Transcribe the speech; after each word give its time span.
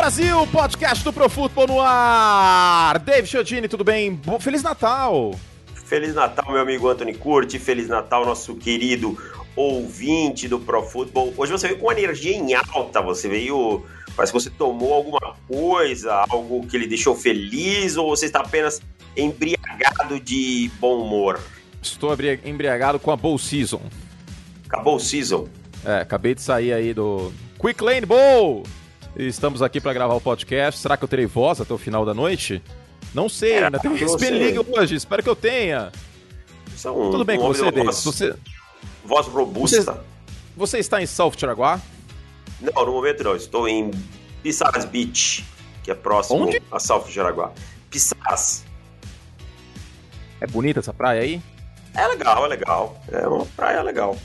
Brasil, 0.00 0.46
podcast 0.46 1.04
do 1.04 1.12
Pro 1.12 1.28
Futebol 1.28 1.66
no 1.66 1.78
ar. 1.78 2.98
Dave 3.00 3.26
Chiodini, 3.26 3.68
tudo 3.68 3.84
bem? 3.84 4.18
Feliz 4.40 4.62
Natal. 4.62 5.38
Feliz 5.74 6.14
Natal, 6.14 6.50
meu 6.50 6.62
amigo 6.62 6.88
Anthony 6.88 7.12
Curti. 7.12 7.58
Feliz 7.58 7.86
Natal, 7.86 8.24
nosso 8.24 8.54
querido 8.54 9.18
ouvinte 9.54 10.48
do 10.48 10.58
Pro. 10.58 10.88
Hoje 11.36 11.52
você 11.52 11.68
veio 11.68 11.78
com 11.78 11.92
energia 11.92 12.34
em 12.34 12.54
alta, 12.54 13.02
você 13.02 13.28
veio. 13.28 13.84
Parece 14.16 14.32
que 14.32 14.40
você 14.40 14.48
tomou 14.48 14.94
alguma 14.94 15.36
coisa, 15.46 16.24
algo 16.30 16.66
que 16.66 16.78
lhe 16.78 16.86
deixou 16.86 17.14
feliz, 17.14 17.98
ou 17.98 18.08
você 18.08 18.24
está 18.24 18.40
apenas 18.40 18.80
embriagado 19.14 20.18
de 20.18 20.70
bom 20.80 21.02
humor? 21.02 21.38
Estou 21.82 22.16
embriagado 22.42 22.98
com 22.98 23.10
a 23.10 23.16
Bowl 23.16 23.36
Season. 23.36 23.82
Acabou 24.66 24.96
o 24.96 24.98
season. 24.98 25.46
É, 25.84 25.96
acabei 25.96 26.34
de 26.34 26.40
sair 26.40 26.72
aí 26.72 26.94
do 26.94 27.30
Quick 27.60 27.84
Lane 27.84 28.06
Bowl. 28.06 28.62
Estamos 29.16 29.60
aqui 29.60 29.80
para 29.80 29.92
gravar 29.92 30.14
o 30.14 30.20
podcast. 30.20 30.80
Será 30.80 30.96
que 30.96 31.04
eu 31.04 31.08
terei 31.08 31.26
voz 31.26 31.60
até 31.60 31.74
o 31.74 31.78
final 31.78 32.04
da 32.04 32.14
noite? 32.14 32.62
Não 33.12 33.28
sei, 33.28 33.54
é, 33.54 33.64
ainda 33.64 33.78
tem 33.78 33.92
Spin 33.94 34.30
League 34.30 34.58
hoje. 34.70 34.94
Espero 34.94 35.22
que 35.22 35.28
eu 35.28 35.36
tenha. 35.36 35.90
Um, 36.86 37.10
Tudo 37.10 37.24
bem 37.24 37.38
um 37.38 37.42
com 37.42 37.48
você, 37.48 37.70
Davis? 37.70 37.84
Voz, 37.84 38.04
você... 38.04 38.34
voz 39.04 39.26
robusta. 39.26 39.82
Você, 39.82 40.00
você, 40.56 40.78
está 40.78 41.02
em 41.02 41.06
South 41.06 41.32
Tiraguá? 41.32 41.80
Não, 42.60 42.86
no 42.86 42.92
momento 42.92 43.24
não. 43.24 43.34
Estou 43.34 43.68
em 43.68 43.90
Pissarras 44.42 44.84
Beach, 44.84 45.44
que 45.82 45.90
é 45.90 45.94
próximo 45.94 46.44
Onde? 46.44 46.62
a 46.70 46.78
South 46.78 47.04
Tiraguá. 47.08 47.52
Pissarras. 47.90 48.64
É 50.40 50.46
bonita 50.46 50.78
essa 50.78 50.94
praia 50.94 51.22
aí? 51.22 51.42
É 51.94 52.06
legal, 52.06 52.44
é 52.44 52.48
legal. 52.48 53.02
É 53.10 53.26
uma 53.26 53.44
praia 53.44 53.82
legal. 53.82 54.16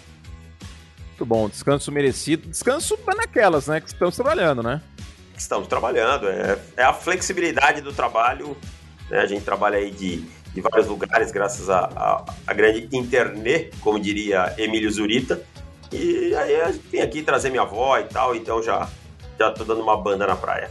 Muito 1.16 1.26
bom, 1.26 1.48
descanso 1.48 1.94
merecido. 1.94 2.50
Descanso 2.50 3.00
naquelas, 3.16 3.68
né? 3.68 3.80
Que 3.80 3.88
estamos 3.88 4.18
trabalhando, 4.18 4.62
né? 4.62 4.82
Estamos 5.38 5.66
trabalhando. 5.66 6.28
É, 6.28 6.60
é 6.76 6.84
a 6.84 6.92
flexibilidade 6.92 7.80
do 7.80 7.94
trabalho. 7.94 8.58
Né? 9.10 9.20
A 9.20 9.26
gente 9.26 9.46
trabalha 9.46 9.78
aí 9.78 9.92
de, 9.92 10.26
de 10.54 10.60
vários 10.60 10.88
lugares, 10.88 11.32
graças 11.32 11.70
à 11.70 11.86
a, 11.86 11.86
a, 11.86 12.26
a, 12.48 12.54
grande 12.54 12.90
internet, 12.92 13.72
como 13.80 13.98
diria 13.98 14.54
Emílio 14.58 14.92
Zurita. 14.92 15.42
E 15.90 16.36
aí 16.36 16.74
gente 16.74 16.86
vem 16.92 17.02
aqui 17.02 17.22
trazer 17.22 17.50
minha 17.50 17.62
avó 17.62 17.98
e 17.98 18.04
tal, 18.04 18.36
então 18.36 18.62
já, 18.62 18.90
já 19.40 19.52
tô 19.52 19.64
dando 19.64 19.82
uma 19.82 19.96
banda 19.96 20.28
na 20.28 20.36
praia. 20.36 20.70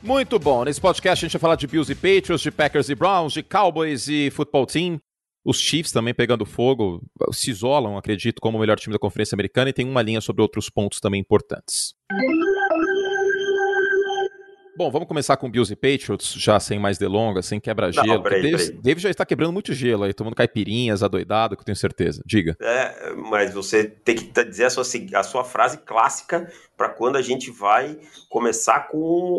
Muito 0.00 0.38
bom. 0.38 0.62
Nesse 0.62 0.80
podcast 0.80 1.24
a 1.24 1.26
gente 1.26 1.32
vai 1.32 1.40
falar 1.40 1.56
de 1.56 1.66
Bills 1.66 1.90
e 1.90 1.96
Patriots, 1.96 2.40
de 2.40 2.52
Packers 2.52 2.88
e 2.88 2.94
Browns, 2.94 3.32
de 3.32 3.42
Cowboys 3.42 4.06
e 4.06 4.30
Football 4.30 4.66
Team. 4.66 5.00
Os 5.44 5.58
Chiefs 5.58 5.90
também 5.90 6.14
pegando 6.14 6.46
fogo, 6.46 7.02
se 7.32 7.50
isolam, 7.50 7.96
acredito, 7.96 8.40
como 8.40 8.58
o 8.58 8.60
melhor 8.60 8.78
time 8.78 8.92
da 8.92 8.98
Conferência 8.98 9.34
Americana 9.34 9.70
e 9.70 9.72
tem 9.72 9.88
uma 9.88 10.00
linha 10.00 10.20
sobre 10.20 10.40
outros 10.40 10.70
pontos 10.70 11.00
também 11.00 11.20
importantes. 11.20 11.94
Bom, 14.74 14.90
vamos 14.90 15.06
começar 15.06 15.36
com 15.36 15.50
Bills 15.50 15.70
e 15.72 15.76
Patriots, 15.76 16.32
já 16.32 16.58
sem 16.58 16.78
mais 16.78 16.96
delongas, 16.96 17.46
sem 17.46 17.60
quebra-gelo. 17.60 18.22
David, 18.80 19.00
já 19.02 19.10
está 19.10 19.26
quebrando 19.26 19.52
muito 19.52 19.72
gelo 19.74 20.04
aí, 20.04 20.14
tomando 20.14 20.34
caipirinhas, 20.34 21.02
adoidado, 21.02 21.56
que 21.56 21.60
eu 21.60 21.64
tenho 21.66 21.76
certeza. 21.76 22.22
Diga. 22.24 22.56
É, 22.60 23.12
mas 23.14 23.52
você 23.52 23.84
tem 23.84 24.16
que 24.16 24.44
dizer 24.44 24.64
a 24.64 24.70
sua, 24.70 24.84
a 25.14 25.22
sua 25.22 25.44
frase 25.44 25.78
clássica 25.78 26.50
para 26.76 26.88
quando 26.88 27.16
a 27.16 27.22
gente 27.22 27.50
vai 27.50 27.98
começar 28.30 28.88
com 28.88 28.98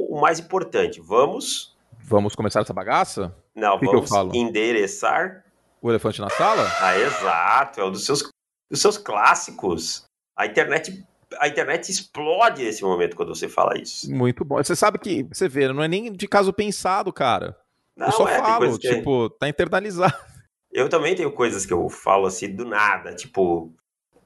o 0.09 0.22
mais 0.22 0.40
importante. 0.40 1.02
Vamos. 1.02 1.76
Vamos 2.00 2.36
começar 2.36 2.62
essa 2.62 2.74
bagaça? 2.74 3.36
Não, 3.56 3.80
que 3.80 3.86
vamos 3.86 4.12
que 4.31 4.38
endereçar 4.38 5.42
o 5.84 5.92
elefante 5.92 6.22
na 6.22 6.30
sala? 6.30 6.66
Ah, 6.80 6.98
exato. 6.98 7.81
É 7.81 7.86
um 7.86 7.92
dos 7.92 8.06
seus, 8.06 8.30
dos 8.72 8.81
seus 8.81 8.98
clássicos. 8.98 10.06
A 10.36 10.45
internet, 10.45 11.06
a 11.38 11.48
internet 11.50 11.92
explode 11.92 12.63
nesse 12.63 12.81
momento 12.81 13.18
quando 13.18 13.35
você 13.35 13.50
fala 13.50 13.78
isso. 13.78 14.09
Muito 14.09 14.46
bom. 14.46 14.56
Você 14.63 14.78
sabe 14.78 14.97
que, 14.97 15.24
você 15.24 15.50
vê, 15.50 15.68
não 15.72 15.84
é 15.84 15.88
nem 15.90 16.12
de 16.12 16.28
caso 16.28 16.53
pensado, 16.53 17.12
cara. 17.12 17.57
Não, 17.97 18.07
eu 18.07 18.13
só 18.13 18.28
é, 18.28 18.40
falo, 18.40 18.80
que... 18.80 18.96
tipo, 18.96 19.30
tá 19.31 19.50
internalizado. 19.50 20.13
Eu 20.72 20.90
também 20.90 21.13
tenho 21.13 21.31
coisas 21.31 21.68
que 21.68 21.72
eu 21.72 21.88
falo 21.88 22.25
assim 22.25 22.52
do 22.52 22.66
nada, 22.66 23.13
tipo, 23.13 23.72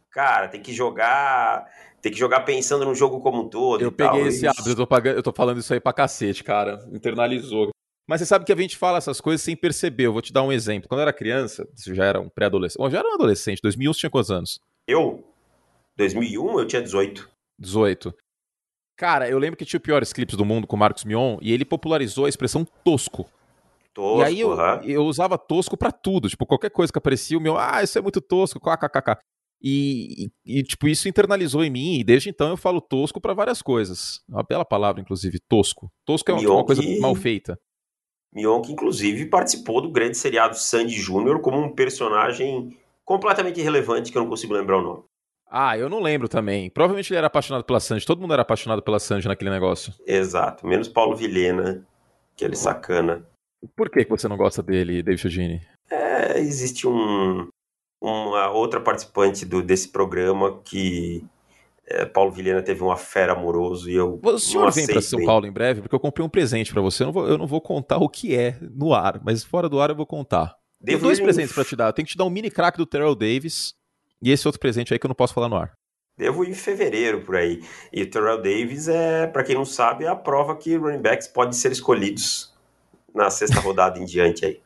cara, 0.09 0.47
tem 0.47 0.61
que 0.61 0.71
jogar, 0.71 1.69
tem 2.01 2.09
que 2.09 2.17
jogar 2.17 2.39
pensando 2.45 2.85
no 2.85 2.95
jogo 2.95 3.19
como 3.19 3.41
um 3.41 3.49
todo. 3.49 3.81
Eu 3.81 3.91
peguei 3.91 4.21
tal, 4.21 4.27
esse 4.29 4.45
isso. 4.45 4.47
hábito, 4.47 4.87
eu 5.05 5.11
eu 5.11 5.21
tô 5.21 5.33
falando 5.33 5.57
isso 5.57 5.73
aí 5.73 5.81
pra 5.81 5.91
cacete, 5.91 6.45
cara. 6.45 6.87
Internalizou. 6.93 7.71
Mas 8.07 8.21
você 8.21 8.25
sabe 8.25 8.45
que 8.45 8.53
a 8.53 8.55
gente 8.55 8.77
fala 8.77 8.97
essas 8.97 9.19
coisas 9.19 9.41
sem 9.41 9.55
perceber. 9.55 10.05
Eu 10.05 10.13
vou 10.13 10.21
te 10.21 10.31
dar 10.31 10.41
um 10.41 10.51
exemplo. 10.51 10.87
Quando 10.87 10.99
eu 10.99 11.03
era 11.03 11.13
criança, 11.13 11.67
você 11.75 11.93
já 11.93 12.05
era 12.05 12.21
um 12.21 12.29
pré-adolescente. 12.29 12.79
Bom, 12.79 12.89
já 12.89 12.99
era 12.99 13.09
um 13.09 13.13
adolescente. 13.13 13.59
2001 13.61 13.93
você 13.93 13.99
tinha 13.99 14.09
quantos 14.09 14.31
anos? 14.31 14.59
Eu? 14.87 15.23
2001 15.97 16.59
eu 16.59 16.67
tinha 16.67 16.81
18. 16.81 17.29
18. 17.59 18.13
Cara, 18.95 19.29
eu 19.29 19.37
lembro 19.37 19.57
que 19.57 19.65
tinha 19.65 19.77
o 19.77 19.81
piores 19.81 20.13
clipes 20.13 20.37
do 20.37 20.45
mundo 20.45 20.65
com 20.65 20.75
o 20.75 20.79
Marcos 20.79 21.03
Mion 21.03 21.37
e 21.41 21.51
ele 21.51 21.65
popularizou 21.65 22.25
a 22.25 22.29
expressão 22.29 22.65
tosco. 22.83 23.29
Tosco, 23.93 24.21
e 24.21 24.23
aí 24.23 24.39
eu, 24.39 24.51
uhum. 24.51 24.81
eu 24.83 25.03
usava 25.03 25.37
tosco 25.37 25.75
pra 25.75 25.91
tudo. 25.91 26.29
Tipo, 26.29 26.45
qualquer 26.45 26.71
coisa 26.71 26.91
que 26.91 26.97
aparecia, 26.97 27.37
o 27.37 27.41
meu, 27.41 27.57
ah, 27.57 27.83
isso 27.83 27.97
é 27.97 28.01
muito 28.01 28.21
tosco, 28.21 28.59
kkkk. 28.59 29.17
E, 29.61 30.29
e, 30.45 30.59
e, 30.59 30.63
tipo, 30.63 30.87
isso 30.87 31.09
internalizou 31.09 31.63
em 31.63 31.69
mim, 31.69 31.99
e 31.99 32.03
desde 32.03 32.29
então 32.29 32.49
eu 32.49 32.57
falo 32.57 32.79
tosco 32.79 33.19
para 33.19 33.33
várias 33.33 33.61
coisas. 33.61 34.21
Uma 34.29 34.43
bela 34.43 34.63
palavra, 34.63 35.01
inclusive, 35.01 35.39
tosco. 35.49 35.91
Tosco 36.05 36.29
é 36.31 36.33
uma, 36.33 36.49
uma 36.49 36.65
coisa 36.65 36.81
mal 36.99 37.15
feita. 37.15 37.59
Mion, 38.33 38.61
que 38.61 38.71
inclusive 38.71 39.25
participou 39.25 39.81
do 39.81 39.91
grande 39.91 40.17
seriado 40.17 40.55
Sandy 40.57 40.95
Júnior 40.95 41.41
como 41.41 41.57
um 41.57 41.73
personagem 41.73 42.77
completamente 43.05 43.59
irrelevante, 43.59 44.11
que 44.11 44.17
eu 44.17 44.21
não 44.21 44.29
consigo 44.29 44.53
lembrar 44.53 44.77
o 44.77 44.81
nome. 44.81 45.03
Ah, 45.49 45.77
eu 45.77 45.89
não 45.89 46.01
lembro 46.01 46.27
também. 46.27 46.69
Provavelmente 46.69 47.11
ele 47.11 47.17
era 47.17 47.27
apaixonado 47.27 47.63
pela 47.63 47.79
Sandy. 47.79 48.05
Todo 48.05 48.19
mundo 48.19 48.33
era 48.33 48.41
apaixonado 48.41 48.81
pela 48.81 48.99
Sandy 48.99 49.27
naquele 49.27 49.49
negócio. 49.49 49.93
Exato, 50.05 50.67
menos 50.67 50.89
Paulo 50.89 51.15
Vilhena, 51.15 51.87
que 52.35 52.43
ele 52.43 52.55
sacana. 52.55 53.25
Por 53.75 53.89
que 53.89 54.05
você 54.05 54.27
não 54.27 54.37
gosta 54.37 54.61
dele, 54.61 55.01
David 55.01 55.21
Chodini? 55.21 55.61
É, 55.89 56.37
existe 56.39 56.85
um, 56.85 57.47
uma 58.01 58.49
outra 58.51 58.81
participante 58.81 59.45
do, 59.45 59.63
desse 59.63 59.89
programa 59.89 60.59
que 60.63 61.23
é, 61.89 62.05
Paulo 62.05 62.31
Vilhena 62.31 62.61
teve 62.61 62.83
uma 62.83 62.97
fera 62.97 63.31
amoroso 63.31 63.89
e 63.89 63.95
eu. 63.95 64.19
O 64.21 64.37
senhor 64.37 64.71
vem 64.71 64.85
para 64.85 65.01
São 65.01 65.23
Paulo 65.23 65.47
em 65.47 65.51
breve? 65.51 65.81
Porque 65.81 65.95
eu 65.95 65.99
comprei 65.99 66.25
um 66.25 66.29
presente 66.29 66.73
para 66.73 66.81
você. 66.81 67.03
Eu 67.03 67.07
não, 67.07 67.13
vou, 67.13 67.27
eu 67.27 67.37
não, 67.37 67.47
vou, 67.47 67.61
contar 67.61 67.97
o 67.97 68.09
que 68.09 68.35
é 68.35 68.57
no 68.61 68.93
ar, 68.93 69.21
mas 69.23 69.43
fora 69.43 69.69
do 69.69 69.79
ar 69.79 69.89
eu 69.89 69.95
vou 69.95 70.05
contar. 70.05 70.55
Tem 70.83 70.97
dois 70.97 71.19
presentes 71.19 71.53
para 71.53 71.63
te 71.63 71.75
dar. 71.75 71.87
Eu 71.87 71.93
tenho 71.93 72.05
que 72.05 72.11
te 72.11 72.17
dar 72.17 72.25
um 72.25 72.29
mini 72.29 72.51
crack 72.51 72.77
do 72.77 72.85
Terrell 72.85 73.15
Davis 73.15 73.73
e 74.21 74.31
esse 74.31 74.47
outro 74.47 74.59
presente 74.59 74.93
aí 74.93 74.99
que 74.99 75.05
eu 75.05 75.09
não 75.09 75.15
posso 75.15 75.33
falar 75.33 75.47
no 75.47 75.55
ar. 75.55 75.71
Devo 76.17 76.43
ir 76.43 76.49
em 76.49 76.53
fevereiro 76.53 77.21
por 77.21 77.35
aí. 77.35 77.63
E 77.93 78.03
o 78.03 78.09
Terrell 78.09 78.41
Davis 78.41 78.87
é, 78.87 79.27
para 79.27 79.43
quem 79.43 79.55
não 79.55 79.65
sabe, 79.65 80.03
é 80.03 80.07
a 80.07 80.15
prova 80.15 80.55
que 80.55 80.75
running 80.75 81.01
backs 81.01 81.27
podem 81.27 81.53
ser 81.53 81.71
escolhidos 81.71 82.53
na 83.13 83.29
sexta 83.29 83.59
rodada 83.59 83.97
em 83.97 84.05
diante 84.05 84.45
aí. 84.45 84.59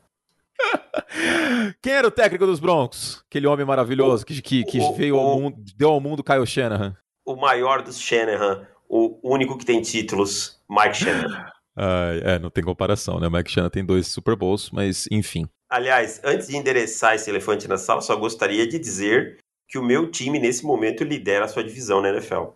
Quem 1.81 1.93
era 1.93 2.07
o 2.07 2.11
técnico 2.11 2.45
dos 2.45 2.59
Broncos? 2.59 3.23
Aquele 3.27 3.47
homem 3.47 3.65
maravilhoso 3.65 4.25
que, 4.25 4.41
que, 4.41 4.63
que 4.63 4.79
o, 4.79 4.93
veio 4.93 5.17
ao 5.17 5.39
mundo, 5.39 5.57
deu 5.75 5.89
ao 5.89 5.99
mundo 5.99 6.23
Kyle 6.23 6.45
Shanahan. 6.45 6.95
O 7.25 7.35
maior 7.35 7.81
dos 7.81 7.99
Shanahan, 7.99 8.67
o 8.89 9.19
único 9.23 9.57
que 9.57 9.65
tem 9.65 9.81
títulos, 9.81 10.59
Mike 10.69 10.97
Shanahan. 10.97 11.51
Ah, 11.73 12.11
é, 12.23 12.37
não 12.37 12.49
tem 12.49 12.61
comparação, 12.61 13.17
né? 13.17 13.29
Mike 13.29 13.49
Shanahan 13.49 13.69
tem 13.69 13.83
dois 13.83 14.05
Super 14.05 14.35
Bowls, 14.35 14.69
mas 14.71 15.07
enfim. 15.09 15.47
Aliás, 15.69 16.19
antes 16.21 16.49
de 16.49 16.57
endereçar 16.57 17.15
esse 17.15 17.29
elefante 17.29 17.65
na 17.65 17.77
sala, 17.77 18.01
só 18.01 18.13
gostaria 18.17 18.67
de 18.67 18.77
dizer 18.77 19.37
que 19.69 19.77
o 19.77 19.83
meu 19.83 20.11
time, 20.11 20.37
nesse 20.37 20.65
momento, 20.65 21.05
lidera 21.05 21.45
a 21.45 21.47
sua 21.47 21.63
divisão 21.63 22.01
na 22.01 22.09
NFL. 22.09 22.47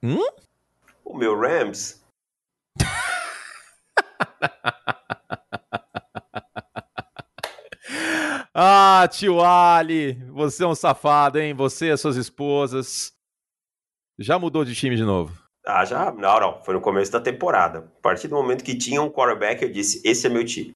Hum? 0.00 0.24
O 1.04 1.18
meu 1.18 1.36
Rams. 1.36 2.00
Ah, 8.60 9.06
tio 9.08 9.40
Ali, 9.40 10.14
você 10.32 10.64
é 10.64 10.66
um 10.66 10.74
safado, 10.74 11.38
hein? 11.38 11.54
Você 11.54 11.86
e 11.86 11.90
as 11.92 12.00
suas 12.00 12.16
esposas. 12.16 13.12
Já 14.18 14.38
mudou 14.38 14.64
de 14.64 14.74
time 14.74 14.96
de 14.96 15.04
novo? 15.04 15.32
Ah, 15.64 15.84
já? 15.84 16.10
Não, 16.10 16.40
não. 16.40 16.62
Foi 16.64 16.74
no 16.74 16.80
começo 16.80 17.12
da 17.12 17.20
temporada. 17.20 17.90
A 17.98 18.00
partir 18.00 18.26
do 18.26 18.34
momento 18.34 18.64
que 18.64 18.76
tinha 18.76 19.00
um 19.00 19.10
quarterback, 19.10 19.62
eu 19.62 19.70
disse: 19.70 20.00
esse 20.04 20.26
é 20.26 20.30
meu 20.30 20.44
time. 20.44 20.72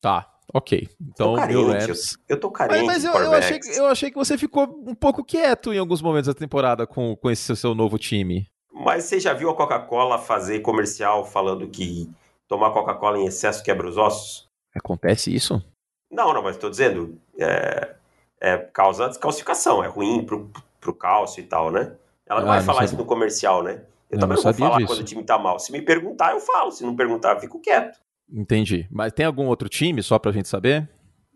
Tá, 0.00 0.32
ok. 0.52 0.88
Então, 1.00 1.34
carente, 1.34 1.58
meu 1.58 1.68
Rams... 1.68 2.12
eu, 2.28 2.36
eu 2.36 2.40
tô 2.40 2.50
carente. 2.50 2.86
Mas, 2.86 3.04
mas 3.04 3.04
eu, 3.04 3.12
eu, 3.12 3.32
achei, 3.34 3.60
eu 3.76 3.86
achei 3.86 4.10
que 4.10 4.16
você 4.16 4.38
ficou 4.38 4.64
um 4.86 4.94
pouco 4.94 5.24
quieto 5.24 5.72
em 5.72 5.78
alguns 5.78 6.00
momentos 6.00 6.28
da 6.28 6.34
temporada 6.34 6.86
com, 6.86 7.14
com 7.16 7.30
esse 7.30 7.54
seu 7.54 7.74
novo 7.74 7.98
time. 7.98 8.46
Mas 8.72 9.04
você 9.04 9.20
já 9.20 9.34
viu 9.34 9.50
a 9.50 9.54
Coca-Cola 9.54 10.18
fazer 10.18 10.60
comercial 10.60 11.24
falando 11.24 11.68
que 11.68 12.10
tomar 12.48 12.70
Coca-Cola 12.70 13.18
em 13.18 13.26
excesso 13.26 13.62
quebra 13.62 13.86
os 13.86 13.96
ossos? 13.96 14.48
Acontece 14.74 15.32
isso? 15.34 15.62
Não, 16.10 16.32
não, 16.32 16.42
mas 16.42 16.56
estou 16.56 16.70
dizendo, 16.70 17.18
é, 17.38 17.94
é 18.40 18.56
causa 18.56 19.08
descalcificação, 19.08 19.84
é 19.84 19.86
ruim 19.86 20.24
pro, 20.24 20.50
pro 20.80 20.94
cálcio 20.94 21.40
e 21.40 21.46
tal, 21.46 21.70
né? 21.70 21.96
Ela 22.26 22.40
não 22.40 22.48
Ah, 22.48 22.50
vai 22.50 22.58
não 22.58 22.64
falar 22.66 22.76
sabia. 22.78 22.86
isso 22.86 22.96
no 22.96 23.04
comercial, 23.04 23.62
né? 23.62 23.82
Eu 24.10 24.16
Eu 24.16 24.20
também 24.20 24.36
não 24.36 24.42
não 24.44 24.52
vou 24.52 24.54
falar 24.54 24.76
disso. 24.78 24.86
quando 24.92 25.00
o 25.00 25.04
time 25.04 25.24
tá 25.24 25.38
mal. 25.38 25.58
Se 25.58 25.72
me 25.72 25.82
perguntar, 25.82 26.32
eu 26.32 26.40
falo. 26.40 26.70
Se 26.70 26.84
não 26.84 26.94
perguntar, 26.94 27.34
eu 27.34 27.40
fico 27.40 27.58
quieto. 27.60 27.98
Entendi. 28.30 28.86
Mas 28.90 29.12
tem 29.12 29.26
algum 29.26 29.46
outro 29.46 29.68
time, 29.68 30.02
só 30.02 30.18
pra 30.18 30.32
gente 30.32 30.48
saber? 30.48 30.88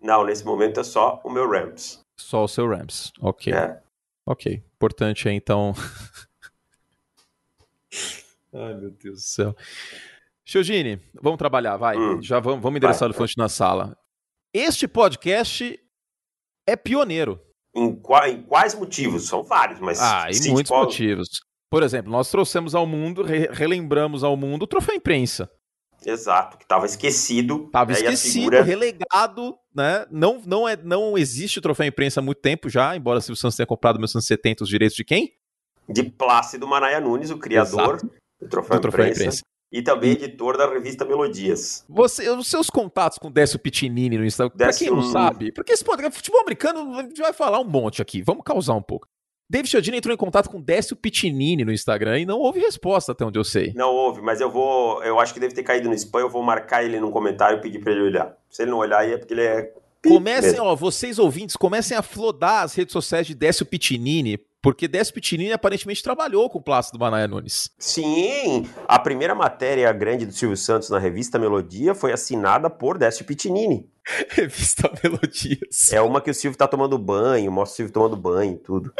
Não, 0.02 0.24
nesse 0.24 0.44
momento 0.44 0.80
é 0.80 0.84
só 0.84 1.20
o 1.24 1.30
meu 1.30 1.48
Rams. 1.50 2.00
Só 2.16 2.44
o 2.44 2.48
seu 2.48 2.68
Rams. 2.68 3.12
Ok. 3.20 3.52
É. 3.52 3.80
Ok. 4.24 4.62
Importante 4.76 5.28
é 5.28 5.32
então. 5.32 5.74
Ai, 8.52 8.74
meu 8.74 8.90
Deus 8.90 9.16
do 9.16 9.20
céu. 9.26 9.56
Chiogini, 10.44 11.00
vamos 11.20 11.38
trabalhar, 11.38 11.76
vai. 11.76 11.96
Hum. 11.96 12.22
Já 12.22 12.38
vamos, 12.40 12.62
vamos 12.62 12.76
endereçar 12.76 13.08
o 13.08 13.10
elefante 13.10 13.36
na 13.36 13.48
sala. 13.48 13.96
Este 14.52 14.86
podcast 14.86 15.78
é 16.66 16.76
pioneiro. 16.76 17.40
Em, 17.76 17.88
em, 17.88 18.42
quais 18.42 18.74
motivos? 18.74 19.28
São 19.28 19.42
vários, 19.42 19.78
mas. 19.80 20.00
Ah, 20.00 20.28
em 20.30 20.50
muitos 20.50 20.70
pode... 20.70 20.86
motivos. 20.86 21.28
Por 21.70 21.82
exemplo, 21.82 22.10
nós 22.10 22.30
trouxemos 22.30 22.74
ao 22.74 22.86
mundo, 22.86 23.22
re 23.22 23.48
relembramos 23.52 24.24
ao 24.24 24.36
mundo 24.36 24.62
o 24.62 24.66
troféu 24.66 24.94
imprensa. 24.94 25.50
Exato, 26.04 26.56
que 26.56 26.64
estava 26.64 26.86
esquecido. 26.86 27.64
Estava 27.66 27.92
esquecido, 27.92 28.32
figura... 28.32 28.62
relegado, 28.62 29.56
né? 29.74 30.06
Não, 30.10 30.40
não, 30.46 30.68
é, 30.68 30.76
não 30.76 31.18
existe 31.18 31.58
o 31.58 31.62
troféu 31.62 31.86
imprensa 31.86 32.20
há 32.20 32.22
muito 32.22 32.40
tempo 32.40 32.68
já, 32.68 32.96
embora 32.96 33.18
o 33.18 33.22
Silvio 33.22 33.40
Santos 33.40 33.56
tenha 33.56 33.66
comprado 33.66 33.96
em 33.96 33.98
1970 33.98 34.62
os 34.62 34.70
direitos 34.70 34.96
de 34.96 35.04
quem? 35.04 35.32
De 35.88 36.04
Plácido 36.04 36.66
Manaia 36.66 37.00
Nunes, 37.00 37.30
o 37.30 37.38
criador 37.38 37.96
Exato. 37.96 38.12
do 38.40 38.48
troféu, 38.48 38.76
do 38.76 38.82
troféu 38.82 39.06
imprensa. 39.06 39.22
imprensa. 39.22 39.42
E 39.72 39.82
também 39.82 40.12
editor 40.12 40.56
da 40.56 40.68
revista 40.68 41.04
Melodias. 41.04 41.84
Você, 41.88 42.28
os 42.30 42.46
seus 42.46 42.70
contatos 42.70 43.18
com 43.18 43.30
Décio 43.30 43.58
Pitinini 43.58 44.16
no 44.16 44.24
Instagram, 44.24 44.56
Décio... 44.56 44.86
pra 44.86 44.94
quem 44.94 45.04
não 45.04 45.10
sabe, 45.10 45.52
porque 45.52 45.72
esse 45.72 45.84
podcast, 45.84 46.16
futebol 46.16 46.40
americano, 46.40 46.94
a 46.98 47.02
gente 47.02 47.20
vai 47.20 47.32
falar 47.32 47.60
um 47.60 47.64
monte 47.64 48.00
aqui, 48.00 48.22
vamos 48.22 48.44
causar 48.44 48.74
um 48.74 48.82
pouco. 48.82 49.08
David 49.48 49.70
Chiodini 49.70 49.98
entrou 49.98 50.12
em 50.12 50.16
contato 50.16 50.50
com 50.50 50.60
Décio 50.60 50.96
Pitinini 50.96 51.64
no 51.64 51.72
Instagram 51.72 52.18
e 52.18 52.26
não 52.26 52.40
houve 52.40 52.58
resposta, 52.58 53.12
até 53.12 53.24
onde 53.24 53.38
eu 53.38 53.44
sei. 53.44 53.72
Não 53.74 53.90
houve, 53.90 54.20
mas 54.20 54.40
eu 54.40 54.50
vou. 54.50 55.02
Eu 55.04 55.20
acho 55.20 55.32
que 55.32 55.38
deve 55.38 55.54
ter 55.54 55.62
caído 55.62 55.88
no 55.88 55.94
spam. 55.94 56.18
Eu 56.18 56.28
vou 56.28 56.42
marcar 56.42 56.82
ele 56.82 56.98
num 56.98 57.12
comentário 57.12 57.58
e 57.58 57.60
pedir 57.60 57.78
pra 57.78 57.92
ele 57.92 58.02
olhar. 58.02 58.36
Se 58.50 58.62
ele 58.62 58.72
não 58.72 58.78
olhar, 58.78 58.98
aí 58.98 59.12
é 59.12 59.18
porque 59.18 59.34
ele 59.34 59.42
é. 59.42 59.72
Comecem, 60.04 60.60
ó, 60.60 60.74
vocês 60.74 61.18
ouvintes, 61.18 61.56
comecem 61.56 61.96
a 61.96 62.02
flodar 62.02 62.64
as 62.64 62.74
redes 62.74 62.92
sociais 62.92 63.26
de 63.26 63.34
Décio 63.34 63.66
Pitinini, 63.66 64.38
porque 64.66 64.88
Décio 64.88 65.14
Pitinini 65.14 65.52
aparentemente 65.52 66.02
trabalhou 66.02 66.50
com 66.50 66.58
o 66.58 66.60
Plácido 66.60 66.98
Manaia 66.98 67.28
Nunes. 67.28 67.70
Sim, 67.78 68.68
a 68.88 68.98
primeira 68.98 69.32
matéria 69.32 69.92
grande 69.92 70.26
do 70.26 70.32
Silvio 70.32 70.56
Santos 70.56 70.90
na 70.90 70.98
revista 70.98 71.38
Melodia 71.38 71.94
foi 71.94 72.12
assinada 72.12 72.68
por 72.68 72.98
Décio 72.98 73.24
Pitinini. 73.24 73.88
revista 74.30 74.90
Melodias. 75.04 75.92
É 75.92 76.00
uma 76.00 76.20
que 76.20 76.32
o 76.32 76.34
Silvio 76.34 76.58
tá 76.58 76.66
tomando 76.66 76.98
banho, 76.98 77.52
mostra 77.52 77.74
o 77.74 77.76
Silvio 77.76 77.92
tomando 77.92 78.16
banho 78.16 78.54
e 78.54 78.58
tudo. 78.58 78.92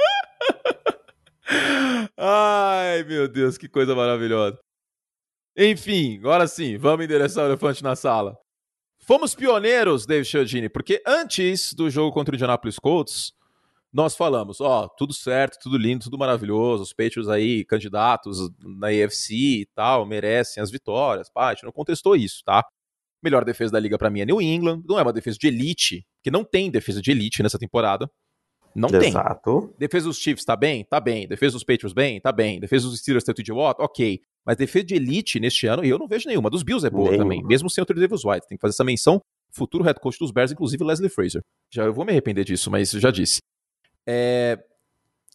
Ai, 2.17 3.03
meu 3.03 3.27
Deus, 3.27 3.59
que 3.59 3.69
coisa 3.69 3.93
maravilhosa. 3.93 4.61
Enfim, 5.57 6.19
agora 6.19 6.47
sim, 6.47 6.79
vamos 6.79 7.05
endereçar 7.05 7.43
o 7.43 7.49
elefante 7.49 7.83
na 7.83 7.97
sala. 7.97 8.39
Fomos 9.01 9.35
pioneiros, 9.35 10.07
David 10.07 10.29
Chiodini, 10.29 10.69
porque 10.69 11.03
antes 11.05 11.75
do 11.75 11.91
jogo 11.91 12.13
contra 12.13 12.33
o 12.33 12.37
Indianapolis 12.37 12.79
Colts, 12.79 13.33
nós 13.97 14.15
falamos, 14.15 14.61
ó, 14.61 14.89
tudo 14.89 15.15
certo, 15.15 15.59
tudo 15.59 15.79
lindo, 15.79 16.05
tudo 16.05 16.19
maravilhoso, 16.19 16.83
os 16.83 16.93
Patriots 16.93 17.31
aí, 17.31 17.65
candidatos 17.65 18.37
na 18.63 18.89
AFC 18.89 19.33
e 19.33 19.69
tal, 19.75 20.05
merecem 20.05 20.63
as 20.63 20.71
vitórias, 20.71 21.31
pá, 21.31 21.49
a 21.49 21.55
gente 21.55 21.65
não 21.65 21.73
contestou 21.73 22.15
isso, 22.15 22.43
tá? 22.45 22.63
Melhor 23.23 23.43
defesa 23.43 23.73
da 23.73 23.81
liga 23.81 23.97
para 23.97 24.11
mim 24.11 24.21
é 24.21 24.27
New 24.27 24.43
England, 24.43 24.83
não 24.87 24.99
é 24.99 25.03
uma 25.03 25.15
defesa 25.15 25.39
de 25.39 25.47
elite, 25.47 26.07
que 26.23 26.31
não 26.31 26.45
tem 26.45 26.71
defesa 26.71 27.01
de 27.01 27.11
elite 27.11 27.43
nessa 27.43 27.59
temporada. 27.59 28.07
Não 28.75 28.91
Exato. 28.91 29.63
tem. 29.63 29.75
Defesa 29.79 30.09
dos 30.09 30.19
Chiefs 30.19 30.45
tá 30.45 30.55
bem? 30.55 30.85
Tá 30.85 31.01
bem. 31.01 31.27
Defesa 31.27 31.55
dos 31.55 31.65
Patriots 31.65 31.95
bem? 31.95 32.21
Tá 32.21 32.31
bem. 32.31 32.61
Defesa 32.61 32.87
dos 32.87 32.99
Steelers 32.99 33.25
tem 33.25 33.33
o 33.33 33.35
TJ 33.35 33.55
Watt? 33.55 33.81
Ok. 33.81 34.21
Mas 34.45 34.59
defesa 34.59 34.85
de 34.85 34.95
elite 34.95 35.41
neste 35.41 35.67
ano, 35.67 35.83
eu 35.83 35.99
não 35.99 36.07
vejo 36.07 36.29
nenhuma. 36.29 36.51
Dos 36.51 36.63
Bills 36.63 36.87
é 36.87 36.91
boa 36.91 37.11
nenhuma. 37.11 37.25
também, 37.25 37.43
mesmo 37.43 37.71
sem 37.71 37.83
o 37.83 37.87
Davis 37.87 38.23
White. 38.23 38.47
Tem 38.47 38.59
que 38.59 38.61
fazer 38.61 38.75
essa 38.75 38.85
menção. 38.85 39.23
Futuro 39.51 39.83
head 39.83 39.99
coach 39.99 40.19
dos 40.19 40.31
Bears, 40.31 40.53
inclusive 40.53 40.85
Leslie 40.85 41.09
Fraser. 41.09 41.41
Já 41.73 41.85
eu 41.85 41.95
vou 41.95 42.05
me 42.05 42.13
arrepender 42.13 42.45
disso, 42.45 42.71
mas 42.71 42.91
já 42.91 43.11
disse. 43.11 43.39
É... 44.07 44.63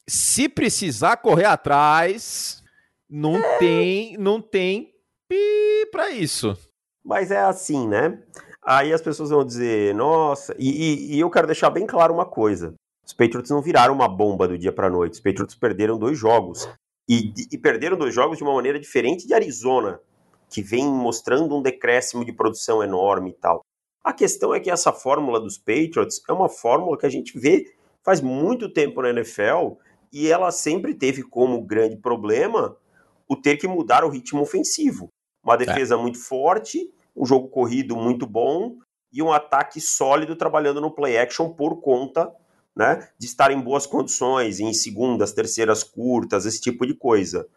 Se 0.07 0.49
precisar 0.49 1.17
correr 1.17 1.45
atrás, 1.45 2.63
não 3.09 3.37
é... 3.37 3.57
tem, 3.57 4.17
não 4.17 4.41
tem 4.41 4.93
pi 5.27 5.89
para 5.91 6.09
isso. 6.09 6.57
Mas 7.03 7.31
é 7.31 7.39
assim, 7.39 7.87
né? 7.87 8.21
Aí 8.63 8.93
as 8.93 9.01
pessoas 9.01 9.31
vão 9.31 9.43
dizer, 9.43 9.93
nossa, 9.95 10.55
e, 10.57 10.69
e, 10.69 11.15
e 11.15 11.19
eu 11.19 11.29
quero 11.29 11.47
deixar 11.47 11.69
bem 11.69 11.85
claro 11.87 12.13
uma 12.13 12.25
coisa. 12.25 12.75
Os 13.03 13.13
Patriots 13.13 13.49
não 13.49 13.61
viraram 13.61 13.93
uma 13.93 14.07
bomba 14.07 14.47
do 14.47 14.57
dia 14.57 14.71
para 14.71 14.89
noite. 14.89 15.13
Os 15.13 15.19
Patriots 15.19 15.55
perderam 15.55 15.97
dois 15.97 16.17
jogos. 16.17 16.69
E, 17.09 17.33
e, 17.51 17.57
perderam 17.57 17.97
dois 17.97 18.13
jogos 18.13 18.37
de 18.37 18.43
uma 18.43 18.53
maneira 18.53 18.79
diferente 18.79 19.27
de 19.27 19.33
Arizona, 19.33 19.99
que 20.49 20.61
vem 20.61 20.85
mostrando 20.85 21.57
um 21.57 21.61
decréscimo 21.61 22.23
de 22.23 22.31
produção 22.31 22.81
enorme 22.81 23.31
e 23.31 23.33
tal. 23.33 23.65
A 24.03 24.13
questão 24.13 24.53
é 24.53 24.59
que 24.59 24.71
essa 24.71 24.93
fórmula 24.93 25.39
dos 25.39 25.57
Patriots 25.57 26.21
é 26.29 26.31
uma 26.31 26.47
fórmula 26.47 26.97
que 26.97 27.05
a 27.05 27.09
gente 27.09 27.37
vê 27.37 27.73
faz 28.03 28.21
muito 28.21 28.69
tempo 28.69 29.01
na 29.01 29.09
NFL 29.09 29.77
e 30.11 30.27
ela 30.27 30.51
sempre 30.51 30.93
teve 30.93 31.23
como 31.23 31.61
grande 31.61 31.97
problema 31.97 32.75
o 33.27 33.35
ter 33.35 33.57
que 33.57 33.67
mudar 33.67 34.03
o 34.03 34.09
ritmo 34.09 34.41
ofensivo. 34.41 35.09
Uma 35.43 35.55
é. 35.55 35.57
defesa 35.57 35.95
é. 35.95 35.97
muito 35.97 36.19
forte, 36.19 36.91
um 37.15 37.25
jogo 37.25 37.47
corrido 37.47 37.95
muito 37.95 38.25
bom 38.25 38.77
e 39.11 39.21
um 39.21 39.31
ataque 39.31 39.79
sólido 39.79 40.35
trabalhando 40.35 40.81
no 40.81 40.91
play 40.91 41.17
action 41.17 41.49
por 41.49 41.81
conta 41.81 42.31
né, 42.75 43.09
de 43.17 43.25
estar 43.25 43.51
em 43.51 43.59
boas 43.59 43.85
condições, 43.85 44.59
em 44.59 44.73
segundas, 44.73 45.33
terceiras 45.33 45.83
curtas, 45.83 46.45
esse 46.45 46.61
tipo 46.61 46.85
de 46.85 46.93
coisa. 46.93 47.47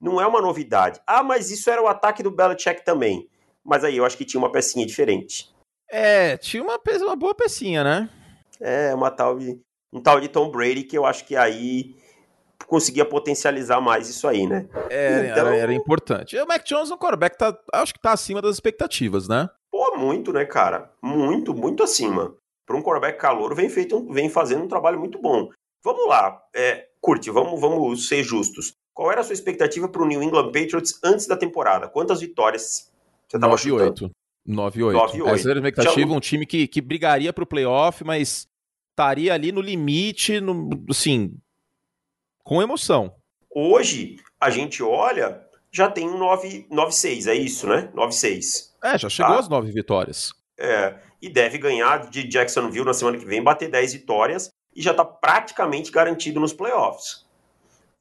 Não 0.00 0.20
é 0.20 0.26
uma 0.26 0.40
novidade. 0.40 1.00
Ah, 1.06 1.22
mas 1.22 1.50
isso 1.50 1.70
era 1.70 1.82
o 1.82 1.86
ataque 1.86 2.22
do 2.22 2.30
Belichick 2.30 2.84
também. 2.84 3.28
Mas 3.64 3.84
aí 3.84 3.96
eu 3.96 4.04
acho 4.04 4.16
que 4.16 4.24
tinha 4.24 4.40
uma 4.40 4.50
pecinha 4.50 4.84
diferente. 4.84 5.52
É, 5.88 6.36
tinha 6.36 6.62
uma, 6.62 6.80
uma 7.02 7.16
boa 7.16 7.34
pecinha, 7.34 7.84
né? 7.84 8.10
É, 8.60 8.94
uma 8.94 9.10
tal 9.10 9.38
de, 9.38 9.60
um 9.92 10.00
tal 10.00 10.20
de 10.20 10.28
Tom 10.28 10.50
Brady 10.50 10.84
que 10.84 10.96
eu 10.96 11.04
acho 11.04 11.24
que 11.24 11.36
aí 11.36 11.94
conseguia 12.66 13.04
potencializar 13.04 13.80
mais 13.80 14.08
isso 14.08 14.26
aí, 14.26 14.46
né? 14.46 14.68
É, 14.88 15.30
então... 15.30 15.46
era, 15.46 15.56
era 15.56 15.74
importante. 15.74 16.36
E 16.36 16.40
o 16.40 16.46
Mac 16.46 16.64
Jones, 16.64 16.90
o 16.90 16.96
quarterback, 16.96 17.36
tá, 17.36 17.56
acho 17.74 17.92
que 17.92 18.00
tá 18.00 18.12
acima 18.12 18.40
das 18.40 18.54
expectativas, 18.54 19.28
né? 19.28 19.48
Pô, 19.70 19.96
muito, 19.96 20.32
né, 20.32 20.44
cara? 20.44 20.90
Muito, 21.02 21.54
muito 21.54 21.82
acima 21.82 22.34
para 22.66 22.76
um 22.76 22.82
quarterback 22.82 23.18
calor, 23.18 23.54
vem, 23.54 23.68
feito, 23.68 24.06
vem 24.12 24.30
fazendo 24.30 24.64
um 24.64 24.68
trabalho 24.68 24.98
muito 24.98 25.18
bom. 25.18 25.50
Vamos 25.84 26.08
lá, 26.08 26.40
é, 26.54 26.86
curte, 27.00 27.30
vamos, 27.30 27.60
vamos 27.60 28.08
ser 28.08 28.22
justos. 28.22 28.72
Qual 28.94 29.10
era 29.10 29.20
a 29.20 29.24
sua 29.24 29.34
expectativa 29.34 29.88
para 29.88 30.02
o 30.02 30.06
New 30.06 30.22
England 30.22 30.52
Patriots 30.52 30.98
antes 31.02 31.26
da 31.26 31.36
temporada? 31.36 31.88
Quantas 31.88 32.20
vitórias 32.20 32.90
você 33.28 33.36
estava 33.36 33.56
chutando? 33.56 34.10
9-8. 34.48 35.26
Essa 35.32 35.50
era 35.50 35.60
a 35.60 35.62
expectativa, 35.62 36.12
um 36.12 36.20
time 36.20 36.44
que, 36.46 36.66
que 36.66 36.80
brigaria 36.80 37.32
para 37.32 37.44
o 37.44 37.46
playoff, 37.46 38.04
mas 38.04 38.46
estaria 38.92 39.34
ali 39.34 39.50
no 39.50 39.60
limite, 39.60 40.40
no, 40.40 40.70
assim, 40.88 41.34
com 42.44 42.62
emoção. 42.62 43.14
Hoje, 43.54 44.16
a 44.40 44.50
gente 44.50 44.82
olha, 44.82 45.42
já 45.70 45.90
tem 45.90 46.08
um 46.08 46.18
9-6, 46.18 47.26
é 47.26 47.34
isso, 47.34 47.66
né? 47.66 47.90
9-6. 47.94 48.70
É, 48.84 48.98
já 48.98 49.08
chegou 49.08 49.34
tá? 49.34 49.40
às 49.40 49.48
9 49.48 49.72
vitórias. 49.72 50.32
É, 50.58 50.94
e 51.20 51.28
deve 51.28 51.58
ganhar 51.58 52.08
de 52.10 52.24
Jacksonville 52.24 52.84
na 52.84 52.94
semana 52.94 53.18
que 53.18 53.24
vem, 53.24 53.42
bater 53.42 53.70
10 53.70 53.94
vitórias 53.94 54.50
e 54.74 54.82
já 54.82 54.92
está 54.92 55.04
praticamente 55.04 55.90
garantido 55.90 56.40
nos 56.40 56.52
playoffs. 56.52 57.26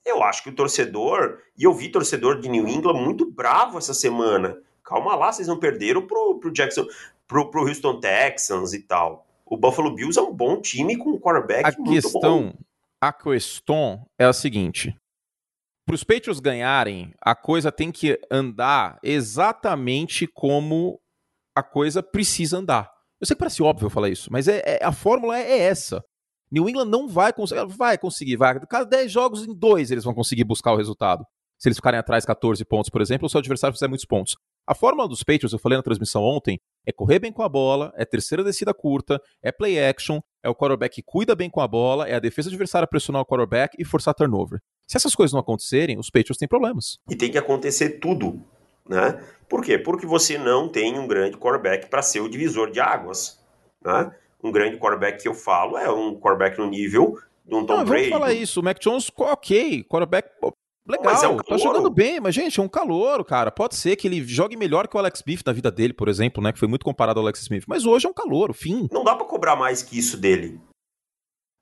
Eu 0.05 0.23
acho 0.23 0.43
que 0.43 0.49
o 0.49 0.55
torcedor, 0.55 1.39
e 1.57 1.63
eu 1.63 1.73
vi 1.73 1.89
torcedor 1.89 2.39
de 2.39 2.49
New 2.49 2.67
England 2.67 2.99
muito 2.99 3.29
bravo 3.29 3.77
essa 3.77 3.93
semana. 3.93 4.57
Calma 4.83 5.15
lá, 5.15 5.31
vocês 5.31 5.47
não 5.47 5.59
perderam 5.59 6.07
pro, 6.07 6.39
pro 6.39 6.51
Jackson, 6.51 6.85
pro, 7.27 7.51
pro 7.51 7.67
Houston 7.67 7.99
Texans 7.99 8.73
e 8.73 8.79
tal. 8.79 9.27
O 9.51 9.57
Buffalo 9.57 9.93
Bills 9.93 10.17
é 10.17 10.21
um 10.21 10.33
bom 10.33 10.61
time 10.61 10.95
com 10.95 11.09
um 11.09 11.19
quarterback 11.19 11.65
a 11.65 11.77
muito 11.77 11.91
questão, 11.91 12.21
bom. 12.21 12.53
A 13.01 13.11
questão 13.11 14.05
é 14.17 14.23
a 14.23 14.31
seguinte: 14.31 14.95
para 15.85 15.93
os 15.93 16.05
Patriots 16.05 16.39
ganharem, 16.39 17.13
a 17.19 17.35
coisa 17.35 17.69
tem 17.69 17.91
que 17.91 18.17
andar 18.31 18.97
exatamente 19.03 20.25
como 20.25 21.01
a 21.53 21.61
coisa 21.61 22.01
precisa 22.01 22.59
andar. 22.59 22.89
Eu 23.19 23.27
sei 23.27 23.35
que 23.35 23.39
parece 23.39 23.61
óbvio 23.61 23.89
falar 23.89 24.07
isso, 24.07 24.31
mas 24.31 24.47
é, 24.47 24.61
é 24.65 24.85
a 24.85 24.93
fórmula 24.93 25.37
é, 25.37 25.41
é 25.41 25.57
essa. 25.63 26.01
New 26.49 26.69
England 26.69 26.85
não 26.85 27.09
vai 27.09 27.33
conseguir, 27.33 27.65
vai 27.65 27.97
conseguir, 27.97 28.37
vai. 28.37 28.57
Cada 28.67 28.85
10 28.85 29.11
jogos 29.11 29.45
em 29.45 29.53
dois 29.53 29.91
eles 29.91 30.05
vão 30.05 30.13
conseguir 30.13 30.45
buscar 30.45 30.71
o 30.71 30.77
resultado. 30.77 31.25
Se 31.59 31.67
eles 31.67 31.77
ficarem 31.77 31.99
atrás 31.99 32.23
14 32.23 32.63
pontos, 32.63 32.89
por 32.89 33.01
exemplo, 33.01 33.25
ou 33.25 33.29
se 33.29 33.35
o 33.35 33.39
adversário 33.39 33.73
fizer 33.73 33.89
muitos 33.89 34.05
pontos. 34.05 34.37
A 34.71 34.73
fórmula 34.73 35.05
dos 35.05 35.21
Patriots, 35.21 35.51
eu 35.51 35.59
falei 35.59 35.77
na 35.77 35.83
transmissão 35.83 36.23
ontem, 36.23 36.57
é 36.87 36.93
correr 36.93 37.19
bem 37.19 37.29
com 37.29 37.43
a 37.43 37.49
bola, 37.49 37.91
é 37.97 38.05
terceira 38.05 38.41
descida 38.41 38.73
curta, 38.73 39.21
é 39.43 39.51
play 39.51 39.77
action, 39.77 40.21
é 40.41 40.47
o 40.47 40.55
quarterback 40.55 40.95
que 40.95 41.03
cuida 41.05 41.35
bem 41.35 41.49
com 41.49 41.59
a 41.59 41.67
bola, 41.67 42.07
é 42.07 42.15
a 42.15 42.19
defesa 42.19 42.47
adversária 42.47 42.87
pressionar 42.87 43.21
o 43.21 43.25
quarterback 43.25 43.75
e 43.77 43.83
forçar 43.83 44.13
turnover. 44.13 44.61
Se 44.87 44.95
essas 44.95 45.13
coisas 45.13 45.33
não 45.33 45.41
acontecerem, 45.41 45.99
os 45.99 46.09
Patriots 46.09 46.37
têm 46.37 46.47
problemas. 46.47 46.99
E 47.09 47.17
tem 47.17 47.29
que 47.29 47.37
acontecer 47.37 47.99
tudo, 47.99 48.41
né? 48.87 49.21
Por 49.49 49.61
quê? 49.61 49.77
Porque 49.77 50.05
você 50.05 50.37
não 50.37 50.69
tem 50.69 50.97
um 50.97 51.05
grande 51.05 51.35
quarterback 51.35 51.89
para 51.89 52.01
ser 52.01 52.21
o 52.21 52.29
divisor 52.29 52.71
de 52.71 52.79
águas. 52.79 53.43
Né? 53.83 54.09
Um 54.41 54.53
grande 54.53 54.77
quarterback 54.77 55.21
que 55.21 55.27
eu 55.27 55.33
falo 55.33 55.77
é 55.77 55.91
um 55.91 56.17
quarterback 56.17 56.57
no 56.57 56.69
nível 56.69 57.17
de 57.45 57.55
um 57.55 57.65
Tom 57.65 57.75
não, 57.75 57.83
Brady. 57.83 58.09
Vamos 58.09 58.19
falar 58.19 58.33
isso, 58.33 58.61
o 58.61 58.63
Mac 58.63 58.79
Jones, 58.79 59.11
ok, 59.17 59.83
quarterback 59.83 60.29
legal, 60.87 61.05
mas 61.05 61.23
é 61.23 61.27
um 61.27 61.37
tá 61.37 61.57
jogando 61.57 61.89
bem, 61.89 62.19
mas 62.19 62.33
gente, 62.33 62.59
é 62.59 62.63
um 62.63 62.67
calor, 62.67 63.23
cara. 63.23 63.51
Pode 63.51 63.75
ser 63.75 63.95
que 63.95 64.07
ele 64.07 64.23
jogue 64.23 64.57
melhor 64.57 64.87
que 64.87 64.95
o 64.95 64.99
Alex 64.99 65.19
Smith 65.19 65.41
na 65.45 65.53
vida 65.53 65.71
dele, 65.71 65.93
por 65.93 66.07
exemplo, 66.07 66.43
né, 66.43 66.51
que 66.51 66.59
foi 66.59 66.67
muito 66.67 66.85
comparado 66.85 67.19
ao 67.19 67.25
Alex 67.25 67.41
Smith, 67.41 67.63
mas 67.67 67.85
hoje 67.85 68.07
é 68.07 68.09
um 68.09 68.13
calor, 68.13 68.53
fim. 68.53 68.87
Não 68.91 69.03
dá 69.03 69.15
para 69.15 69.25
cobrar 69.25 69.55
mais 69.55 69.83
que 69.83 69.97
isso 69.97 70.17
dele. 70.17 70.59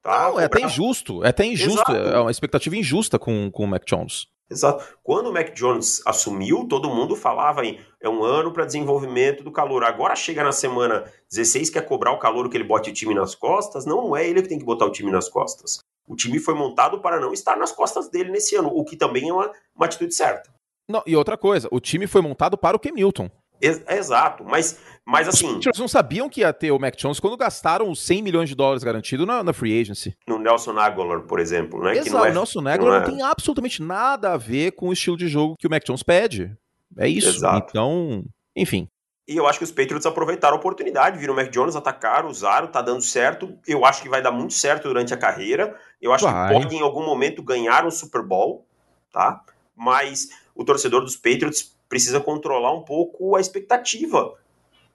Tá? 0.01 0.29
Não, 0.29 0.39
é 0.39 0.45
até 0.45 0.61
injusto, 0.61 1.23
é 1.23 1.29
até 1.29 1.45
injusto, 1.45 1.91
Exato. 1.91 2.09
é 2.09 2.19
uma 2.19 2.31
expectativa 2.31 2.75
injusta 2.75 3.19
com, 3.19 3.51
com 3.51 3.65
o 3.65 3.67
Mac 3.67 3.83
Jones. 3.85 4.27
Exato. 4.49 4.83
Quando 5.03 5.27
o 5.27 5.33
Mac 5.33 5.53
Jones 5.53 6.01
assumiu, 6.07 6.65
todo 6.67 6.89
mundo 6.89 7.15
falava 7.15 7.63
em 7.63 7.79
é 8.01 8.09
um 8.09 8.23
ano 8.23 8.51
para 8.51 8.65
desenvolvimento 8.65 9.43
do 9.43 9.51
calor. 9.51 9.83
Agora 9.83 10.15
chega 10.15 10.43
na 10.43 10.51
semana 10.51 11.03
16, 11.29 11.69
quer 11.69 11.85
cobrar 11.85 12.11
o 12.11 12.17
calor 12.17 12.49
que 12.49 12.57
ele 12.57 12.63
bote 12.63 12.89
o 12.89 12.93
time 12.93 13.13
nas 13.13 13.35
costas. 13.35 13.85
Não, 13.85 13.97
não 14.07 14.15
é 14.15 14.27
ele 14.27 14.41
que 14.41 14.49
tem 14.49 14.57
que 14.57 14.65
botar 14.65 14.85
o 14.85 14.91
time 14.91 15.11
nas 15.11 15.29
costas. 15.29 15.79
O 16.09 16.15
time 16.15 16.39
foi 16.39 16.55
montado 16.55 16.99
para 16.99 17.19
não 17.19 17.31
estar 17.31 17.55
nas 17.55 17.71
costas 17.71 18.09
dele 18.09 18.31
nesse 18.31 18.55
ano, 18.55 18.69
o 18.73 18.83
que 18.83 18.97
também 18.97 19.29
é 19.29 19.33
uma, 19.33 19.51
uma 19.75 19.85
atitude 19.85 20.15
certa. 20.15 20.49
Não, 20.89 21.03
e 21.05 21.15
outra 21.15 21.37
coisa, 21.37 21.67
o 21.71 21.79
time 21.79 22.07
foi 22.07 22.19
montado 22.19 22.57
para 22.57 22.75
o 22.75 22.81
Newton. 22.91 23.29
Ex 23.61 23.83
exato, 23.87 24.43
mas, 24.43 24.79
mas 25.05 25.27
assim. 25.27 25.59
Os 25.59 25.77
não 25.77 25.87
sabiam 25.87 26.27
que 26.27 26.41
ia 26.41 26.51
ter 26.51 26.71
o 26.71 26.79
Mac 26.79 26.95
Jones 26.95 27.19
quando 27.19 27.37
gastaram 27.37 27.91
os 27.91 28.01
100 28.01 28.23
milhões 28.23 28.49
de 28.49 28.55
dólares 28.55 28.83
garantido 28.83 29.25
na, 29.25 29.43
na 29.43 29.53
free 29.53 29.79
agency. 29.79 30.17
No 30.27 30.39
Nelson 30.39 30.79
Aguilar, 30.79 31.21
por 31.21 31.39
exemplo, 31.39 31.83
né? 31.83 31.97
Exato, 31.97 32.25
é, 32.25 32.31
o 32.31 32.33
Nelson 32.33 32.59
Aguilar 32.59 32.79
não, 32.79 32.93
é... 32.95 32.99
não, 32.99 33.05
tem 33.05 33.21
absolutamente 33.21 33.83
nada 33.83 34.33
a 34.33 34.37
ver 34.37 34.71
com 34.71 34.87
o 34.87 34.93
estilo 34.93 35.17
de 35.17 35.27
jogo 35.27 35.55
que 35.59 35.67
o 35.67 35.69
Mac 35.69 35.83
Jones 35.83 36.01
pede. 36.01 36.55
É 36.97 37.07
isso. 37.07 37.29
Exato. 37.29 37.67
Então, 37.69 38.23
enfim. 38.55 38.87
E 39.29 39.37
eu 39.37 39.45
acho 39.45 39.59
que 39.59 39.63
os 39.63 39.71
Patriots 39.71 40.07
aproveitaram 40.07 40.55
a 40.55 40.59
oportunidade, 40.59 41.19
viram 41.19 41.35
o 41.35 41.37
Mac 41.37 41.51
Jones, 41.51 41.75
atacaram, 41.75 42.29
usaram, 42.29 42.65
tá 42.65 42.81
dando 42.81 43.03
certo. 43.03 43.55
Eu 43.67 43.85
acho 43.85 44.01
que 44.01 44.09
vai 44.09 44.23
dar 44.23 44.31
muito 44.31 44.55
certo 44.55 44.87
durante 44.87 45.13
a 45.13 45.17
carreira. 45.17 45.79
Eu 46.01 46.11
acho 46.11 46.25
vai. 46.25 46.47
que 46.47 46.53
pode 46.55 46.75
em 46.75 46.81
algum 46.81 47.05
momento 47.05 47.43
ganhar 47.43 47.85
um 47.85 47.91
Super 47.91 48.23
Bowl, 48.23 48.65
tá? 49.13 49.43
Mas 49.75 50.29
o 50.55 50.65
torcedor 50.65 51.01
dos 51.01 51.15
Patriots 51.15 51.77
precisa 51.87 52.19
controlar 52.19 52.73
um 52.73 52.81
pouco 52.81 53.35
a 53.35 53.39
expectativa, 53.39 54.33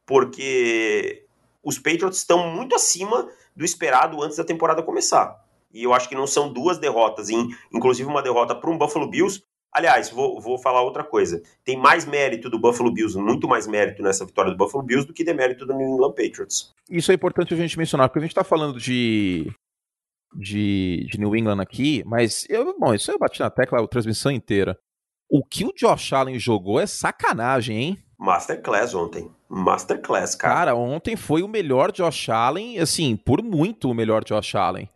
porque 0.04 1.24
os 1.62 1.78
Patriots 1.78 2.18
estão 2.18 2.50
muito 2.50 2.74
acima 2.74 3.28
do 3.54 3.64
esperado 3.64 4.20
antes 4.20 4.36
da 4.36 4.42
temporada 4.42 4.82
começar. 4.82 5.44
E 5.72 5.84
eu 5.84 5.94
acho 5.94 6.08
que 6.08 6.16
não 6.16 6.26
são 6.26 6.52
duas 6.52 6.76
derrotas, 6.76 7.28
inclusive 7.72 8.08
uma 8.08 8.20
derrota 8.20 8.52
para 8.52 8.68
um 8.68 8.76
Buffalo 8.76 9.08
Bills. 9.08 9.44
Aliás, 9.74 10.08
vou, 10.08 10.40
vou 10.40 10.56
falar 10.56 10.82
outra 10.82 11.02
coisa. 11.02 11.42
Tem 11.64 11.76
mais 11.76 12.06
mérito 12.06 12.48
do 12.48 12.60
Buffalo 12.60 12.92
Bills, 12.92 13.18
muito 13.18 13.48
mais 13.48 13.66
mérito 13.66 14.04
nessa 14.04 14.24
vitória 14.24 14.52
do 14.52 14.56
Buffalo 14.56 14.84
Bills 14.84 15.04
do 15.04 15.12
que 15.12 15.24
demérito 15.24 15.66
do 15.66 15.74
New 15.74 15.88
England 15.88 16.12
Patriots. 16.12 16.72
Isso 16.88 17.10
é 17.10 17.14
importante 17.16 17.52
a 17.52 17.56
gente 17.56 17.76
mencionar, 17.76 18.08
porque 18.08 18.20
a 18.20 18.22
gente 18.22 18.30
está 18.30 18.44
falando 18.44 18.78
de, 18.78 19.50
de, 20.32 21.08
de, 21.10 21.18
New 21.18 21.34
England 21.34 21.60
aqui, 21.60 22.04
mas 22.06 22.46
eu, 22.48 22.78
bom, 22.78 22.94
isso 22.94 23.10
eu 23.10 23.18
bati 23.18 23.40
na 23.40 23.50
tecla 23.50 23.82
a 23.82 23.88
transmissão 23.88 24.30
inteira. 24.30 24.78
O 25.28 25.44
que 25.44 25.64
o 25.64 25.72
Josh 25.76 26.12
Allen 26.12 26.38
jogou 26.38 26.78
é 26.78 26.86
sacanagem, 26.86 27.76
hein? 27.76 27.98
Masterclass 28.16 28.94
ontem. 28.94 29.28
Masterclass, 29.48 30.36
cara. 30.36 30.54
Cara, 30.54 30.74
ontem 30.76 31.16
foi 31.16 31.42
o 31.42 31.48
melhor 31.48 31.90
Josh 31.90 32.28
Allen, 32.28 32.78
assim, 32.78 33.16
por 33.16 33.42
muito 33.42 33.90
o 33.90 33.94
melhor 33.94 34.22
Josh 34.22 34.54
Allen. 34.54 34.88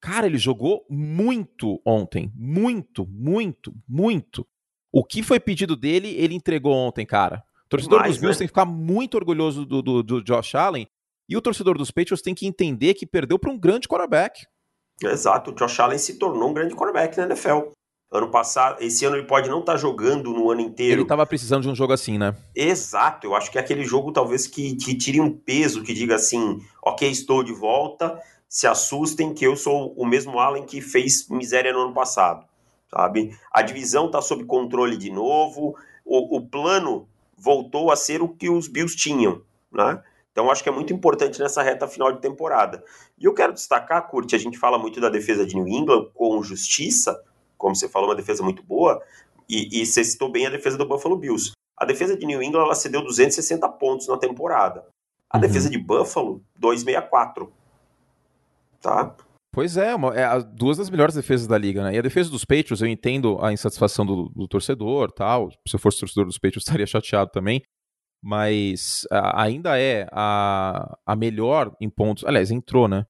Cara, 0.00 0.26
ele 0.26 0.38
jogou 0.38 0.86
muito 0.88 1.80
ontem. 1.84 2.32
Muito, 2.34 3.06
muito, 3.06 3.74
muito. 3.86 4.46
O 4.92 5.04
que 5.04 5.22
foi 5.22 5.38
pedido 5.38 5.76
dele, 5.76 6.14
ele 6.16 6.34
entregou 6.34 6.72
ontem, 6.72 7.04
cara. 7.04 7.44
O 7.66 7.68
torcedor 7.68 8.02
dos 8.02 8.16
Bills 8.16 8.36
né? 8.36 8.38
tem 8.38 8.46
que 8.46 8.52
ficar 8.52 8.64
muito 8.64 9.16
orgulhoso 9.16 9.64
do, 9.64 9.82
do, 9.82 10.02
do, 10.02 10.24
Josh 10.24 10.54
Allen. 10.54 10.88
E 11.28 11.36
o 11.36 11.40
torcedor 11.40 11.78
dos 11.78 11.90
Patriots 11.90 12.22
tem 12.22 12.34
que 12.34 12.46
entender 12.46 12.94
que 12.94 13.06
perdeu 13.06 13.38
para 13.38 13.52
um 13.52 13.58
grande 13.58 13.86
quarterback. 13.86 14.44
Exato, 15.02 15.50
o 15.50 15.54
Josh 15.54 15.78
Allen 15.78 15.98
se 15.98 16.18
tornou 16.18 16.50
um 16.50 16.54
grande 16.54 16.74
quarterback 16.74 17.16
na 17.16 17.26
NFL. 17.26 17.70
Ano 18.12 18.28
passado, 18.28 18.82
esse 18.82 19.04
ano 19.04 19.16
ele 19.16 19.26
pode 19.26 19.48
não 19.48 19.60
estar 19.60 19.74
tá 19.74 19.78
jogando 19.78 20.32
no 20.32 20.50
ano 20.50 20.62
inteiro. 20.62 20.94
Ele 20.94 21.02
estava 21.02 21.24
precisando 21.24 21.62
de 21.62 21.68
um 21.68 21.74
jogo 21.76 21.92
assim, 21.92 22.18
né? 22.18 22.34
Exato, 22.56 23.28
eu 23.28 23.36
acho 23.36 23.52
que 23.52 23.56
é 23.56 23.60
aquele 23.60 23.84
jogo 23.84 24.12
talvez 24.12 24.48
que, 24.48 24.74
que 24.74 24.96
tire 24.96 25.20
um 25.20 25.30
peso, 25.30 25.84
que 25.84 25.94
diga 25.94 26.16
assim, 26.16 26.58
ok, 26.82 27.08
estou 27.08 27.44
de 27.44 27.52
volta, 27.52 28.20
se 28.50 28.66
assustem 28.66 29.32
que 29.32 29.46
eu 29.46 29.54
sou 29.54 29.94
o 29.96 30.04
mesmo 30.04 30.40
Allen 30.40 30.66
que 30.66 30.80
fez 30.80 31.28
miséria 31.28 31.72
no 31.72 31.82
ano 31.82 31.94
passado, 31.94 32.44
sabe? 32.90 33.38
A 33.52 33.62
divisão 33.62 34.06
está 34.06 34.20
sob 34.20 34.44
controle 34.44 34.96
de 34.96 35.08
novo, 35.08 35.76
o, 36.04 36.36
o 36.36 36.44
plano 36.44 37.08
voltou 37.38 37.92
a 37.92 37.96
ser 37.96 38.20
o 38.20 38.28
que 38.28 38.50
os 38.50 38.66
Bills 38.66 38.96
tinham, 38.96 39.40
né? 39.70 40.02
Então 40.32 40.50
acho 40.50 40.64
que 40.64 40.68
é 40.68 40.72
muito 40.72 40.92
importante 40.92 41.38
nessa 41.38 41.62
reta 41.62 41.86
final 41.86 42.10
de 42.10 42.20
temporada. 42.20 42.84
E 43.16 43.24
eu 43.24 43.32
quero 43.32 43.52
destacar, 43.52 44.08
Curte, 44.08 44.34
a 44.34 44.38
gente 44.38 44.58
fala 44.58 44.78
muito 44.78 45.00
da 45.00 45.08
defesa 45.08 45.46
de 45.46 45.54
New 45.54 45.68
England 45.68 46.10
com 46.12 46.42
justiça, 46.42 47.22
como 47.56 47.76
você 47.76 47.88
falou, 47.88 48.08
uma 48.08 48.16
defesa 48.16 48.42
muito 48.42 48.64
boa, 48.64 49.00
e, 49.48 49.80
e 49.80 49.86
você 49.86 50.02
citou 50.02 50.28
bem 50.28 50.46
a 50.46 50.50
defesa 50.50 50.76
do 50.76 50.86
Buffalo 50.86 51.16
Bills. 51.16 51.52
A 51.76 51.84
defesa 51.84 52.16
de 52.16 52.26
New 52.26 52.42
England 52.42 52.64
ela 52.64 52.74
cedeu 52.74 53.00
260 53.02 53.68
pontos 53.70 54.08
na 54.08 54.16
temporada. 54.16 54.84
A 55.28 55.36
uhum. 55.36 55.40
defesa 55.40 55.70
de 55.70 55.78
Buffalo, 55.78 56.42
264. 56.56 57.59
Tá? 58.80 59.14
Pois 59.52 59.76
é, 59.76 59.94
uma, 59.94 60.14
é, 60.14 60.42
duas 60.42 60.78
das 60.78 60.88
melhores 60.88 61.14
defesas 61.14 61.46
da 61.46 61.58
liga, 61.58 61.82
né? 61.82 61.94
E 61.94 61.98
a 61.98 62.02
defesa 62.02 62.30
dos 62.30 62.44
Patriots, 62.44 62.80
eu 62.80 62.88
entendo 62.88 63.38
a 63.42 63.52
insatisfação 63.52 64.06
do, 64.06 64.28
do 64.28 64.46
torcedor, 64.46 65.10
tal. 65.10 65.50
Se 65.66 65.74
eu 65.74 65.80
fosse 65.80 66.00
torcedor 66.00 66.26
dos 66.26 66.38
Patriots, 66.38 66.62
estaria 66.66 66.86
chateado 66.86 67.30
também. 67.30 67.62
Mas 68.22 69.06
a, 69.10 69.42
ainda 69.42 69.78
é 69.78 70.06
a, 70.12 70.96
a 71.04 71.16
melhor 71.16 71.74
em 71.80 71.90
pontos. 71.90 72.24
Aliás, 72.24 72.50
entrou, 72.50 72.86
né? 72.86 73.04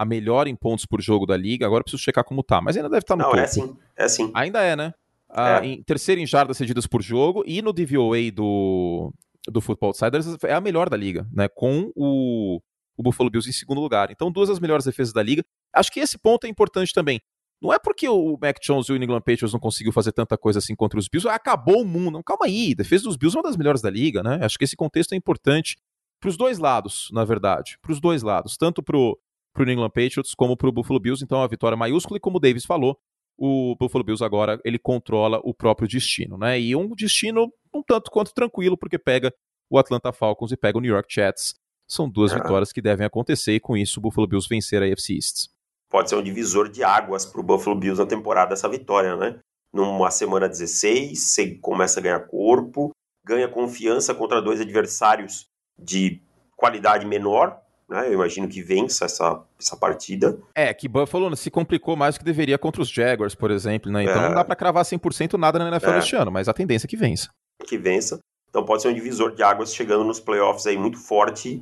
a 0.00 0.04
melhor 0.06 0.48
em 0.48 0.56
pontos 0.56 0.86
por 0.86 1.02
jogo 1.02 1.26
da 1.26 1.36
liga. 1.36 1.66
Agora 1.66 1.84
preciso 1.84 2.02
checar 2.02 2.24
como 2.24 2.42
tá, 2.42 2.58
mas 2.58 2.74
ainda 2.74 2.88
deve 2.88 3.00
estar 3.00 3.14
tá 3.14 3.22
no 3.22 3.24
Não, 3.24 3.30
topo. 3.32 3.42
é 3.42 3.46
sim, 3.46 3.76
é 3.94 4.08
sim. 4.08 4.30
Ainda 4.32 4.62
é, 4.62 4.74
né? 4.74 4.94
Ah, 5.28 5.60
é. 5.62 5.66
Em 5.66 5.82
terceiro 5.82 6.20
em 6.22 6.26
jardas 6.26 6.56
cedidas 6.56 6.86
por 6.86 7.02
jogo 7.02 7.44
e 7.46 7.60
no 7.60 7.70
DVOA 7.70 8.30
do, 8.32 9.12
do 9.46 9.60
Football 9.60 9.88
Outsiders 9.88 10.42
é 10.44 10.54
a 10.54 10.60
melhor 10.60 10.88
da 10.88 10.96
liga, 10.96 11.28
né? 11.30 11.48
Com 11.48 11.92
o, 11.94 12.62
o 13.00 13.02
Buffalo 13.02 13.30
Bills 13.30 13.48
em 13.48 13.52
segundo 13.52 13.80
lugar. 13.80 14.10
Então, 14.10 14.30
duas 14.30 14.50
das 14.50 14.60
melhores 14.60 14.84
defesas 14.84 15.10
da 15.10 15.22
liga. 15.22 15.42
Acho 15.74 15.90
que 15.90 16.00
esse 16.00 16.18
ponto 16.18 16.46
é 16.46 16.50
importante 16.50 16.92
também. 16.92 17.18
Não 17.60 17.72
é 17.72 17.78
porque 17.78 18.06
o 18.06 18.38
Mac 18.40 18.58
Jones 18.62 18.88
e 18.88 18.92
o 18.92 18.96
New 18.96 19.04
England 19.04 19.20
Patriots 19.20 19.54
não 19.54 19.60
conseguiu 19.60 19.90
fazer 19.90 20.12
tanta 20.12 20.36
coisa 20.36 20.58
assim 20.58 20.74
contra 20.74 20.98
os 20.98 21.08
Bills, 21.08 21.26
acabou 21.28 21.82
o 21.82 21.84
mundo. 21.84 22.22
Calma 22.22 22.44
aí, 22.44 22.72
a 22.72 22.76
defesa 22.76 23.04
dos 23.04 23.16
Bills 23.16 23.36
é 23.36 23.40
uma 23.40 23.48
das 23.48 23.56
melhores 23.56 23.80
da 23.80 23.88
liga, 23.88 24.22
né? 24.22 24.38
Acho 24.42 24.58
que 24.58 24.64
esse 24.64 24.76
contexto 24.76 25.12
é 25.14 25.16
importante 25.16 25.78
para 26.20 26.28
os 26.28 26.36
dois 26.36 26.58
lados, 26.58 27.08
na 27.10 27.24
verdade. 27.24 27.78
Para 27.80 27.92
os 27.92 28.00
dois 28.00 28.22
lados. 28.22 28.56
Tanto 28.58 28.82
para 28.82 28.96
o 28.98 29.16
New 29.58 29.72
England 29.72 29.90
Patriots 29.90 30.34
como 30.34 30.56
para 30.56 30.68
o 30.68 30.72
Buffalo 30.72 31.00
Bills. 31.00 31.24
Então, 31.24 31.42
a 31.42 31.46
vitória 31.46 31.76
maiúscula 31.76 32.18
e 32.18 32.20
como 32.20 32.36
o 32.36 32.40
Davis 32.40 32.66
falou, 32.66 32.98
o 33.38 33.74
Buffalo 33.80 34.04
Bills 34.04 34.22
agora 34.22 34.60
ele 34.62 34.78
controla 34.78 35.40
o 35.42 35.54
próprio 35.54 35.88
destino, 35.88 36.36
né? 36.36 36.60
E 36.60 36.76
um 36.76 36.94
destino 36.94 37.50
um 37.74 37.82
tanto 37.82 38.10
quanto 38.10 38.34
tranquilo, 38.34 38.76
porque 38.76 38.98
pega 38.98 39.32
o 39.70 39.78
Atlanta 39.78 40.12
Falcons 40.12 40.52
e 40.52 40.56
pega 40.56 40.76
o 40.76 40.80
New 40.80 40.92
York 40.92 41.12
Jets. 41.12 41.54
São 41.90 42.08
duas 42.08 42.30
é. 42.30 42.36
vitórias 42.36 42.72
que 42.72 42.80
devem 42.80 43.04
acontecer 43.04 43.52
e 43.54 43.60
com 43.60 43.76
isso 43.76 43.98
o 43.98 44.02
Buffalo 44.02 44.28
Bills 44.28 44.48
vencer 44.48 44.80
a 44.80 44.86
AFC 44.86 45.14
East. 45.14 45.48
Pode 45.90 46.08
ser 46.08 46.14
um 46.14 46.22
divisor 46.22 46.68
de 46.68 46.84
águas 46.84 47.26
para 47.26 47.40
o 47.40 47.42
Buffalo 47.42 47.76
Bills 47.76 48.00
na 48.00 48.06
temporada 48.06 48.52
essa 48.52 48.68
vitória, 48.68 49.16
né? 49.16 49.40
Numa 49.74 50.08
semana 50.12 50.48
16, 50.48 51.18
você 51.18 51.56
começa 51.56 51.98
a 51.98 52.02
ganhar 52.02 52.20
corpo, 52.20 52.92
ganha 53.26 53.48
confiança 53.48 54.14
contra 54.14 54.40
dois 54.40 54.60
adversários 54.60 55.46
de 55.76 56.22
qualidade 56.56 57.04
menor, 57.04 57.60
né? 57.88 58.06
Eu 58.06 58.12
imagino 58.12 58.46
que 58.46 58.62
vença 58.62 59.06
essa, 59.06 59.42
essa 59.58 59.76
partida. 59.76 60.38
É, 60.54 60.72
que 60.72 60.86
Buffalo 60.86 61.36
se 61.36 61.50
complicou 61.50 61.96
mais 61.96 62.14
do 62.14 62.20
que 62.20 62.24
deveria 62.24 62.56
contra 62.56 62.82
os 62.82 62.88
Jaguars, 62.88 63.34
por 63.34 63.50
exemplo, 63.50 63.90
né? 63.90 64.04
Então 64.04 64.22
é. 64.22 64.28
não 64.28 64.34
dá 64.36 64.44
para 64.44 64.54
cravar 64.54 64.84
100% 64.84 65.36
nada 65.36 65.58
na 65.58 65.66
NFL 65.68 65.90
é. 65.90 65.98
este 65.98 66.14
ano, 66.14 66.30
mas 66.30 66.48
a 66.48 66.54
tendência 66.54 66.86
é 66.86 66.88
que 66.88 66.96
vença. 66.96 67.30
Que 67.66 67.76
vença. 67.76 68.20
Então 68.48 68.64
pode 68.64 68.82
ser 68.82 68.88
um 68.88 68.94
divisor 68.94 69.34
de 69.34 69.42
águas 69.42 69.74
chegando 69.74 70.04
nos 70.04 70.20
playoffs 70.20 70.68
aí 70.68 70.78
muito 70.78 70.98
forte 70.98 71.58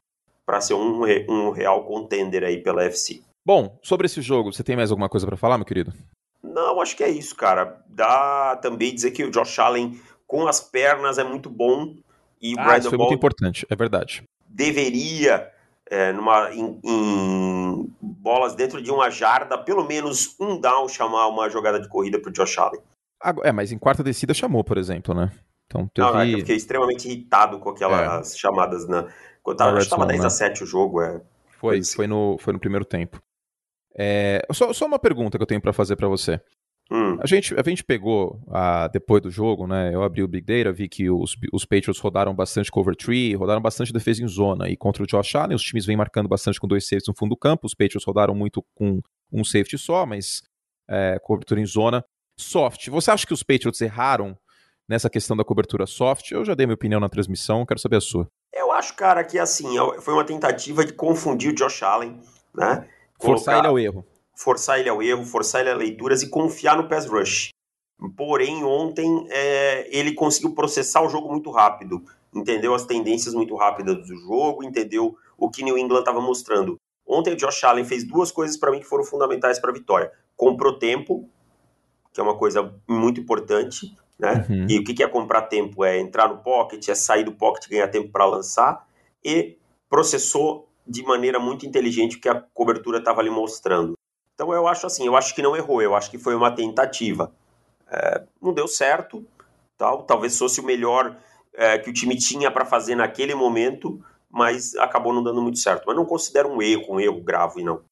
para 0.49 0.63
ser 0.63 0.73
um, 0.73 1.03
um 1.29 1.51
real 1.51 1.85
contender 1.85 2.43
aí 2.43 2.63
pela 2.63 2.83
FC. 2.85 3.21
Bom, 3.45 3.79
sobre 3.83 4.07
esse 4.07 4.23
jogo, 4.23 4.51
você 4.51 4.65
tem 4.65 4.75
mais 4.75 4.91
alguma 4.91 5.07
coisa 5.07 5.27
para 5.27 5.37
falar, 5.37 5.59
meu 5.59 5.67
querido? 5.67 5.93
Não, 6.43 6.81
acho 6.81 6.97
que 6.97 7.05
é 7.05 7.11
isso, 7.11 7.37
cara. 7.37 7.85
Dá 7.87 8.57
também 8.57 8.95
dizer 8.95 9.11
que 9.11 9.23
o 9.23 9.31
Josh 9.31 9.59
Allen 9.59 10.01
com 10.27 10.49
as 10.49 10.59
pernas 10.59 11.19
é 11.19 11.25
muito 11.25 11.51
bom 11.51 11.95
e 12.41 12.55
o 12.55 12.61
ah, 12.61 12.63
Brandon 12.65 12.79
isso 12.79 12.89
foi 12.89 12.99
muito 12.99 13.13
importante, 13.13 13.67
é 13.69 13.77
verdade. 13.77 14.23
Deveria 14.49 15.53
é, 15.91 16.15
numa, 16.15 16.51
em, 16.51 16.81
em, 16.83 17.95
bolas 18.01 18.55
dentro 18.55 18.81
de 18.81 18.91
uma 18.91 19.11
jarda, 19.11 19.59
pelo 19.59 19.85
menos 19.85 20.35
um 20.41 20.59
down 20.59 20.89
chamar 20.89 21.29
uma 21.29 21.51
jogada 21.51 21.79
de 21.79 21.89
corrida 21.89 22.19
para 22.19 22.31
o 22.31 22.33
Josh 22.33 22.57
Allen. 22.57 22.81
É, 23.45 23.53
mas 23.53 23.71
em 23.71 23.77
quarta 23.77 24.03
descida 24.03 24.33
chamou, 24.33 24.65
por 24.65 24.79
exemplo, 24.79 25.13
né? 25.15 25.31
Então 25.69 25.87
teve... 25.95 26.11
Não, 26.11 26.21
é 26.21 26.35
eu 26.35 26.39
fiquei 26.39 26.57
extremamente 26.57 27.07
irritado 27.07 27.59
com 27.59 27.71
aquelas 27.71 28.35
é. 28.35 28.39
chamadas 28.39 28.89
na. 28.89 29.07
Quando 29.43 29.59
tava, 29.59 29.79
estava 29.79 30.07
10 30.07 30.21
né? 30.21 30.27
a 30.27 30.31
7 30.31 30.65
o 30.65 30.67
jogo, 30.67 31.01
é. 31.01 31.21
Foi, 31.61 31.83
foi, 31.85 32.07
no, 32.07 32.37
foi 32.39 32.53
no 32.53 32.59
primeiro 32.59 32.85
tempo. 32.85 33.21
É, 33.97 34.47
só, 34.53 34.73
só 34.73 34.87
uma 34.87 34.99
pergunta 34.99 35.39
que 35.39 35.43
eu 35.43 35.47
tenho 35.47 35.61
para 35.61 35.73
fazer 35.73 35.97
para 35.97 36.09
você. 36.09 36.41
Hum. 36.91 37.19
A, 37.21 37.27
gente, 37.27 37.55
a 37.55 37.63
gente 37.69 37.85
pegou, 37.85 38.41
ah, 38.51 38.89
depois 38.89 39.21
do 39.21 39.31
jogo, 39.31 39.67
né? 39.67 39.95
Eu 39.95 40.03
abri 40.03 40.23
o 40.23 40.29
Big 40.29 40.47
Data, 40.47 40.73
vi 40.73 40.89
que 40.89 41.11
os, 41.11 41.37
os 41.53 41.65
Patriots 41.67 42.01
rodaram 42.01 42.35
bastante 42.35 42.71
cover 42.71 42.97
tree, 42.97 43.35
rodaram 43.35 43.61
bastante 43.61 43.93
defesa 43.93 44.23
em 44.23 44.29
zona. 44.29 44.71
E 44.71 44.77
contra 44.77 45.03
o 45.03 45.07
Josh 45.07 45.35
Allen, 45.35 45.55
os 45.55 45.63
times 45.63 45.85
vêm 45.85 45.97
marcando 45.97 46.29
bastante 46.29 46.59
com 46.59 46.67
dois 46.67 46.85
safeties 46.85 47.09
no 47.09 47.15
fundo 47.15 47.31
do 47.31 47.37
campo. 47.37 47.67
Os 47.67 47.75
Patriots 47.75 48.07
rodaram 48.07 48.35
muito 48.35 48.65
com 48.75 49.03
um 49.31 49.45
safety 49.45 49.77
só, 49.77 50.07
mas 50.07 50.43
é, 50.89 51.19
cobertura 51.23 51.61
em 51.61 51.67
zona. 51.67 52.03
Soft. 52.39 52.89
Você 52.89 53.11
acha 53.11 53.27
que 53.27 53.35
os 53.35 53.43
Patriots 53.43 53.81
erraram 53.81 54.39
nessa 54.89 55.11
questão 55.11 55.37
da 55.37 55.45
cobertura 55.45 55.87
soft? 55.87 56.31
Eu 56.31 56.45
já 56.45 56.55
dei 56.55 56.67
minha 56.67 56.75
opinião 56.75 57.01
na 57.01 57.09
transmissão, 57.09 57.67
quero 57.67 57.81
saber 57.81 57.97
a 57.97 58.01
sua. 58.01 58.27
Eu 58.53 58.73
acho, 58.73 58.95
cara, 58.97 59.23
que 59.23 59.39
assim, 59.39 59.69
foi 60.01 60.15
uma 60.15 60.25
tentativa 60.25 60.85
de 60.85 60.93
confundir 60.93 61.53
o 61.53 61.55
Josh 61.55 61.83
Allen, 61.83 62.21
né? 62.55 62.89
Forçar 63.21 63.59
ele 63.59 63.67
ao 63.67 63.79
erro 63.79 64.05
forçar 64.39 64.79
ele 64.79 64.89
ao 64.89 65.03
erro, 65.03 65.25
forçar 65.25 65.63
ele 65.63 65.71
a 65.71 65.75
leituras 65.75 66.23
e 66.23 66.31
confiar 66.31 66.77
no 66.77 66.89
pass 66.89 67.07
rush. 67.07 67.51
Porém, 68.17 68.63
ontem 68.63 69.27
é, 69.31 69.89
ele 69.91 70.15
conseguiu 70.15 70.55
processar 70.55 71.03
o 71.03 71.09
jogo 71.09 71.29
muito 71.29 71.51
rápido, 71.51 72.01
entendeu 72.33 72.73
as 72.73 72.85
tendências 72.85 73.35
muito 73.35 73.57
rápidas 73.57 73.97
do 74.07 74.17
jogo, 74.17 74.63
entendeu 74.63 75.17
o 75.37 75.51
que 75.51 75.65
New 75.65 75.77
England 75.77 75.99
estava 75.99 76.21
mostrando. 76.21 76.77
Ontem 77.05 77.33
o 77.33 77.37
Josh 77.37 77.65
Allen 77.65 77.85
fez 77.85 78.05
duas 78.05 78.31
coisas 78.31 78.57
para 78.57 78.71
mim 78.71 78.79
que 78.79 78.87
foram 78.87 79.03
fundamentais 79.03 79.59
para 79.59 79.71
a 79.71 79.75
vitória. 79.75 80.13
Comprou 80.37 80.79
tempo, 80.79 81.29
que 82.13 82.21
é 82.21 82.23
uma 82.23 82.39
coisa 82.39 82.73
muito 82.89 83.21
importante, 83.21 83.97
né? 84.19 84.47
Uhum. 84.49 84.67
E 84.69 84.79
o 84.79 84.85
que 84.85 85.03
é 85.03 85.07
comprar 85.07 85.43
tempo? 85.43 85.85
É 85.85 85.99
entrar 85.99 86.29
no 86.29 86.39
pocket, 86.39 86.89
é 86.89 86.95
sair 86.95 87.25
do 87.25 87.33
pocket, 87.33 87.69
ganhar 87.69 87.89
tempo 87.89 88.11
para 88.11 88.25
lançar 88.25 88.87
e 89.25 89.57
processou 89.89 90.69
de 90.87 91.03
maneira 91.03 91.39
muito 91.39 91.67
inteligente 91.67 92.17
o 92.17 92.21
que 92.21 92.29
a 92.29 92.43
cobertura 92.55 92.99
estava 92.99 93.21
ali 93.21 93.31
mostrando. 93.31 93.95
Então 94.35 94.53
eu 94.53 94.67
acho 94.67 94.87
assim, 94.87 95.07
eu 95.07 95.17
acho 95.17 95.35
que 95.35 95.43
não 95.43 95.57
errou, 95.57 95.83
eu 95.83 95.95
acho 95.95 96.11
que 96.11 96.19
foi 96.19 96.35
uma 96.35 96.51
tentativa. 96.51 97.33
É, 97.91 98.23
não 98.41 98.53
deu 98.53 98.69
certo, 98.69 99.25
tal, 99.77 100.03
talvez 100.03 100.39
fosse 100.39 100.61
o 100.61 100.65
melhor 100.65 101.17
é, 101.55 101.79
que 101.79 101.91
o 101.91 101.93
time 101.93 102.17
tinha 102.17 102.51
para 102.51 102.65
fazer 102.65 102.95
naquele 102.95 103.35
momento, 103.35 104.03
mas 104.31 104.77
acabou 104.77 105.13
não 105.13 105.23
dando 105.23 105.43
muito 105.43 105.59
certo. 105.59 105.85
Mas 105.87 105.97
não 105.97 106.05
considero 106.05 106.49
um 106.49 106.63
erro, 106.63 106.95
um 106.95 107.01
erro 107.01 107.21
grave, 107.21 107.63
não. 107.63 107.83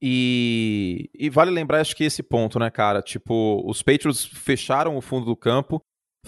E, 0.00 1.10
e 1.12 1.28
vale 1.28 1.50
lembrar, 1.50 1.80
acho 1.80 1.96
que 1.96 2.04
esse 2.04 2.22
ponto, 2.22 2.58
né, 2.58 2.70
cara? 2.70 3.02
Tipo, 3.02 3.62
os 3.68 3.82
Patriots 3.82 4.24
fecharam 4.24 4.96
o 4.96 5.00
fundo 5.00 5.26
do 5.26 5.36
campo, 5.36 5.82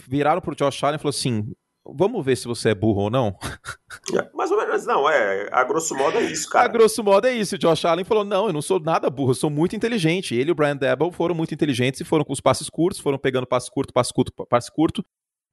viraram 0.09 0.41
pro 0.41 0.57
Josh 0.57 0.83
Allen 0.83 0.97
e 0.97 0.99
falou 0.99 1.11
assim: 1.11 1.53
vamos 1.87 2.25
ver 2.25 2.37
se 2.37 2.47
você 2.47 2.71
é 2.71 2.75
burro 2.75 3.03
ou 3.03 3.11
não? 3.11 3.37
É, 4.13 4.29
mais 4.35 4.51
ou 4.51 4.57
menos, 4.57 4.87
não, 4.87 5.09
é. 5.09 5.49
A 5.53 5.63
grosso 5.63 5.95
modo 5.95 6.17
é 6.17 6.23
isso, 6.23 6.49
cara. 6.49 6.65
A 6.65 6.69
grosso 6.69 7.03
modo 7.03 7.27
é 7.27 7.33
isso. 7.33 7.55
O 7.55 7.59
Josh 7.59 7.85
Allen 7.85 8.05
falou: 8.05 8.25
não, 8.25 8.47
eu 8.47 8.53
não 8.53 8.63
sou 8.63 8.81
nada 8.81 9.11
burro, 9.11 9.31
eu 9.31 9.35
sou 9.35 9.51
muito 9.51 9.77
inteligente. 9.77 10.35
Ele 10.35 10.51
e 10.51 10.53
o 10.53 10.55
Brian 10.55 10.77
Debble 10.77 11.13
foram 11.13 11.35
muito 11.35 11.53
inteligentes 11.55 12.01
e 12.01 12.05
foram 12.05 12.25
com 12.25 12.33
os 12.33 12.41
passes 12.41 12.69
curtos, 12.69 13.01
foram 13.01 13.19
pegando 13.19 13.47
passe 13.47 13.71
curto, 13.71 13.93
passe 13.93 14.13
curto, 14.13 14.33
passe 14.49 14.73
curto. 14.73 15.05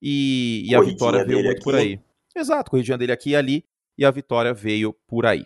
E, 0.02 0.64
e 0.68 0.76
a 0.76 0.82
vitória 0.82 1.24
veio 1.26 1.40
muito 1.40 1.52
aqui. 1.52 1.64
por 1.64 1.76
aí. 1.76 2.00
Exato, 2.36 2.72
corridinha 2.72 2.98
dele 2.98 3.12
aqui 3.12 3.32
e 3.32 3.36
ali. 3.36 3.64
E 3.98 4.06
a 4.06 4.12
vitória 4.12 4.54
veio 4.54 4.96
por 5.08 5.26
aí. 5.26 5.46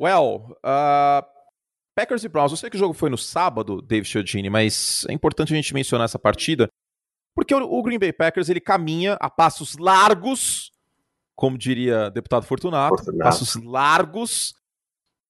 Well, 0.00 0.56
uh, 0.64 1.22
Packers 1.94 2.24
e 2.24 2.28
Browns. 2.28 2.52
Eu 2.52 2.56
sei 2.56 2.70
que 2.70 2.76
o 2.76 2.78
jogo 2.78 2.94
foi 2.94 3.10
no 3.10 3.18
sábado, 3.18 3.82
Dave 3.82 4.06
Chiodini, 4.06 4.48
mas 4.48 5.04
é 5.08 5.12
importante 5.12 5.52
a 5.52 5.56
gente 5.56 5.74
mencionar 5.74 6.06
essa 6.06 6.18
partida 6.18 6.70
porque 7.34 7.54
o, 7.54 7.82
Green 7.82 7.98
Bay 7.98 8.12
Packers 8.12 8.48
ele 8.48 8.60
caminha 8.60 9.14
a 9.14 9.30
passos 9.30 9.76
largos, 9.78 10.70
como 11.36 11.56
diria 11.56 12.10
deputado 12.10 12.44
Fortunato, 12.44 12.96
Fortunato. 12.96 13.22
passos 13.22 13.54
largos 13.62 14.54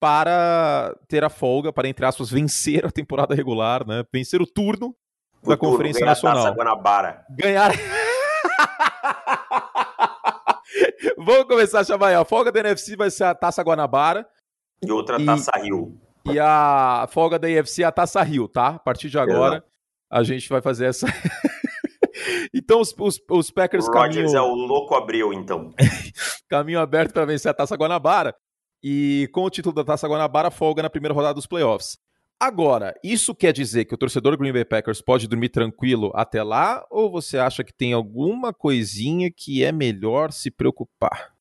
para 0.01 0.97
ter 1.07 1.23
a 1.23 1.29
folga, 1.29 1.73
para, 1.73 1.89
entre 1.89 2.07
aspas, 2.07 2.31
vencer 2.31 2.87
a 2.87 2.91
temporada 2.91 3.35
regular, 3.35 3.87
né? 3.87 4.03
Vencer 4.13 4.41
o 4.41 4.47
turno 4.47 4.97
o 5.43 5.49
da 5.49 5.57
turno, 5.57 5.73
Conferência 5.73 6.01
ganhar 6.01 6.11
Nacional. 6.13 6.45
Taça 6.45 6.57
Guanabara. 6.57 7.25
Ganhar. 7.31 7.71
Vamos 11.19 11.45
começar 11.45 11.81
a 11.81 11.85
chamar 11.85 12.09
aí. 12.09 12.15
A 12.15 12.25
folga 12.25 12.51
da 12.51 12.61
NFC 12.61 12.97
vai 12.97 13.11
ser 13.11 13.25
a 13.25 13.35
Taça 13.35 13.63
Guanabara. 13.63 14.27
E 14.83 14.91
outra 14.91 15.21
e, 15.21 15.27
Taça 15.27 15.53
Rio. 15.63 15.99
E 16.25 16.39
a 16.39 17.07
folga 17.11 17.39
da 17.39 17.51
NFC 17.51 17.83
é 17.83 17.87
a 17.87 17.93
Taça 17.93 18.23
Rio, 18.23 18.49
tá? 18.49 18.69
A 18.69 18.79
partir 18.79 19.09
de 19.09 19.19
agora, 19.19 19.65
a 20.11 20.23
gente 20.23 20.49
vai 20.49 20.61
fazer 20.61 20.87
essa. 20.87 21.07
então 22.55 22.81
os, 22.81 22.95
os, 22.99 23.21
os 23.31 23.51
Packers 23.51 23.89
o 23.89 23.93
Rodgers 23.93 24.35
é 24.35 24.41
o 24.41 24.55
louco 24.55 24.95
abriu, 24.95 25.33
então. 25.33 25.73
caminho 26.49 26.81
aberto 26.81 27.13
para 27.13 27.25
vencer 27.25 27.51
a 27.51 27.55
Taça 27.55 27.77
Guanabara. 27.77 28.35
E 28.83 29.29
com 29.33 29.45
o 29.45 29.51
título 29.51 29.75
da 29.75 29.85
Taça 29.85 30.09
Guanabara, 30.09 30.51
folga 30.51 30.83
na 30.83 30.91
primeira 30.91 31.15
rodada 31.15 31.35
dos 31.35 31.47
playoffs. 31.47 31.99
Agora, 32.43 32.95
isso 33.05 33.35
quer 33.35 33.53
dizer 33.53 33.85
que 33.85 33.95
o 33.95 33.99
torcedor 33.99 34.35
Green 34.39 34.53
Bay 34.53 34.65
Packers 34.65 35.03
pode 35.03 35.29
dormir 35.29 35.51
tranquilo 35.51 36.11
até 36.15 36.43
lá? 36.43 36.87
Ou 36.91 37.11
você 37.11 37.37
acha 37.37 37.63
que 37.63 37.73
tem 37.73 37.93
alguma 37.93 38.55
coisinha 38.55 39.31
que 39.31 39.63
é 39.63 39.71
melhor 39.71 40.33
se 40.33 40.51
preocupar? 40.51 41.35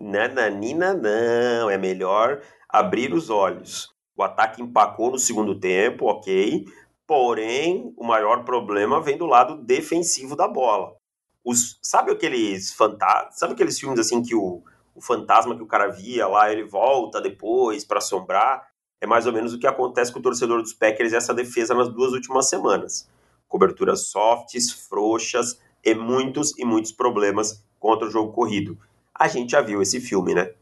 Nananina, 0.00 0.94
não. 0.94 1.70
É 1.70 1.78
melhor 1.78 2.42
abrir 2.68 3.12
os 3.12 3.30
olhos. 3.30 3.94
O 4.16 4.22
ataque 4.22 4.62
empacou 4.62 5.10
no 5.10 5.18
segundo 5.18 5.58
tempo, 5.58 6.06
ok. 6.06 6.64
Porém, 7.06 7.92
o 7.96 8.04
maior 8.04 8.44
problema 8.44 9.00
vem 9.00 9.16
do 9.16 9.26
lado 9.26 9.56
defensivo 9.56 10.34
da 10.34 10.48
bola. 10.48 10.94
Os, 11.44 11.78
sabe 11.82 12.10
aqueles 12.10 12.72
fantasmas, 12.72 13.38
sabe 13.38 13.52
aqueles 13.52 13.78
filmes 13.78 14.00
assim 14.00 14.22
que 14.22 14.34
o, 14.34 14.62
o 14.94 15.00
fantasma 15.00 15.54
que 15.54 15.62
o 15.62 15.66
cara 15.66 15.88
via 15.88 16.26
lá, 16.26 16.50
ele 16.50 16.64
volta 16.64 17.20
depois 17.20 17.84
para 17.84 17.98
assombrar? 17.98 18.66
É 19.00 19.06
mais 19.06 19.26
ou 19.26 19.32
menos 19.32 19.52
o 19.52 19.58
que 19.58 19.66
acontece 19.66 20.12
com 20.12 20.18
o 20.18 20.22
torcedor 20.22 20.62
dos 20.62 20.72
Packers 20.72 21.12
essa 21.12 21.34
defesa 21.34 21.74
nas 21.74 21.88
duas 21.88 22.12
últimas 22.12 22.48
semanas. 22.48 23.08
Coberturas 23.46 24.08
softs, 24.08 24.72
frouxas 24.88 25.60
e 25.84 25.94
muitos 25.94 26.58
e 26.58 26.64
muitos 26.64 26.90
problemas 26.90 27.62
contra 27.78 28.08
o 28.08 28.10
jogo 28.10 28.32
corrido. 28.32 28.76
A 29.18 29.28
gente 29.28 29.50
já 29.50 29.60
viu 29.60 29.80
esse 29.80 30.00
filme, 30.00 30.34
né? 30.34 30.52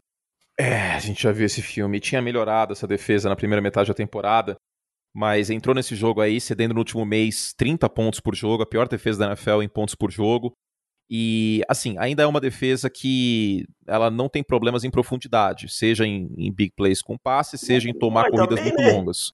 É, 0.57 0.91
a 0.91 0.99
gente 0.99 1.21
já 1.21 1.31
viu 1.31 1.45
esse 1.45 1.61
filme. 1.61 1.99
Tinha 1.99 2.21
melhorado 2.21 2.73
essa 2.73 2.87
defesa 2.87 3.29
na 3.29 3.35
primeira 3.35 3.61
metade 3.61 3.89
da 3.89 3.93
temporada 3.93 4.57
mas 5.15 5.49
entrou 5.49 5.73
nesse 5.73 5.95
jogo 5.95 6.19
aí, 6.19 6.41
cedendo 6.41 6.73
no 6.73 6.81
último 6.81 7.05
mês 7.05 7.53
30 7.55 7.89
pontos 7.89 8.19
por 8.19 8.35
jogo, 8.35 8.63
a 8.63 8.65
pior 8.65 8.85
defesa 8.85 9.19
da 9.19 9.27
NFL 9.27 9.61
em 9.61 9.69
pontos 9.69 9.95
por 9.95 10.11
jogo. 10.11 10.51
E, 11.09 11.61
assim, 11.69 11.95
ainda 11.97 12.23
é 12.23 12.27
uma 12.27 12.41
defesa 12.41 12.89
que 12.89 13.65
ela 13.87 14.11
não 14.11 14.27
tem 14.27 14.43
problemas 14.43 14.83
em 14.83 14.91
profundidade, 14.91 15.69
seja 15.69 16.05
em, 16.05 16.27
em 16.37 16.53
big 16.53 16.73
plays 16.75 17.01
com 17.01 17.17
passe, 17.17 17.57
seja 17.57 17.89
em 17.89 17.97
tomar 17.97 18.23
Mas 18.23 18.31
corridas 18.31 18.59
também, 18.59 18.73
muito 18.73 18.83
né? 18.83 18.91
longas. 18.91 19.31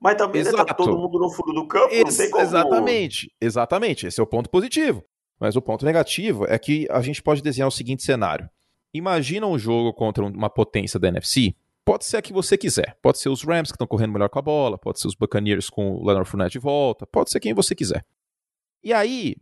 Mas 0.00 0.16
também 0.16 0.40
Exato. 0.40 0.56
Né, 0.56 0.64
tá 0.64 0.74
todo 0.74 0.98
mundo 0.98 1.20
no 1.20 1.30
fundo 1.30 1.52
do 1.52 1.68
campo, 1.68 1.94
Ex 1.94 2.02
não 2.02 2.16
tem 2.16 2.30
como... 2.30 2.42
Exatamente, 2.42 3.30
exatamente, 3.40 4.06
esse 4.08 4.18
é 4.18 4.22
o 4.22 4.26
ponto 4.26 4.50
positivo. 4.50 5.04
Mas 5.38 5.56
o 5.56 5.62
ponto 5.62 5.84
negativo 5.84 6.46
é 6.46 6.58
que 6.58 6.86
a 6.90 7.00
gente 7.00 7.22
pode 7.22 7.42
desenhar 7.42 7.68
o 7.68 7.72
seguinte 7.72 8.02
cenário. 8.02 8.48
Imagina 8.92 9.46
um 9.46 9.58
jogo 9.58 9.92
contra 9.92 10.24
uma 10.24 10.48
potência 10.48 10.98
da 10.98 11.08
NFC, 11.08 11.54
Pode 11.86 12.04
ser 12.04 12.16
a 12.16 12.22
que 12.22 12.32
você 12.32 12.58
quiser. 12.58 12.98
Pode 13.00 13.18
ser 13.18 13.28
os 13.28 13.44
Rams 13.44 13.70
que 13.70 13.76
estão 13.76 13.86
correndo 13.86 14.12
melhor 14.12 14.28
com 14.28 14.40
a 14.40 14.42
bola, 14.42 14.76
pode 14.76 14.98
ser 14.98 15.06
os 15.06 15.14
Buccaneers 15.14 15.70
com 15.70 15.92
o 15.92 16.04
Leonard 16.04 16.28
Fournette 16.28 16.54
de 16.54 16.58
volta, 16.58 17.06
pode 17.06 17.30
ser 17.30 17.38
quem 17.38 17.54
você 17.54 17.76
quiser. 17.76 18.04
E 18.82 18.92
aí, 18.92 19.36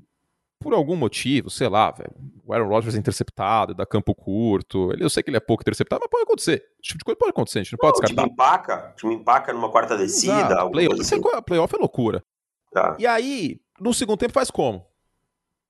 por 0.61 0.75
algum 0.75 0.95
motivo, 0.95 1.49
sei 1.49 1.71
lá, 1.71 1.91
velho, 1.91 2.13
o 2.45 2.53
Aaron 2.53 2.69
Rodgers 2.69 2.95
é 2.95 2.99
interceptado, 2.99 3.75
dá 3.75 3.87
campo 3.87 4.15
curto, 4.15 4.93
ele, 4.93 5.03
eu 5.03 5.09
sei 5.09 5.23
que 5.23 5.31
ele 5.31 5.39
é 5.39 5.41
pouco 5.41 5.63
interceptado, 5.63 6.01
mas 6.03 6.11
pode 6.11 6.25
acontecer. 6.25 6.63
Esse 6.79 6.89
tipo 6.89 6.99
de 6.99 7.05
coisa 7.07 7.19
pode 7.19 7.31
acontecer, 7.31 7.61
a 7.61 7.63
gente 7.63 7.73
não, 7.73 7.79
não 7.83 7.91
pode 7.91 8.01
descartar. 8.03 8.23
O 8.23 8.25
time 8.27 8.35
empaca, 8.35 8.91
o 8.93 8.97
time 8.97 9.15
empaca 9.15 9.53
numa 9.55 9.71
quarta 9.71 9.97
descida. 9.97 10.35
Exato, 10.35 10.71
playoff, 10.71 11.01
assim. 11.01 11.15
É 11.17 11.41
playoff 11.41 11.75
é 11.75 11.79
loucura. 11.79 12.23
Tá. 12.71 12.95
E 12.99 13.07
aí, 13.07 13.59
no 13.81 13.95
segundo 13.95 14.19
tempo 14.19 14.35
faz 14.35 14.51
como? 14.51 14.85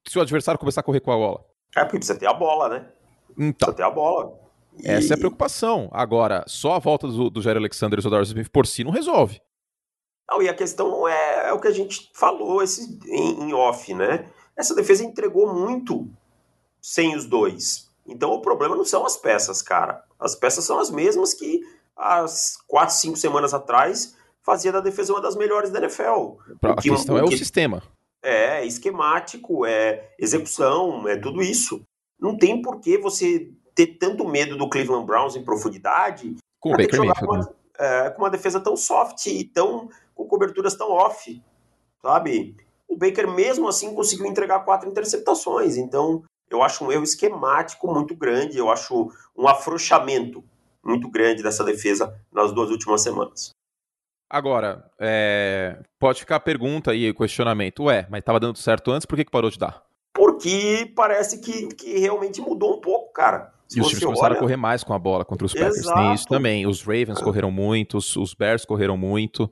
Se 0.07 0.19
o 0.19 0.23
adversário 0.23 0.59
começar 0.59 0.81
a 0.81 0.85
correr 0.85 1.01
com 1.01 1.13
a 1.13 1.17
bola. 1.17 1.45
É, 1.77 1.81
porque 1.81 1.99
precisa 1.99 2.19
ter 2.19 2.27
a 2.27 2.35
bola, 2.35 2.69
né? 2.69 2.89
Então. 3.31 3.53
Precisa 3.53 3.73
ter 3.75 3.83
a 3.83 3.91
bola. 3.91 4.39
Essa 4.83 5.15
é 5.15 5.17
a 5.17 5.19
preocupação. 5.19 5.89
Agora, 5.93 6.45
só 6.47 6.75
a 6.75 6.79
volta 6.79 7.07
do, 7.07 7.31
do 7.31 7.41
Jair 7.41 7.57
Alexander 7.57 7.99
e 7.99 8.03
do 8.03 8.11
Darius 8.11 8.29
Smith 8.29 8.49
por 8.51 8.67
si 8.67 8.83
não 8.83 8.91
resolve. 8.91 9.41
Não, 10.29 10.43
e 10.43 10.49
a 10.49 10.55
questão 10.55 11.07
é, 11.07 11.49
é 11.49 11.53
o 11.53 11.61
que 11.61 11.69
a 11.69 11.73
gente 11.73 12.11
falou 12.15 12.63
esse, 12.63 12.99
em, 13.07 13.49
em 13.49 13.55
off, 13.55 13.93
né? 13.95 14.29
Essa 14.57 14.75
defesa 14.75 15.05
entregou 15.05 15.53
muito 15.53 16.09
sem 16.81 17.15
os 17.15 17.27
dois. 17.27 17.91
Então 18.07 18.33
o 18.33 18.41
problema 18.41 18.77
não 18.77 18.85
são 18.85 19.05
as 19.07 19.17
peças, 19.17 19.63
cara. 19.63 20.03
As 20.19 20.35
peças 20.35 20.65
são 20.65 20.79
as 20.79 20.91
mesmas 20.91 21.35
que 21.35 21.61
as 21.97 22.59
quatro, 22.67 22.95
cinco 22.95 23.17
semanas 23.17 23.55
atrás 23.55 24.17
fazia 24.43 24.73
da 24.73 24.81
defesa 24.81 25.13
uma 25.13 25.21
das 25.21 25.37
melhores 25.37 25.71
da 25.71 25.79
NFL. 25.79 26.37
A 26.63 26.75
que, 26.77 26.91
questão 26.91 27.15
o, 27.15 27.19
é 27.19 27.25
o 27.25 27.33
sistema. 27.33 27.83
É, 28.25 28.65
esquemático, 28.65 29.67
é 29.67 30.15
execução, 30.19 31.07
é 31.07 31.17
tudo 31.17 31.43
isso. 31.43 31.83
Não 32.19 32.37
tem 32.37 32.63
por 32.63 32.81
que 32.81 32.97
você 32.97 33.51
ter 33.75 33.99
tanto 33.99 34.27
medo 34.27 34.57
do 34.57 34.69
Cleveland 34.69 35.05
Browns 35.05 35.37
em 35.37 35.45
profundidade 35.45 36.37
com 36.59 36.71
o 36.73 36.77
Baker 36.77 37.05
Mayfield. 37.05 37.49
É, 37.79 38.11
com 38.11 38.23
uma 38.23 38.31
defesa 38.31 38.61
tão 38.61 38.77
soft 38.77 39.27
e 39.27 39.45
tão, 39.45 39.91
com 40.15 40.27
coberturas 40.27 40.75
tão 40.75 40.91
off, 40.91 41.43
sabe? 42.01 42.57
O 42.89 42.97
Baker 42.97 43.31
mesmo 43.31 43.69
assim 43.69 43.95
conseguiu 43.95 44.27
entregar 44.27 44.65
quatro 44.65 44.89
interceptações, 44.89 45.77
então 45.77 46.23
eu 46.49 46.63
acho 46.63 46.85
um 46.85 46.93
erro 46.93 47.03
esquemático 47.03 47.93
muito 47.93 48.15
grande, 48.15 48.57
eu 48.57 48.71
acho 48.71 49.11
um 49.37 49.49
afrouxamento 49.49 50.43
muito 50.83 51.11
grande 51.11 51.43
dessa 51.43 51.65
defesa 51.65 52.15
nas 52.33 52.53
duas 52.53 52.71
últimas 52.71 53.03
semanas. 53.03 53.51
Agora, 54.29 54.91
é... 54.99 55.79
pode 55.99 56.21
ficar 56.21 56.37
a 56.37 56.41
pergunta 56.41 56.93
o 56.93 57.15
questionamento. 57.15 57.85
Ué, 57.85 58.07
mas 58.11 58.21
estava 58.21 58.41
dando 58.41 58.59
certo 58.59 58.91
antes, 58.91 59.07
por 59.07 59.17
que, 59.17 59.25
que 59.25 59.31
parou 59.31 59.51
de 59.51 59.59
dar? 59.59 59.83
Porque 60.13 60.93
parece 60.95 61.41
que, 61.41 61.69
que 61.75 61.99
realmente 61.99 62.41
mudou 62.41 62.77
um 62.77 62.81
pouco, 62.81 63.13
cara. 63.13 63.53
Se 63.69 63.79
e 63.79 63.83
os 63.83 63.89
times 63.89 64.05
começaram 64.05 64.33
olha... 64.33 64.39
a 64.39 64.41
correr 64.41 64.57
mais 64.57 64.85
com 64.85 64.93
a 64.93 64.99
bola 64.99 65.25
contra 65.25 65.47
os 65.47 65.53
Packers. 65.53 65.79
Exato. 65.79 65.99
Tem 65.99 66.15
isso 66.15 66.27
também. 66.27 66.67
Os 66.67 66.83
Ravens 66.83 67.21
correram 67.21 67.51
muito, 67.51 67.99
os, 67.99 68.17
os 68.17 68.35
Bears 68.35 68.65
correram 68.65 68.97
muito. 68.97 69.51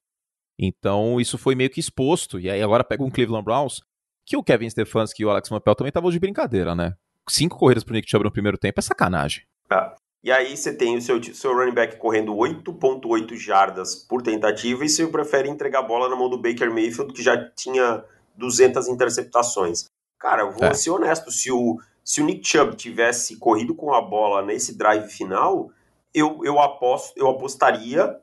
Então 0.59 1.21
isso 1.21 1.37
foi 1.37 1.55
meio 1.55 1.71
que 1.71 1.81
exposto. 1.81 2.39
E 2.39 2.49
aí 2.49 2.63
agora 2.63 2.85
pega 2.85 3.03
um 3.03 3.11
Cleveland 3.11 3.45
Browns, 3.45 3.81
que 4.25 4.37
o 4.37 4.43
Kevin 4.43 4.71
Stefanski 4.71 5.23
e 5.23 5.27
o 5.27 5.31
Alex 5.31 5.51
Mappel 5.51 5.75
também 5.75 5.89
estavam 5.89 6.11
de 6.11 6.21
brincadeira, 6.21 6.75
né? 6.75 6.95
Cinco 7.29 7.59
corridas 7.59 7.83
pro 7.83 7.95
Nick 7.95 8.09
Chubb 8.09 8.25
no 8.25 8.33
primeiro 8.33 8.59
tempo 8.59 8.79
é 8.79 8.83
sacanagem. 8.83 9.45
É. 9.71 9.93
E 10.23 10.31
aí 10.31 10.57
você 10.57 10.73
tem 10.73 10.97
o 10.97 11.03
seu, 11.03 11.21
seu 11.35 11.53
running 11.53 11.75
back 11.75 11.97
correndo 11.97 12.33
8.8 12.35 13.37
jardas 13.37 13.97
por 13.97 14.23
tentativa 14.23 14.85
e 14.85 14.89
você 14.89 15.07
prefere 15.07 15.49
entregar 15.49 15.81
a 15.81 15.83
bola 15.83 16.09
na 16.09 16.15
mão 16.15 16.31
do 16.31 16.39
Baker 16.39 16.71
Mayfield, 16.73 17.13
que 17.13 17.23
já 17.23 17.37
tinha 17.51 18.05
200 18.37 18.89
interceptações. 18.89 19.87
Cara, 20.19 20.43
eu 20.43 20.53
vou 20.53 20.65
é. 20.65 20.75
ser 20.75 20.91
honesto, 20.91 21.33
se 21.33 21.51
o, 21.51 21.81
se 22.05 22.23
o 22.23 22.25
Nick 22.25 22.47
Chubb 22.47 22.77
tivesse 22.77 23.37
corrido 23.37 23.75
com 23.75 23.93
a 23.93 24.01
bola 24.01 24.43
nesse 24.43 24.79
drive 24.79 25.09
final, 25.09 25.71
eu, 26.15 26.41
eu, 26.45 26.61
aposto, 26.61 27.13
eu 27.17 27.29
apostaria 27.29 28.17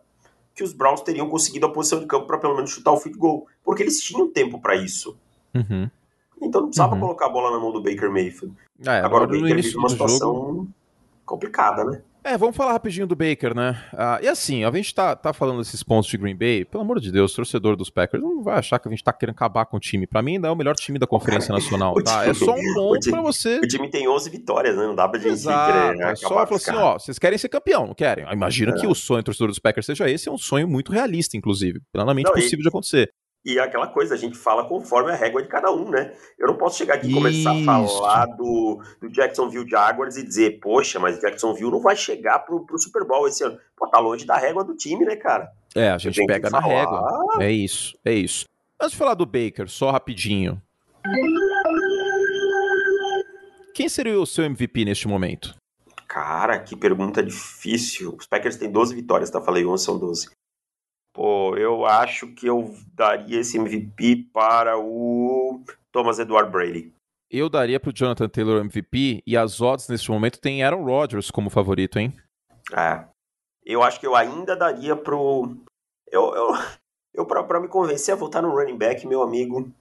que 0.55 0.63
os 0.63 0.71
Browns 0.71 1.01
teriam 1.01 1.29
conseguido 1.29 1.65
a 1.65 1.71
posição 1.71 1.99
de 1.99 2.05
campo 2.05 2.27
para 2.27 2.37
pelo 2.37 2.55
menos 2.55 2.71
chutar 2.71 2.93
o 2.93 2.97
field 2.97 3.19
goal, 3.19 3.47
porque 3.63 3.83
eles 3.83 3.99
tinham 4.01 4.31
tempo 4.31 4.61
para 4.61 4.75
isso. 4.75 5.17
Uhum. 5.53 5.89
Então 6.41 6.61
não 6.61 6.67
precisava 6.69 6.93
uhum. 6.93 7.01
colocar 7.01 7.25
a 7.25 7.29
bola 7.29 7.51
na 7.51 7.59
mão 7.59 7.73
do 7.73 7.83
Baker 7.83 8.09
Mayfield. 8.09 8.55
É, 8.85 8.99
agora, 8.99 9.05
agora 9.05 9.23
o 9.25 9.27
Baker 9.27 9.55
vive 9.55 9.77
uma 9.77 9.89
situação 9.89 10.33
jogo... 10.33 10.69
complicada, 11.29 11.85
né? 11.85 12.01
É, 12.21 12.37
vamos 12.37 12.55
falar 12.55 12.73
rapidinho 12.73 13.07
do 13.07 13.15
Baker, 13.15 13.55
né? 13.55 13.81
Ah, 13.93 14.19
e 14.21 14.27
assim, 14.27 14.65
a 14.65 14.71
gente 14.71 14.93
tá, 14.93 15.15
tá 15.15 15.31
falando 15.31 15.59
desses 15.59 15.81
pontos 15.81 16.09
de 16.09 16.17
Green 16.17 16.35
Bay, 16.35 16.65
pelo 16.65 16.83
amor 16.83 16.99
de 16.99 17.11
Deus, 17.11 17.33
torcedor 17.33 17.77
dos 17.77 17.89
Packers, 17.89 18.21
não 18.21 18.43
vai 18.43 18.59
achar 18.59 18.77
que 18.77 18.89
a 18.89 18.91
gente 18.91 19.03
tá 19.03 19.13
querendo 19.13 19.35
acabar 19.35 19.65
com 19.65 19.77
o 19.77 19.79
time. 19.79 20.05
Pra 20.05 20.21
mim, 20.21 20.33
ainda 20.33 20.49
é 20.49 20.51
o 20.51 20.55
melhor 20.55 20.75
time 20.75 20.99
da 20.99 21.07
Conferência 21.07 21.53
Nacional, 21.53 21.93
tá? 22.03 22.19
Time, 22.19 22.31
é 22.31 22.33
só 22.33 22.53
um 22.53 22.73
ponto 22.73 23.09
pra 23.09 23.21
você. 23.21 23.59
O 23.59 23.67
time 23.67 23.89
tem 23.89 24.07
11 24.07 24.29
vitórias, 24.29 24.75
né? 24.75 24.83
Não 24.85 24.95
dá 24.95 25.07
pra 25.07 25.17
gente 25.17 25.31
Exato, 25.31 25.93
querer 25.93 26.11
é 26.11 26.15
só 26.15 26.27
falar 26.27 26.43
assim, 26.43 26.71
ó, 26.71 26.99
vocês 26.99 27.17
querem 27.17 27.37
ser 27.37 27.47
campeão, 27.47 27.87
não 27.87 27.93
querem? 27.93 28.25
Imagina 28.31 28.73
é. 28.75 28.79
que 28.79 28.85
o 28.85 28.93
sonho 28.93 29.21
do 29.21 29.25
torcedor 29.25 29.47
dos 29.47 29.59
Packers 29.59 29.85
seja 29.85 30.09
esse, 30.09 30.27
é 30.27 30.31
um 30.31 30.37
sonho 30.37 30.67
muito 30.67 30.91
realista, 30.91 31.37
inclusive, 31.37 31.79
plenamente 31.91 32.27
não, 32.27 32.33
possível 32.33 32.59
e... 32.59 32.63
de 32.63 32.67
acontecer. 32.67 33.09
E 33.45 33.57
é 33.57 33.61
aquela 33.61 33.87
coisa, 33.87 34.13
a 34.13 34.17
gente 34.17 34.37
fala 34.37 34.67
conforme 34.67 35.11
a 35.11 35.15
régua 35.15 35.41
de 35.41 35.47
cada 35.47 35.71
um, 35.71 35.89
né? 35.89 36.13
Eu 36.37 36.47
não 36.47 36.57
posso 36.57 36.77
chegar 36.77 36.95
aqui 36.95 37.09
e 37.09 37.13
começar 37.13 37.51
a 37.51 37.63
falar 37.63 38.25
do, 38.25 38.81
do 38.99 39.09
Jacksonville 39.09 39.69
Jaguars 39.69 40.17
e 40.17 40.23
dizer, 40.23 40.59
poxa, 40.59 40.99
mas 40.99 41.19
Jacksonville 41.19 41.71
não 41.71 41.79
vai 41.79 41.95
chegar 41.95 42.39
pro, 42.39 42.65
pro 42.65 42.77
Super 42.77 43.05
Bowl 43.05 43.27
esse 43.27 43.43
ano. 43.43 43.57
Pô, 43.77 43.87
tá 43.87 43.97
longe 43.99 44.25
da 44.25 44.35
régua 44.35 44.63
do 44.63 44.75
time, 44.75 45.05
né, 45.05 45.15
cara? 45.15 45.49
É, 45.73 45.89
a 45.89 45.97
gente 45.97 46.23
pega 46.25 46.49
na 46.49 46.59
régua. 46.59 47.01
É 47.39 47.49
isso, 47.49 47.97
é 48.03 48.13
isso. 48.13 48.45
Antes 48.79 48.91
de 48.91 48.97
falar 48.97 49.13
do 49.13 49.25
Baker, 49.25 49.69
só 49.69 49.89
rapidinho. 49.89 50.61
Quem 53.73 53.87
seria 53.87 54.19
o 54.19 54.25
seu 54.25 54.43
MVP 54.43 54.83
neste 54.83 55.07
momento? 55.07 55.55
Cara, 56.07 56.59
que 56.59 56.75
pergunta 56.75 57.23
difícil. 57.23 58.15
Os 58.19 58.25
Packers 58.25 58.57
têm 58.57 58.71
12 58.71 58.95
vitórias, 58.95 59.29
tá? 59.29 59.39
Falei 59.39 59.65
11, 59.65 59.85
são 59.85 59.97
12. 59.97 60.29
Pô, 61.13 61.55
eu 61.57 61.85
acho 61.85 62.27
que 62.33 62.47
eu 62.47 62.73
daria 62.93 63.39
esse 63.39 63.57
MVP 63.57 64.29
para 64.31 64.77
o 64.77 65.61
Thomas 65.91 66.19
Edward 66.19 66.51
Brady. 66.51 66.93
Eu 67.31 67.49
daria 67.49 67.79
para 67.79 67.89
o 67.89 67.93
Jonathan 67.93 68.27
Taylor 68.27 68.59
MVP 68.61 69.21
e 69.25 69.37
as 69.37 69.61
odds 69.61 69.87
neste 69.87 70.09
momento 70.09 70.39
tem 70.39 70.63
Aaron 70.63 70.83
Rodgers 70.83 71.29
como 71.29 71.49
favorito, 71.49 71.99
hein? 71.99 72.15
É. 72.73 73.05
Eu 73.63 73.83
acho 73.83 73.99
que 73.99 74.07
eu 74.07 74.15
ainda 74.15 74.55
daria 74.55 74.95
pro. 74.95 75.55
Eu, 76.11 76.33
eu, 76.33 76.49
eu 77.13 77.25
para 77.25 77.59
me 77.59 77.67
convencer 77.67 78.13
a 78.13 78.17
votar 78.17 78.41
no 78.41 78.49
running 78.49 78.77
back, 78.77 79.05
meu 79.05 79.21
amigo, 79.21 79.71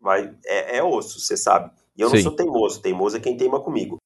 vai 0.00 0.34
é, 0.44 0.78
é 0.78 0.82
osso, 0.82 1.20
você 1.20 1.36
sabe. 1.36 1.70
E 1.96 2.02
eu 2.02 2.08
não 2.08 2.16
Sim. 2.16 2.22
sou 2.22 2.32
teimoso, 2.34 2.82
teimoso 2.82 3.16
é 3.16 3.20
quem 3.20 3.36
teima 3.36 3.60
comigo. 3.60 3.98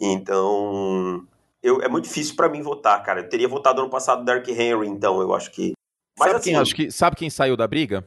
Então, 0.00 1.24
eu, 1.62 1.80
é 1.80 1.88
muito 1.88 2.04
difícil 2.04 2.34
para 2.34 2.48
mim 2.48 2.62
votar, 2.62 3.00
cara. 3.04 3.20
Eu 3.20 3.28
teria 3.28 3.46
votado 3.46 3.80
ano 3.80 3.90
passado 3.90 4.24
Dark 4.24 4.48
Henry, 4.48 4.88
então 4.88 5.20
eu 5.20 5.32
acho 5.34 5.50
que 5.52 5.72
mas 6.18 6.28
sabe, 6.28 6.40
assim, 6.40 6.50
quem, 6.50 6.58
acho 6.58 6.74
que, 6.74 6.90
sabe 6.90 7.16
quem 7.16 7.30
saiu 7.30 7.56
da 7.56 7.66
briga? 7.66 8.06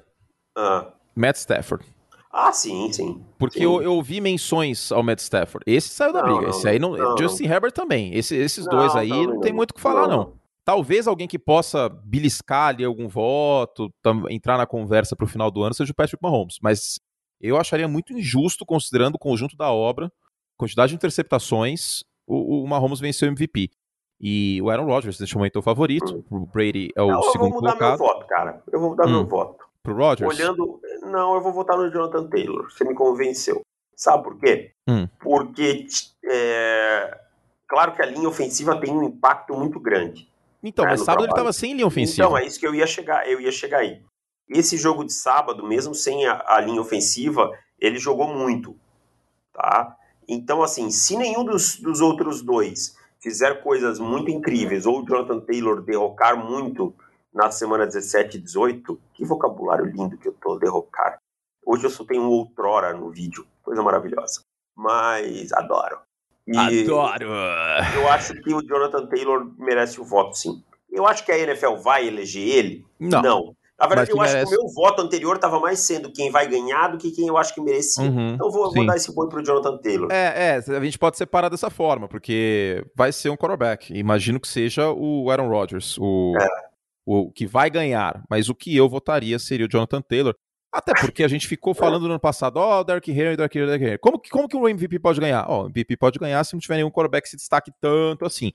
Ah. 0.58 0.92
Matt 1.16 1.38
Stafford. 1.38 1.86
Ah, 2.32 2.52
sim, 2.52 2.92
sim. 2.92 3.24
Porque 3.38 3.60
sim. 3.60 3.64
Eu, 3.64 3.82
eu 3.82 3.94
ouvi 3.94 4.20
menções 4.20 4.92
ao 4.92 5.02
Matt 5.02 5.20
Stafford. 5.20 5.64
Esse 5.66 5.90
saiu 5.90 6.12
da 6.12 6.22
não, 6.22 6.28
briga. 6.28 6.42
Não, 6.42 6.50
Esse 6.50 6.68
aí 6.68 6.78
não. 6.78 6.98
não 6.98 7.18
Justin 7.18 7.46
Herbert 7.46 7.72
também. 7.72 8.14
Esse, 8.14 8.36
esses 8.36 8.66
dois 8.66 8.94
aí 8.96 9.10
não, 9.10 9.40
tem 9.40 9.54
muito 9.54 9.72
o 9.72 9.74
que 9.74 9.82
falar, 9.82 10.08
não. 10.08 10.34
Talvez 10.66 11.08
alguém 11.08 11.28
que 11.28 11.40
possa 11.40 11.88
beliscar 11.88 12.70
ali 12.70 12.84
algum 12.84 13.08
voto, 13.08 13.90
entrar 14.30 14.58
na 14.58 14.66
conversa 14.66 15.16
pro 15.16 15.28
final 15.28 15.50
do 15.50 15.64
ano, 15.64 15.76
seja 15.76 15.92
o 15.92 15.96
Patrick 15.96 16.22
Mahomes. 16.22 16.58
Mas 16.62 17.00
eu 17.40 17.58
acharia 17.58 17.88
muito 17.88 18.12
injusto, 18.12 18.66
considerando 18.66 19.16
o 19.16 19.20
conjunto 19.20 19.56
da 19.56 19.72
obra, 19.72 20.12
quantidade 20.58 20.90
de 20.90 20.96
interceptações, 20.96 22.04
o, 22.28 22.64
o 22.64 22.68
Mahomes 22.68 23.00
venceu 23.00 23.30
o 23.30 23.32
MVP. 23.32 23.70
E 24.20 24.62
o 24.62 24.70
Aaron 24.70 24.86
Rodgers, 24.86 25.20
neste 25.20 25.36
momento, 25.36 25.58
é 25.58 25.60
o 25.60 25.64
favorito. 25.64 26.26
O 26.30 26.46
Brady 26.46 26.90
é 26.96 27.02
o 27.02 27.12
não, 27.12 27.24
segundo 27.24 27.56
colocado. 27.56 27.58
Eu 27.58 27.58
vou 27.58 27.60
mudar 27.62 27.78
colocado. 27.78 27.90
meu 27.90 27.98
voto, 27.98 28.28
cara. 28.28 28.64
Eu 28.72 28.80
vou 28.80 28.90
mudar 28.90 29.08
hum. 29.08 29.12
meu 29.12 29.26
voto. 29.26 29.66
Pro 29.84 29.96
Rodgers? 29.96 30.40
Olhando. 30.40 30.80
Não, 31.04 31.36
eu 31.36 31.42
vou 31.42 31.54
votar 31.54 31.78
no 31.78 31.92
Jonathan 31.92 32.28
Taylor. 32.28 32.72
Você 32.72 32.84
me 32.84 32.96
convenceu. 32.96 33.62
Sabe 33.96 34.24
por 34.24 34.40
quê? 34.40 34.72
Hum. 34.88 35.08
Porque. 35.20 35.86
É... 36.26 37.20
Claro 37.68 37.94
que 37.94 38.02
a 38.02 38.06
linha 38.06 38.30
ofensiva 38.30 38.80
tem 38.80 38.94
um 38.94 39.04
impacto 39.04 39.54
muito 39.56 39.80
grande. 39.80 40.30
Então, 40.64 40.86
né, 40.86 40.92
mas 40.92 41.02
sábado 41.02 41.24
trabalho. 41.24 41.26
ele 41.26 41.34
estava 41.34 41.54
sem 41.54 41.74
linha 41.74 41.88
ofensiva. 41.88 42.24
Então, 42.24 42.38
é 42.38 42.46
isso 42.46 42.60
que 42.60 42.68
eu 42.68 42.74
ia 42.74 42.88
chegar, 42.88 43.28
eu 43.30 43.40
ia 43.40 43.52
chegar 43.52 43.80
aí. 43.80 44.02
Esse 44.48 44.78
jogo 44.78 45.04
de 45.04 45.14
sábado, 45.14 45.66
mesmo 45.66 45.94
sem 45.94 46.28
a, 46.28 46.44
a 46.48 46.62
linha 46.62 46.82
ofensiva, 46.82 47.52
ele 47.80 47.98
jogou 47.98 48.28
muito. 48.28 48.76
Tá? 49.52 49.96
Então, 50.28 50.62
assim, 50.64 50.90
se 50.92 51.18
nenhum 51.18 51.44
dos, 51.44 51.80
dos 51.80 52.02
outros 52.02 52.42
dois 52.42 52.96
fizer 53.26 53.64
coisas 53.64 53.98
muito 53.98 54.30
incríveis, 54.30 54.86
ou 54.86 55.02
o 55.02 55.06
Jonathan 55.06 55.40
Taylor 55.40 55.82
derrocar 55.82 56.38
muito 56.38 56.94
na 57.34 57.50
semana 57.50 57.88
17 57.88 58.38
e 58.38 58.40
18, 58.40 59.02
que 59.16 59.26
vocabulário 59.26 59.86
lindo 59.86 60.16
que 60.16 60.28
eu 60.28 60.34
tô, 60.34 60.60
derrocar. 60.60 61.18
Hoje 61.66 61.86
eu 61.86 61.90
só 61.90 62.06
tenho 62.06 62.22
um 62.22 62.30
outrora 62.30 62.94
no 62.94 63.10
vídeo, 63.10 63.48
coisa 63.64 63.82
maravilhosa. 63.82 64.42
Mas 64.78 65.52
adoro. 65.54 65.98
E 66.46 66.56
adoro! 66.56 67.32
Eu 67.96 68.08
acho 68.12 68.40
que 68.44 68.54
o 68.54 68.62
Jonathan 68.62 69.08
Taylor 69.08 69.52
merece 69.58 70.00
o 70.00 70.04
voto, 70.04 70.38
sim. 70.38 70.64
Eu 70.92 71.08
acho 71.08 71.26
que 71.26 71.32
a 71.32 71.40
NFL 71.40 71.78
vai 71.78 72.08
eleger 72.08 72.48
ele? 72.48 72.86
Não. 73.00 73.22
Não. 73.24 73.56
Na 73.78 73.88
verdade, 73.88 74.12
eu 74.12 74.18
merece... 74.18 74.38
acho 74.38 74.50
que 74.50 74.56
o 74.56 74.64
meu 74.64 74.74
voto 74.74 75.02
anterior 75.02 75.36
estava 75.36 75.60
mais 75.60 75.80
sendo 75.80 76.12
quem 76.12 76.32
vai 76.32 76.48
ganhar 76.48 76.88
do 76.88 76.98
que 76.98 77.12
quem 77.12 77.28
eu 77.28 77.38
acho 77.38 77.54
que 77.54 77.60
merecia. 77.60 78.06
Uhum, 78.06 78.30
então 78.30 78.50
vou, 78.50 78.74
vou, 78.74 78.86
dar 78.86 78.96
esse 78.96 79.14
boi 79.14 79.28
pro 79.28 79.44
Jonathan 79.44 79.78
Taylor. 79.78 80.10
É, 80.12 80.62
é, 80.68 80.78
a 80.78 80.84
gente 80.84 80.98
pode 80.98 81.18
separar 81.18 81.50
dessa 81.50 81.70
forma, 81.70 82.08
porque 82.08 82.86
vai 82.96 83.12
ser 83.12 83.30
um 83.30 83.36
quarterback. 83.36 83.94
Imagino 83.94 84.40
que 84.40 84.48
seja 84.48 84.90
o 84.92 85.30
Aaron 85.30 85.50
Rodgers, 85.50 85.98
o, 86.00 86.34
é. 86.40 86.48
o 87.06 87.30
que 87.32 87.46
vai 87.46 87.70
ganhar. 87.70 88.24
Mas 88.30 88.48
o 88.48 88.56
que 88.56 88.76
eu 88.76 88.88
votaria 88.88 89.38
seria 89.38 89.66
o 89.66 89.70
Jonathan 89.70 90.02
Taylor. 90.02 90.34
Até 90.74 90.94
porque 90.94 91.24
a 91.24 91.28
gente 91.28 91.46
ficou 91.46 91.74
falando 91.76 92.04
no 92.04 92.12
ano 92.12 92.20
passado, 92.20 92.58
ó, 92.58 92.80
oh, 92.80 92.84
Dark 92.84 93.06
Henry, 93.08 93.36
Dark 93.36 93.54
Henry, 93.54 93.68
Dark 93.68 93.82
Henry. 93.82 93.98
Como, 93.98 94.22
como 94.32 94.48
que 94.48 94.56
o 94.56 94.70
MVP 94.70 95.00
pode 95.00 95.20
ganhar? 95.20 95.46
Ó, 95.50 95.60
oh, 95.60 95.64
o 95.64 95.66
MVP 95.68 95.98
pode 95.98 96.18
ganhar 96.18 96.42
se 96.46 96.54
não 96.54 96.62
tiver 96.62 96.78
nenhum 96.78 96.90
quarterback 96.92 97.24
que 97.24 97.30
se 97.30 97.38
destaque 97.38 97.72
tanto 97.82 98.26
assim 98.26 98.54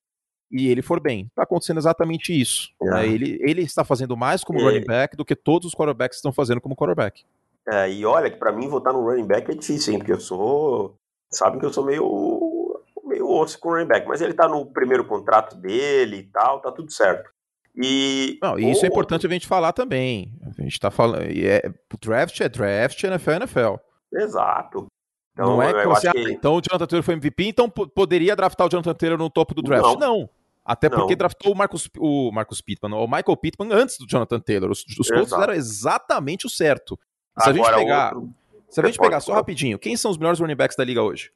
e 0.51 0.67
ele 0.67 0.81
for 0.81 0.99
bem. 0.99 1.27
Está 1.27 1.43
acontecendo 1.43 1.77
exatamente 1.77 2.39
isso. 2.39 2.69
É. 2.81 2.85
Né? 2.85 3.07
Ele, 3.07 3.39
ele 3.41 3.61
está 3.61 3.83
fazendo 3.83 4.17
mais 4.17 4.43
como 4.43 4.61
running 4.61 4.85
back 4.85 5.15
do 5.15 5.25
que 5.25 5.35
todos 5.35 5.67
os 5.67 5.75
quarterbacks 5.75 6.17
estão 6.17 6.31
fazendo 6.31 6.59
como 6.59 6.75
quarterback. 6.75 7.23
É, 7.67 7.91
e 7.91 8.05
olha 8.05 8.29
que 8.29 8.37
para 8.37 8.51
mim 8.51 8.67
votar 8.67 8.93
no 8.93 9.03
running 9.03 9.25
back 9.25 9.49
é 9.51 9.55
difícil, 9.55 9.93
hein? 9.93 9.99
Porque 9.99 10.11
eu 10.11 10.19
sou. 10.19 10.97
Sabe 11.29 11.59
que 11.59 11.65
eu 11.65 11.71
sou 11.71 11.85
meio. 11.85 12.83
meio 13.05 13.29
osso 13.29 13.59
com 13.59 13.69
o 13.69 13.73
running 13.73 13.87
back. 13.87 14.07
Mas 14.07 14.21
ele 14.21 14.33
tá 14.33 14.47
no 14.47 14.65
primeiro 14.65 15.05
contrato 15.05 15.55
dele 15.55 16.17
e 16.17 16.23
tal, 16.23 16.59
tá 16.59 16.71
tudo 16.71 16.91
certo. 16.91 17.29
E. 17.75 18.37
Não, 18.41 18.59
e 18.59 18.69
isso 18.71 18.85
é 18.85 18.89
importante 18.89 19.25
a 19.25 19.29
gente 19.29 19.47
falar 19.47 19.71
também. 19.71 20.33
A 20.45 20.61
gente 20.61 20.79
tá 20.79 20.91
falando. 20.91 21.23
É, 21.23 21.71
draft 22.01 22.41
é 22.41 22.49
draft, 22.49 23.03
NFL 23.03 23.31
é 23.31 23.35
NFL. 23.35 23.75
Exato. 24.13 24.87
Então, 25.33 25.55
não 25.55 25.63
é 25.63 25.73
que 25.73 25.87
você, 25.87 26.11
que... 26.11 26.31
então 26.31 26.55
o 26.55 26.61
Jonathan 26.61 26.85
Taylor 26.85 27.03
foi 27.03 27.13
MVP, 27.13 27.45
então 27.45 27.69
poderia 27.69 28.35
draftar 28.35 28.67
o 28.67 28.69
Jonathan 28.69 28.93
Taylor 28.93 29.17
no 29.17 29.29
topo 29.29 29.53
do 29.53 29.61
draft. 29.61 29.83
Não. 29.83 29.95
não. 29.95 30.29
Até 30.63 30.89
porque 30.89 31.13
não. 31.13 31.17
draftou 31.17 31.53
o 31.53 31.55
Marcus, 31.55 31.89
o 31.97 32.31
Marcus 32.31 32.61
Pittman, 32.61 32.93
o 32.93 33.07
Michael 33.07 33.37
Pittman 33.37 33.73
antes 33.73 33.97
do 33.97 34.07
Jonathan 34.07 34.39
Taylor. 34.39 34.69
Os, 34.69 34.85
os 34.99 35.09
Colts 35.09 35.33
fizeram 35.33 35.53
exatamente 35.53 36.45
o 36.45 36.49
certo. 36.49 36.99
Se 37.39 37.49
Agora, 37.49 37.75
a 37.75 37.79
gente 37.79 37.85
pegar, 37.85 38.15
outro... 38.15 38.29
se 38.69 38.81
a 38.81 38.85
gente 38.85 38.99
pegar 38.99 39.19
só 39.21 39.33
rapidinho, 39.33 39.79
quem 39.79 39.97
são 39.97 40.11
os 40.11 40.17
melhores 40.17 40.39
running 40.39 40.55
backs 40.55 40.77
da 40.77 40.83
liga 40.83 41.01
hoje? 41.01 41.31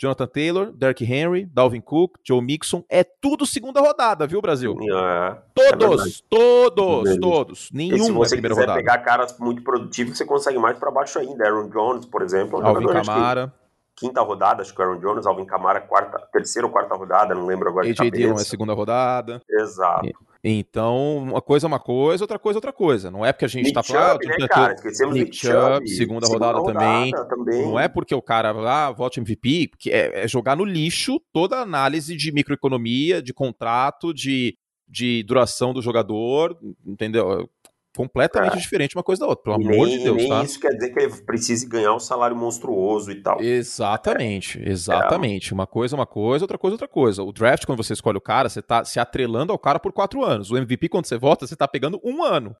Jonathan 0.00 0.26
Taylor, 0.28 0.72
Derrick 0.72 1.04
Henry, 1.04 1.44
Dalvin 1.46 1.80
Cook, 1.80 2.18
Joe 2.24 2.40
Mixon. 2.40 2.84
É 2.88 3.02
tudo 3.02 3.44
segunda 3.44 3.80
rodada, 3.80 4.28
viu, 4.28 4.40
Brasil? 4.40 4.76
É, 4.80 5.36
todos, 5.52 6.20
é 6.20 6.24
todos, 6.30 7.10
é 7.10 7.18
todos. 7.18 7.70
Nenhum 7.72 7.96
e 7.96 8.00
se 8.04 8.12
você 8.12 8.34
é 8.34 8.36
primeira 8.36 8.54
quiser 8.54 8.68
rodada. 8.68 8.78
pegar 8.78 8.98
caras 8.98 9.36
muito 9.40 9.62
produtivos, 9.62 10.16
você 10.16 10.24
consegue 10.24 10.58
mais 10.58 10.78
para 10.78 10.90
baixo 10.92 11.18
ainda. 11.18 11.44
Aaron 11.44 11.68
Jones, 11.68 12.06
por 12.06 12.22
exemplo. 12.22 12.64
Alvin 12.64 12.86
Kamara 12.86 13.52
quinta 13.98 14.20
rodada, 14.22 14.62
acho 14.62 14.72
que 14.72 14.80
o 14.80 14.84
Aaron 14.84 15.00
Jones, 15.00 15.26
Alvin 15.26 15.44
Kamara, 15.44 15.80
quarta, 15.80 16.18
terceira 16.32 16.66
ou 16.66 16.72
quarta 16.72 16.94
rodada, 16.94 17.34
não 17.34 17.46
lembro 17.46 17.68
agora. 17.68 17.88
AJ 17.88 18.10
Dillon 18.12 18.36
é 18.36 18.44
segunda 18.44 18.72
rodada. 18.72 19.42
Exato. 19.50 20.08
Então, 20.42 21.18
uma 21.18 21.42
coisa 21.42 21.66
é 21.66 21.68
uma 21.68 21.80
coisa, 21.80 22.22
outra 22.22 22.38
coisa 22.38 22.56
é 22.56 22.58
outra 22.58 22.72
coisa. 22.72 23.10
Não 23.10 23.26
é 23.26 23.32
porque 23.32 23.44
a 23.44 23.48
gente 23.48 23.66
está 23.66 23.82
falando. 23.82 24.20
Né, 24.20 24.46
cara? 24.48 24.74
Esquecemos 24.74 25.14
Nick 25.14 25.36
Chubb, 25.36 25.88
segunda, 25.88 26.26
segunda 26.26 26.26
rodada, 26.28 26.58
rodada 26.58 26.78
também. 26.78 27.12
também. 27.28 27.66
Não 27.66 27.78
é 27.78 27.88
porque 27.88 28.14
o 28.14 28.22
cara 28.22 28.52
lá 28.52 28.86
ah, 28.86 28.92
vote 28.92 29.18
MVP, 29.18 29.72
que 29.76 29.90
é, 29.90 30.24
é, 30.24 30.28
jogar 30.28 30.56
no 30.56 30.64
lixo 30.64 31.20
toda 31.32 31.56
a 31.56 31.62
análise 31.62 32.16
de 32.16 32.30
microeconomia, 32.30 33.20
de 33.20 33.34
contrato, 33.34 34.14
de, 34.14 34.56
de 34.86 35.24
duração 35.24 35.74
do 35.74 35.82
jogador, 35.82 36.56
entendeu? 36.86 37.50
Completamente 37.96 38.58
diferente 38.58 38.96
uma 38.96 39.02
coisa 39.02 39.20
da 39.20 39.26
outra, 39.26 39.44
pelo 39.44 39.56
amor 39.56 39.88
de 39.88 39.98
Deus, 39.98 40.16
nem 40.16 40.28
tá? 40.28 40.42
isso 40.42 40.60
quer 40.60 40.70
dizer 40.70 40.90
que 40.90 41.00
ele 41.00 41.22
precise 41.22 41.66
ganhar 41.66 41.94
um 41.94 41.98
salário 41.98 42.36
monstruoso 42.36 43.10
e 43.10 43.22
tal. 43.22 43.40
Exatamente, 43.40 44.62
é. 44.62 44.68
exatamente. 44.68 45.52
É. 45.52 45.54
Uma 45.54 45.66
coisa 45.66 45.94
é 45.94 45.98
uma 45.98 46.06
coisa, 46.06 46.44
outra 46.44 46.58
coisa 46.58 46.74
é 46.74 46.76
outra 46.76 46.88
coisa. 46.88 47.22
O 47.22 47.32
draft, 47.32 47.66
quando 47.66 47.82
você 47.82 47.92
escolhe 47.92 48.18
o 48.18 48.20
cara, 48.20 48.48
você 48.48 48.62
tá 48.62 48.84
se 48.84 49.00
atrelando 49.00 49.52
ao 49.52 49.58
cara 49.58 49.78
por 49.78 49.92
quatro 49.92 50.24
anos. 50.24 50.50
O 50.50 50.56
MVP, 50.56 50.88
quando 50.88 51.06
você 51.06 51.18
vota, 51.18 51.46
você 51.46 51.56
tá 51.56 51.66
pegando 51.66 52.00
um 52.04 52.22
ano. 52.22 52.54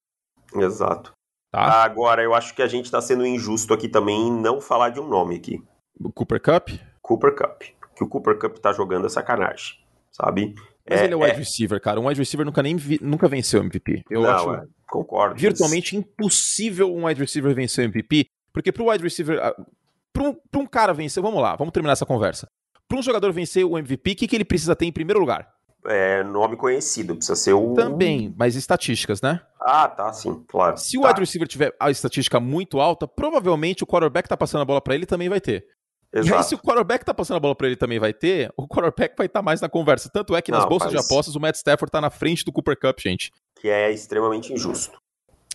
Exato. 0.54 1.12
Tá? 1.50 1.82
Agora, 1.82 2.22
eu 2.22 2.34
acho 2.34 2.54
que 2.54 2.62
a 2.62 2.66
gente 2.66 2.90
tá 2.90 3.00
sendo 3.00 3.26
injusto 3.26 3.72
aqui 3.72 3.88
também 3.88 4.28
em 4.28 4.32
não 4.32 4.60
falar 4.60 4.90
de 4.90 5.00
um 5.00 5.08
nome 5.08 5.36
aqui. 5.36 5.62
O 5.98 6.12
Cooper 6.12 6.40
Cup? 6.40 6.68
Cooper 7.00 7.34
Cup. 7.34 7.62
Que 7.96 8.04
o 8.04 8.08
Cooper 8.08 8.38
Cup 8.38 8.58
tá 8.58 8.72
jogando 8.72 9.06
é 9.06 9.08
sacanagem, 9.08 9.78
sabe? 10.12 10.54
Mas 10.88 11.00
é, 11.00 11.04
ele 11.04 11.14
é 11.14 11.16
wide 11.16 11.30
é... 11.30 11.34
receiver, 11.34 11.80
cara. 11.80 11.98
Um 12.00 12.06
wide 12.06 12.20
receiver 12.20 12.44
nunca 12.44 12.62
nem 12.62 12.76
vi... 12.76 12.98
nunca 13.02 13.28
venceu 13.28 13.60
MVP. 13.60 14.04
Eu 14.10 14.22
não, 14.22 14.30
acho 14.30 14.54
é. 14.54 14.66
Concordo. 14.88 15.36
Virtualmente 15.36 15.96
mas... 15.96 16.04
impossível 16.04 16.94
um 16.94 17.06
wide 17.06 17.20
receiver 17.20 17.54
vencer 17.54 17.84
o 17.84 17.88
MVP, 17.88 18.26
porque 18.52 18.72
pro 18.72 18.90
wide 18.90 19.02
receiver, 19.02 19.38
ah, 19.40 19.54
para 20.12 20.22
um, 20.24 20.34
pra 20.50 20.60
um 20.60 20.66
cara 20.66 20.92
vencer, 20.92 21.22
vamos 21.22 21.40
lá, 21.40 21.54
vamos 21.56 21.72
terminar 21.72 21.92
essa 21.92 22.06
conversa. 22.06 22.48
Para 22.88 22.98
um 22.98 23.02
jogador 23.02 23.32
vencer 23.32 23.64
o 23.64 23.78
MVP, 23.78 24.12
o 24.12 24.16
que, 24.16 24.26
que 24.26 24.36
ele 24.36 24.44
precisa 24.44 24.74
ter 24.74 24.86
em 24.86 24.92
primeiro 24.92 25.20
lugar? 25.20 25.48
É, 25.86 26.24
nome 26.24 26.56
conhecido, 26.56 27.14
precisa 27.14 27.36
ser 27.36 27.52
o. 27.52 27.74
Também, 27.74 28.34
mas 28.36 28.56
estatísticas, 28.56 29.22
né? 29.22 29.40
Ah, 29.60 29.88
tá, 29.88 30.12
sim, 30.12 30.44
claro. 30.48 30.76
Se 30.76 30.98
o 30.98 31.02
tá. 31.02 31.08
wide 31.08 31.20
receiver 31.20 31.46
tiver 31.46 31.74
a 31.78 31.90
estatística 31.90 32.40
muito 32.40 32.80
alta, 32.80 33.06
provavelmente 33.06 33.84
o 33.84 33.86
quarterback 33.86 34.28
tá 34.28 34.36
passando 34.36 34.62
a 34.62 34.64
bola 34.64 34.80
para 34.80 34.94
ele 34.94 35.06
também 35.06 35.28
vai 35.28 35.40
ter. 35.40 35.66
Exato. 36.12 36.34
E 36.34 36.36
aí, 36.36 36.42
se 36.42 36.54
o 36.54 36.58
quarterback 36.58 37.04
tá 37.04 37.12
passando 37.12 37.36
a 37.36 37.40
bola 37.40 37.54
para 37.54 37.66
ele 37.66 37.76
também 37.76 37.98
vai 37.98 38.14
ter, 38.14 38.50
o 38.56 38.66
quarterback 38.66 39.14
vai 39.16 39.26
estar 39.26 39.40
tá 39.40 39.42
mais 39.42 39.60
na 39.60 39.68
conversa. 39.68 40.08
Tanto 40.10 40.34
é 40.34 40.40
que 40.40 40.50
Não, 40.50 40.58
nas 40.58 40.68
bolsas 40.68 40.90
faz... 40.90 41.04
de 41.04 41.06
apostas 41.06 41.36
o 41.36 41.40
Matt 41.40 41.56
Stafford 41.56 41.90
tá 41.90 42.00
na 42.00 42.10
frente 42.10 42.44
do 42.44 42.52
Cooper 42.52 42.78
Cup, 42.78 42.98
gente. 42.98 43.30
Que 43.60 43.68
é 43.68 43.92
extremamente 43.92 44.52
injusto. 44.52 44.98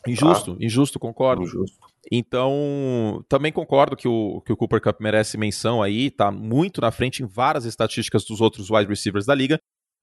Injusto, 0.07 0.55
tá? 0.55 0.63
injusto, 0.63 0.99
concordo. 0.99 1.43
Injusto. 1.43 1.77
Então, 2.11 3.23
também 3.29 3.51
concordo 3.51 3.95
que 3.95 4.07
o, 4.07 4.41
que 4.41 4.51
o 4.51 4.57
Cooper 4.57 4.81
Cup 4.81 4.99
merece 4.99 5.37
menção 5.37 5.81
aí, 5.81 6.11
tá 6.11 6.29
muito 6.29 6.81
na 6.81 6.91
frente 6.91 7.23
em 7.23 7.25
várias 7.25 7.65
estatísticas 7.65 8.25
dos 8.25 8.41
outros 8.41 8.69
wide 8.69 8.89
receivers 8.89 9.25
da 9.25 9.33
liga, 9.33 9.57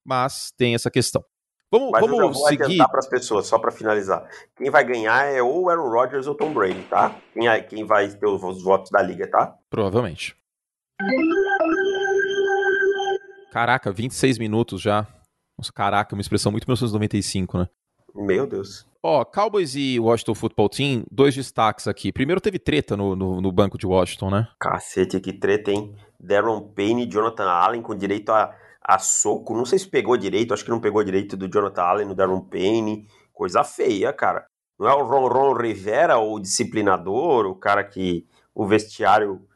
mas 0.05 0.51
tem 0.57 0.75
essa 0.75 0.91
questão. 0.91 1.23
Vamos, 1.73 1.91
Mas 1.93 2.01
vamos 2.01 2.19
eu 2.19 2.33
vou 2.33 2.49
seguir. 2.49 2.79
para 2.79 2.99
as 2.99 3.07
pessoas, 3.07 3.47
só 3.47 3.57
para 3.57 3.71
finalizar. 3.71 4.29
Quem 4.57 4.69
vai 4.71 4.83
ganhar 4.83 5.25
é 5.27 5.41
ou 5.41 5.71
Aaron 5.71 5.89
Rodgers 5.89 6.27
ou 6.27 6.35
Tom 6.35 6.53
Brady, 6.53 6.83
tá? 6.91 7.15
Quem, 7.33 7.47
é, 7.47 7.61
quem 7.61 7.85
vai 7.85 8.09
ter 8.09 8.27
os 8.27 8.63
votos 8.65 8.91
da 8.91 9.01
liga, 9.01 9.31
tá? 9.31 9.55
Provavelmente. 9.71 10.35
Caraca, 13.51 13.93
26 13.93 14.39
minutos 14.39 14.81
já. 14.81 15.07
Nossa, 15.59 15.73
caraca, 15.73 16.15
uma 16.15 16.21
expressão 16.21 16.53
muito 16.53 16.65
1995, 16.65 17.59
né? 17.59 17.69
Meu 18.15 18.47
Deus. 18.47 18.87
Ó, 19.03 19.25
Cowboys 19.25 19.75
e 19.75 19.99
Washington 19.99 20.35
Football 20.35 20.69
Team, 20.69 21.05
dois 21.11 21.35
destaques 21.35 21.89
aqui. 21.89 22.13
Primeiro 22.13 22.41
teve 22.41 22.59
treta 22.59 22.97
no, 22.97 23.17
no, 23.17 23.41
no 23.41 23.53
banco 23.53 23.79
de 23.79 23.87
Washington, 23.87 24.31
né? 24.31 24.49
Cacete, 24.61 25.21
que 25.21 25.33
treta, 25.33 25.71
hein? 25.71 25.95
Darren 26.19 26.61
Payne 26.75 27.05
e 27.05 27.11
Jonathan 27.11 27.49
Allen 27.49 27.83
com 27.83 27.95
direito 27.95 28.31
a, 28.31 28.55
a 28.83 28.99
soco. 28.99 29.55
Não 29.55 29.65
sei 29.65 29.79
se 29.79 29.89
pegou 29.89 30.17
direito, 30.17 30.53
acho 30.53 30.65
que 30.65 30.71
não 30.71 30.81
pegou 30.81 31.03
direito 31.03 31.37
do 31.37 31.49
Jonathan 31.49 31.83
Allen 31.83 32.07
no 32.09 32.15
Darren 32.15 32.43
Payne. 32.43 33.07
Coisa 33.33 33.65
feia, 33.65 34.13
cara. 34.13 34.45
Não 34.79 34.89
é 34.89 34.95
o 34.95 35.05
Ron 35.05 35.29
Ron 35.29 35.55
Rivera, 35.55 36.19
o 36.19 36.39
disciplinador, 36.39 37.47
o 37.47 37.55
cara 37.55 37.83
que 37.83 38.27
o 38.55 38.67
vestiário 38.67 39.47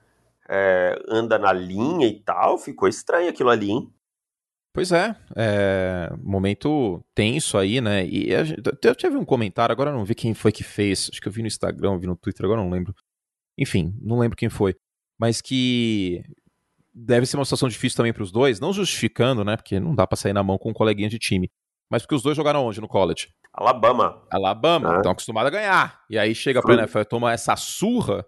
é, 0.48 0.98
anda 1.08 1.38
na 1.38 1.52
linha 1.52 2.06
e 2.06 2.20
tal. 2.22 2.58
Ficou 2.58 2.88
estranho 2.88 3.30
aquilo 3.30 3.50
ali, 3.50 3.70
hein? 3.70 3.94
Pois 4.74 4.90
é, 4.90 5.14
é, 5.36 6.10
momento 6.20 7.00
tenso 7.14 7.56
aí, 7.56 7.80
né? 7.80 8.04
E 8.04 8.30
eu 8.82 8.94
tive 8.96 9.16
um 9.16 9.24
comentário, 9.24 9.72
agora 9.72 9.92
não 9.92 10.04
vi 10.04 10.16
quem 10.16 10.34
foi 10.34 10.50
que 10.50 10.64
fez, 10.64 11.08
acho 11.12 11.20
que 11.20 11.28
eu 11.28 11.32
vi 11.32 11.42
no 11.42 11.46
Instagram, 11.46 11.96
vi 11.96 12.08
no 12.08 12.16
Twitter, 12.16 12.44
agora 12.44 12.60
não 12.60 12.68
lembro. 12.68 12.92
Enfim, 13.56 13.96
não 14.02 14.18
lembro 14.18 14.36
quem 14.36 14.48
foi. 14.48 14.74
Mas 15.16 15.40
que 15.40 16.24
deve 16.92 17.24
ser 17.24 17.36
uma 17.36 17.44
situação 17.44 17.68
difícil 17.68 17.96
também 17.96 18.12
para 18.12 18.24
os 18.24 18.32
dois, 18.32 18.58
não 18.58 18.72
justificando, 18.72 19.44
né? 19.44 19.56
Porque 19.56 19.78
não 19.78 19.94
dá 19.94 20.08
para 20.08 20.16
sair 20.16 20.32
na 20.32 20.42
mão 20.42 20.58
com 20.58 20.70
um 20.70 20.74
coleguinha 20.74 21.08
de 21.08 21.20
time. 21.20 21.48
Mas 21.88 22.02
porque 22.02 22.16
os 22.16 22.22
dois 22.22 22.36
jogaram 22.36 22.64
onde 22.64 22.80
no 22.80 22.88
college? 22.88 23.28
Alabama. 23.52 24.26
Alabama, 24.28 24.96
estão 24.96 25.12
acostumados 25.12 25.48
a 25.48 25.56
ganhar. 25.56 26.00
E 26.10 26.18
aí 26.18 26.34
chega 26.34 26.60
Fru... 26.60 26.72
pra 26.72 26.82
NFL 26.82 26.98
e 26.98 27.04
toma 27.04 27.32
essa 27.32 27.54
surra 27.54 28.26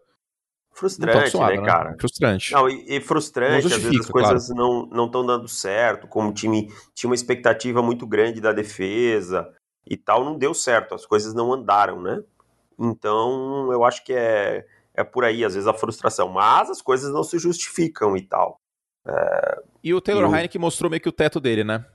Frustrante, 0.77 1.39
né, 1.39 1.57
né, 1.57 1.65
cara? 1.65 1.97
Frustrante. 1.99 2.53
Não, 2.53 2.69
e, 2.69 2.97
e 2.97 3.01
frustrante, 3.01 3.67
às 3.67 3.83
vezes 3.83 4.01
as 4.01 4.11
coisas 4.11 4.49
claro. 4.49 4.87
não 4.93 5.07
estão 5.07 5.25
dando 5.25 5.49
certo, 5.49 6.07
como 6.07 6.29
o 6.29 6.35
time 6.35 6.71
tinha 6.95 7.09
uma 7.09 7.15
expectativa 7.15 7.81
muito 7.81 8.07
grande 8.07 8.43
da 8.43 8.53
defesa 8.53 9.51
e 9.87 9.97
tal, 9.97 10.23
não 10.23 10.37
deu 10.37 10.53
certo, 10.53 10.95
as 10.95 11.07
coisas 11.07 11.33
não 11.33 11.51
andaram, 11.51 12.03
né? 12.03 12.23
Então, 12.79 13.73
eu 13.73 13.85
acho 13.85 14.05
que 14.05 14.13
é, 14.13 14.67
é 14.93 15.03
por 15.03 15.25
aí, 15.25 15.47
às 15.47 15.55
vezes, 15.55 15.67
a 15.67 15.73
frustração. 15.73 16.29
Mas 16.29 16.69
as 16.69 16.83
coisas 16.83 17.11
não 17.11 17.25
se 17.25 17.39
justificam 17.39 18.15
e 18.15 18.21
tal. 18.21 18.61
É... 19.07 19.63
E 19.83 19.95
o 19.95 20.01
Taylor 20.01 20.31
e 20.31 20.35
Heineken 20.35 20.61
mostrou 20.61 20.91
meio 20.91 21.01
que 21.01 21.09
o 21.09 21.13
teto 21.13 21.41
dele, 21.41 21.65
né? 21.65 21.87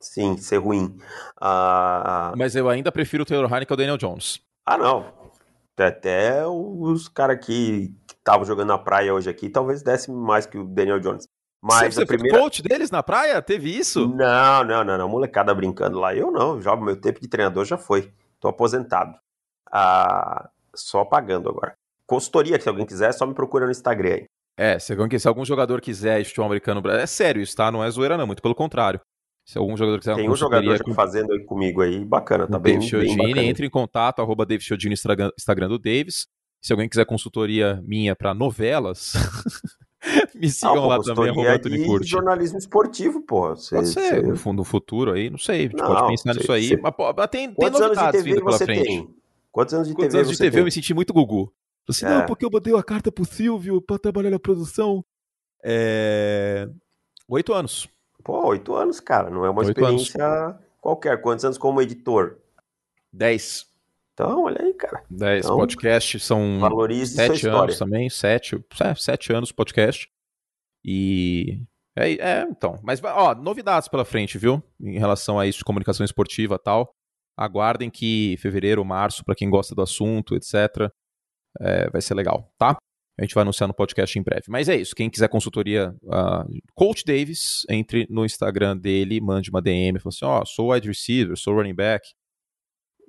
Sim, 0.00 0.36
ser 0.36 0.58
ruim. 0.58 0.96
Uh... 1.40 2.36
Mas 2.36 2.54
eu 2.54 2.68
ainda 2.68 2.92
prefiro 2.92 3.24
o 3.24 3.26
Taylor 3.26 3.52
Heineken 3.52 3.74
ao 3.74 3.76
Daniel 3.76 3.98
Jones. 3.98 4.40
Ah, 4.64 4.78
não. 4.78 5.25
Até 5.78 6.46
os 6.46 7.08
caras 7.08 7.44
que 7.44 7.94
estavam 8.08 8.44
jogando 8.44 8.68
na 8.68 8.78
praia 8.78 9.12
hoje 9.12 9.28
aqui, 9.28 9.48
talvez 9.48 9.82
desse 9.82 10.10
mais 10.10 10.46
que 10.46 10.58
o 10.58 10.64
Daniel 10.64 10.98
Jones. 11.00 11.28
Mas 11.62 11.94
você, 11.94 12.00
você 12.00 12.06
primeira... 12.06 12.38
coach 12.38 12.62
deles 12.62 12.90
na 12.90 13.02
praia? 13.02 13.40
Teve 13.42 13.76
isso? 13.76 14.08
Não, 14.08 14.64
não, 14.64 14.84
não, 14.84 14.98
não. 14.98 15.08
Molecada 15.08 15.54
brincando 15.54 15.98
lá. 15.98 16.14
Eu 16.14 16.30
não, 16.30 16.60
já 16.60 16.76
meu 16.76 16.96
tempo 16.96 17.20
de 17.20 17.28
treinador 17.28 17.64
já 17.64 17.76
foi. 17.76 18.12
Tô 18.40 18.48
aposentado. 18.48 19.18
Ah, 19.70 20.48
só 20.74 21.04
pagando 21.04 21.48
agora. 21.48 21.74
Consultoria, 22.06 22.60
se 22.60 22.68
alguém 22.68 22.86
quiser, 22.86 23.12
só 23.12 23.26
me 23.26 23.34
procura 23.34 23.64
no 23.64 23.72
Instagram 23.72 24.14
aí. 24.14 24.24
É, 24.58 24.78
se 24.78 24.92
alguém, 24.92 25.18
se 25.18 25.28
algum 25.28 25.44
jogador 25.44 25.80
quiser 25.80 26.24
futebol 26.24 26.46
americano, 26.46 26.80
é 26.88 27.06
sério 27.06 27.42
isso, 27.42 27.54
tá? 27.54 27.70
Não 27.70 27.84
é 27.84 27.90
zoeira 27.90 28.16
não, 28.16 28.26
muito 28.26 28.42
pelo 28.42 28.54
contrário. 28.54 29.00
Se 29.46 29.58
algum 29.58 29.76
jogador 29.76 30.00
quiser 30.00 30.16
Tem 30.16 30.28
um 30.28 30.34
jogador 30.34 30.82
com... 30.82 30.92
fazendo 30.92 31.32
aí 31.32 31.44
comigo 31.44 31.80
aí, 31.80 32.04
bacana, 32.04 32.48
tá 32.48 32.58
bem, 32.58 32.80
bem 32.80 33.16
bacana. 33.16 33.44
entre 33.44 33.64
em 33.64 33.70
contato, 33.70 34.20
arroba 34.20 34.44
David 34.44 34.66
Chiodini, 34.66 34.94
Instagram, 34.94 35.68
do 35.68 35.78
Davis. 35.78 36.26
Se 36.60 36.72
alguém 36.72 36.88
quiser 36.88 37.06
consultoria 37.06 37.80
minha 37.86 38.16
para 38.16 38.34
novelas, 38.34 39.12
me 40.34 40.50
sigam 40.50 40.90
ah, 40.90 40.96
lá 40.96 41.00
também, 41.00 41.30
arroba 41.30 41.52
Anthony 41.52 41.86
Curti. 41.86 42.10
jornalismo 42.10 42.58
esportivo, 42.58 43.20
pô. 43.20 43.54
Cê, 43.54 43.76
pode 43.76 43.88
ser, 43.88 44.36
cê... 44.36 44.52
no 44.52 44.64
futuro 44.64 45.12
aí, 45.12 45.30
não 45.30 45.38
sei, 45.38 45.58
a 45.58 45.62
gente 45.62 45.76
não, 45.76 45.86
pode 45.86 46.08
pensar 46.08 46.34
nisso 46.34 46.50
aí. 46.50 46.76
Mas, 46.82 46.96
pô, 46.96 47.28
tem, 47.28 47.54
tem 47.54 47.70
novidades 47.70 48.24
vindo 48.24 48.44
pela 48.44 48.58
frente. 48.58 48.82
Tem? 48.82 49.14
Quantos 49.52 49.74
anos 49.74 49.86
de 49.86 49.94
Quantos 49.94 50.10
TV 50.10 50.18
anos 50.18 50.32
de 50.32 50.38
TV 50.38 50.50
tem? 50.50 50.58
eu 50.58 50.64
me 50.64 50.72
senti 50.72 50.92
muito 50.92 51.14
Gugu. 51.14 51.52
Assim, 51.88 52.04
é. 52.04 52.08
não, 52.08 52.26
porque 52.26 52.44
eu 52.44 52.50
botei 52.50 52.76
a 52.76 52.82
carta 52.82 53.12
pro 53.12 53.24
Silvio 53.24 53.80
pra 53.80 53.96
trabalhar 53.96 54.30
na 54.30 54.40
produção. 54.40 55.04
É... 55.64 56.68
Oito 57.28 57.54
anos. 57.54 57.88
Pô, 58.26 58.44
oito 58.48 58.74
anos, 58.74 58.98
cara. 58.98 59.30
Não 59.30 59.46
é 59.46 59.50
uma 59.50 59.60
oito 59.60 59.70
experiência 59.70 60.26
anos. 60.26 60.56
qualquer. 60.80 61.22
Quantos 61.22 61.44
anos 61.44 61.56
como 61.56 61.80
editor? 61.80 62.38
Dez. 63.12 63.66
Então, 64.12 64.46
olha 64.46 64.60
aí, 64.62 64.74
cara. 64.74 65.04
Dez. 65.08 65.44
Então, 65.44 65.56
podcast 65.56 66.18
são 66.18 66.58
sete 67.06 67.46
anos 67.46 67.78
também. 67.78 68.10
Sete, 68.10 68.56
é, 68.82 68.94
sete 68.96 69.32
anos 69.32 69.52
podcast. 69.52 70.10
E 70.84 71.60
é, 71.96 72.14
é, 72.14 72.42
então. 72.50 72.80
Mas, 72.82 73.00
ó, 73.04 73.32
novidades 73.32 73.88
pela 73.88 74.04
frente, 74.04 74.38
viu? 74.38 74.60
Em 74.80 74.98
relação 74.98 75.38
a 75.38 75.46
isso 75.46 75.58
de 75.58 75.64
comunicação 75.64 76.04
esportiva 76.04 76.56
e 76.56 76.58
tal. 76.58 76.90
Aguardem 77.38 77.88
que 77.88 78.36
fevereiro, 78.38 78.84
março, 78.84 79.24
para 79.24 79.36
quem 79.36 79.48
gosta 79.48 79.72
do 79.72 79.82
assunto, 79.82 80.34
etc., 80.34 80.90
é, 81.60 81.88
vai 81.90 82.02
ser 82.02 82.14
legal, 82.14 82.52
tá? 82.58 82.76
A 83.18 83.22
gente 83.22 83.34
vai 83.34 83.42
anunciar 83.42 83.66
no 83.66 83.74
podcast 83.74 84.18
em 84.18 84.22
breve. 84.22 84.44
Mas 84.48 84.68
é 84.68 84.76
isso. 84.76 84.94
Quem 84.94 85.08
quiser 85.08 85.28
consultoria, 85.28 85.94
uh, 86.04 86.44
Coach 86.74 87.02
Davis, 87.04 87.64
entre 87.70 88.06
no 88.10 88.24
Instagram 88.26 88.76
dele, 88.76 89.20
mande 89.20 89.48
uma 89.48 89.62
DM, 89.62 89.98
fala 89.98 90.12
assim: 90.14 90.24
Ó, 90.24 90.42
oh, 90.42 90.46
sou 90.46 90.72
wide 90.72 90.88
receiver, 90.88 91.36
sou 91.36 91.54
running 91.54 91.74
back 91.74 92.06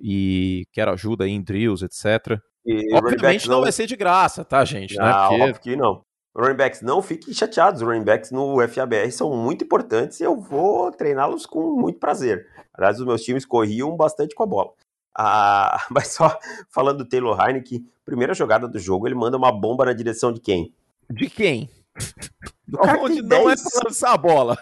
e 0.00 0.64
quero 0.72 0.92
ajuda 0.92 1.24
aí 1.24 1.32
em 1.32 1.42
drills, 1.42 1.84
etc. 1.84 2.40
E 2.64 2.94
Obviamente 2.94 3.48
não... 3.48 3.56
não 3.56 3.62
vai 3.62 3.72
ser 3.72 3.86
de 3.86 3.96
graça, 3.96 4.44
tá, 4.44 4.64
gente? 4.64 4.96
Não, 4.96 5.04
né? 5.04 5.12
Porque... 5.12 5.42
óbvio 5.42 5.60
que 5.60 5.76
não. 5.76 6.02
Running 6.36 6.56
backs, 6.56 6.82
não 6.82 7.02
fiquem 7.02 7.34
chateados. 7.34 7.82
Running 7.82 8.04
backs 8.04 8.30
no 8.30 8.56
FABR 8.68 9.10
são 9.10 9.36
muito 9.36 9.64
importantes 9.64 10.20
e 10.20 10.24
eu 10.24 10.38
vou 10.38 10.92
treiná-los 10.92 11.44
com 11.44 11.74
muito 11.74 11.98
prazer. 11.98 12.46
Aliás, 12.72 13.00
os 13.00 13.06
meus 13.06 13.22
times 13.22 13.44
corriam 13.44 13.96
bastante 13.96 14.34
com 14.34 14.44
a 14.44 14.46
bola. 14.46 14.72
Ah, 15.20 15.84
mas 15.90 16.08
só 16.08 16.38
falando 16.68 16.98
do 16.98 17.08
Taylor 17.08 17.36
Heineken, 17.40 17.84
primeira 18.04 18.32
jogada 18.32 18.68
do 18.68 18.78
jogo, 18.78 19.08
ele 19.08 19.16
manda 19.16 19.36
uma 19.36 19.50
bomba 19.50 19.84
na 19.84 19.92
direção 19.92 20.32
de 20.32 20.40
quem? 20.40 20.72
De 21.10 21.28
quem? 21.28 21.68
Do 22.68 22.78
Onde 23.00 23.22
não 23.22 23.50
é 23.50 23.56
pra 23.56 23.80
lançar 23.86 24.12
a 24.12 24.16
bola. 24.16 24.56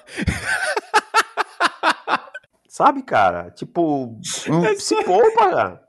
Sabe, 2.69 3.03
cara? 3.03 3.51
Tipo, 3.51 4.17
é 4.65 4.77
se 4.77 5.03
poupa, 5.03 5.51
cara. 5.51 5.83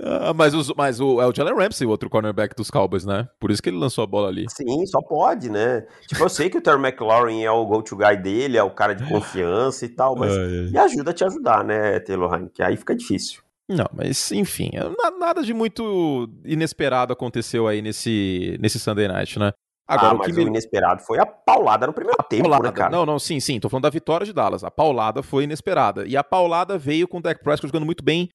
Ah, 0.00 0.32
mas, 0.34 0.54
os, 0.54 0.72
mas 0.74 1.00
o, 1.00 1.20
é 1.20 1.26
o 1.26 1.34
Jalen 1.34 1.54
Ramsey, 1.54 1.86
o 1.86 1.90
outro 1.90 2.08
cornerback 2.08 2.56
dos 2.56 2.70
Cowboys, 2.70 3.04
né? 3.04 3.28
Por 3.38 3.50
isso 3.50 3.62
que 3.62 3.68
ele 3.68 3.76
lançou 3.76 4.02
a 4.02 4.06
bola 4.06 4.28
ali. 4.28 4.46
Sim, 4.48 4.86
só 4.86 5.00
pode, 5.02 5.50
né? 5.50 5.86
Tipo, 6.08 6.24
eu 6.24 6.28
sei 6.28 6.48
que 6.48 6.58
o 6.58 6.60
Terry 6.60 6.78
McLaurin 6.80 7.42
é 7.42 7.50
o 7.50 7.64
go-to 7.66 7.96
guy 7.96 8.16
dele, 8.16 8.56
é 8.56 8.62
o 8.62 8.70
cara 8.70 8.94
de 8.94 9.06
confiança 9.08 9.84
e 9.84 9.88
tal, 9.88 10.16
mas 10.16 10.34
me 10.70 10.78
ajuda 10.78 11.10
a 11.10 11.14
te 11.14 11.24
ajudar, 11.24 11.64
né, 11.64 12.00
Taylor 12.00 12.32
Heineken? 12.32 12.66
Aí 12.66 12.76
fica 12.76 12.94
difícil. 12.94 13.42
Não, 13.68 13.86
mas 13.92 14.32
enfim, 14.32 14.70
nada 15.18 15.42
de 15.42 15.54
muito 15.54 16.28
inesperado 16.44 17.12
aconteceu 17.12 17.66
aí 17.66 17.80
nesse, 17.80 18.58
nesse 18.60 18.78
Sunday 18.78 19.08
Night, 19.08 19.38
né? 19.38 19.52
Agora, 19.86 20.12
ah, 20.12 20.14
o, 20.14 20.20
que 20.20 20.32
o 20.32 20.40
inesperado 20.40 21.02
foi 21.02 21.18
a 21.18 21.26
paulada 21.26 21.86
no 21.86 21.92
primeiro 21.92 22.16
a 22.18 22.22
tempo, 22.22 22.44
né, 22.44 22.48
paulada. 22.48 22.68
né, 22.68 22.72
cara? 22.72 22.90
Não, 22.90 23.04
não, 23.04 23.18
sim, 23.18 23.40
sim. 23.40 23.58
Tô 23.60 23.68
falando 23.68 23.82
da 23.82 23.90
vitória 23.90 24.24
de 24.24 24.32
Dallas. 24.32 24.64
A 24.64 24.70
paulada 24.70 25.22
foi 25.22 25.44
inesperada. 25.44 26.06
E 26.06 26.16
a 26.16 26.24
paulada 26.24 26.78
veio 26.78 27.06
com 27.08 27.18
o 27.18 27.20
Dak 27.20 27.42
Prescott 27.42 27.68
jogando 27.68 27.84
muito 27.84 28.02
bem 28.02 28.28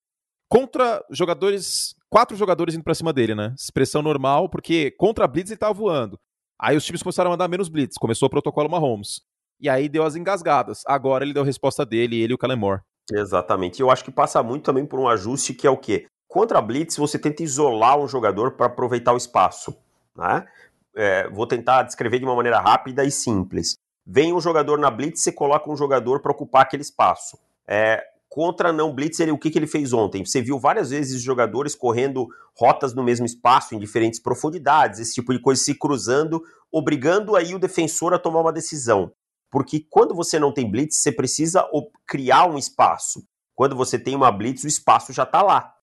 contra 0.49 1.03
jogadores, 1.10 1.95
quatro 2.10 2.36
jogadores 2.36 2.75
indo 2.75 2.83
pra 2.83 2.95
cima 2.95 3.13
dele, 3.13 3.36
né? 3.36 3.53
Expressão 3.57 4.01
normal, 4.01 4.49
porque 4.49 4.91
contra 4.91 5.25
a 5.25 5.27
Blitz 5.27 5.51
ele 5.51 5.57
tava 5.57 5.73
voando. 5.73 6.19
Aí 6.60 6.75
os 6.75 6.86
times 6.86 7.03
começaram 7.03 7.29
a 7.29 7.33
mandar 7.33 7.47
menos 7.47 7.69
Blitz, 7.69 7.97
começou 7.97 8.27
o 8.27 8.29
protocolo 8.29 8.69
Mahomes. 8.69 9.21
E 9.60 9.69
aí 9.69 9.89
deu 9.89 10.03
as 10.03 10.15
engasgadas. 10.15 10.83
Agora 10.86 11.23
ele 11.23 11.33
deu 11.33 11.43
a 11.43 11.45
resposta 11.45 11.86
dele, 11.86 12.19
ele 12.19 12.33
e 12.33 12.36
o 12.36 12.38
Kellen 12.38 12.57
Moore. 12.57 12.81
Exatamente. 13.12 13.81
Eu 13.81 13.89
acho 13.89 14.03
que 14.03 14.12
passa 14.12 14.41
muito 14.43 14.63
também 14.63 14.86
por 14.86 14.99
um 14.99 15.07
ajuste 15.07 15.53
que 15.53 15.65
é 15.65 15.69
o 15.69 15.77
quê? 15.77 16.07
Contra 16.27 16.60
a 16.60 16.62
Blitz, 16.62 16.97
você 16.97 17.17
tenta 17.17 17.41
isolar 17.41 17.97
um 17.97 18.07
jogador 18.07 18.51
para 18.51 18.67
aproveitar 18.67 19.13
o 19.13 19.17
espaço. 19.17 19.75
Né? 20.15 20.45
É, 20.95 21.29
vou 21.29 21.47
tentar 21.47 21.83
descrever 21.83 22.19
de 22.19 22.25
uma 22.25 22.36
maneira 22.36 22.60
rápida 22.60 23.03
e 23.03 23.12
simples. 23.12 23.77
Vem 24.05 24.33
um 24.33 24.41
jogador 24.41 24.77
na 24.77 24.91
Blitz, 24.91 25.21
você 25.21 25.31
coloca 25.31 25.69
um 25.69 25.75
jogador 25.75 26.21
para 26.21 26.31
ocupar 26.31 26.63
aquele 26.63 26.81
espaço. 26.81 27.38
É, 27.67 28.03
contra 28.29 28.73
não 28.73 28.93
Blitz, 28.93 29.19
ele, 29.19 29.31
o 29.31 29.37
que, 29.37 29.49
que 29.49 29.57
ele 29.57 29.67
fez 29.67 29.93
ontem? 29.93 30.25
Você 30.25 30.41
viu 30.41 30.59
várias 30.59 30.89
vezes 30.89 31.21
jogadores 31.21 31.75
correndo 31.75 32.27
rotas 32.55 32.93
no 32.93 33.03
mesmo 33.03 33.25
espaço, 33.25 33.73
em 33.73 33.79
diferentes 33.79 34.19
profundidades, 34.19 34.99
esse 34.99 35.15
tipo 35.15 35.33
de 35.33 35.41
coisa 35.41 35.61
se 35.61 35.73
cruzando, 35.73 36.41
obrigando 36.71 37.35
aí 37.35 37.55
o 37.55 37.59
defensor 37.59 38.13
a 38.13 38.19
tomar 38.19 38.41
uma 38.41 38.53
decisão. 38.53 39.11
Porque 39.49 39.85
quando 39.89 40.13
você 40.13 40.39
não 40.39 40.53
tem 40.53 40.69
blitz, 40.69 40.97
você 40.97 41.11
precisa 41.11 41.65
criar 42.05 42.49
um 42.49 42.57
espaço. 42.57 43.23
Quando 43.55 43.75
você 43.75 43.97
tem 43.97 44.15
uma 44.15 44.31
blitz, 44.31 44.63
o 44.63 44.67
espaço 44.67 45.13
já 45.13 45.23
está 45.23 45.41
lá. 45.41 45.73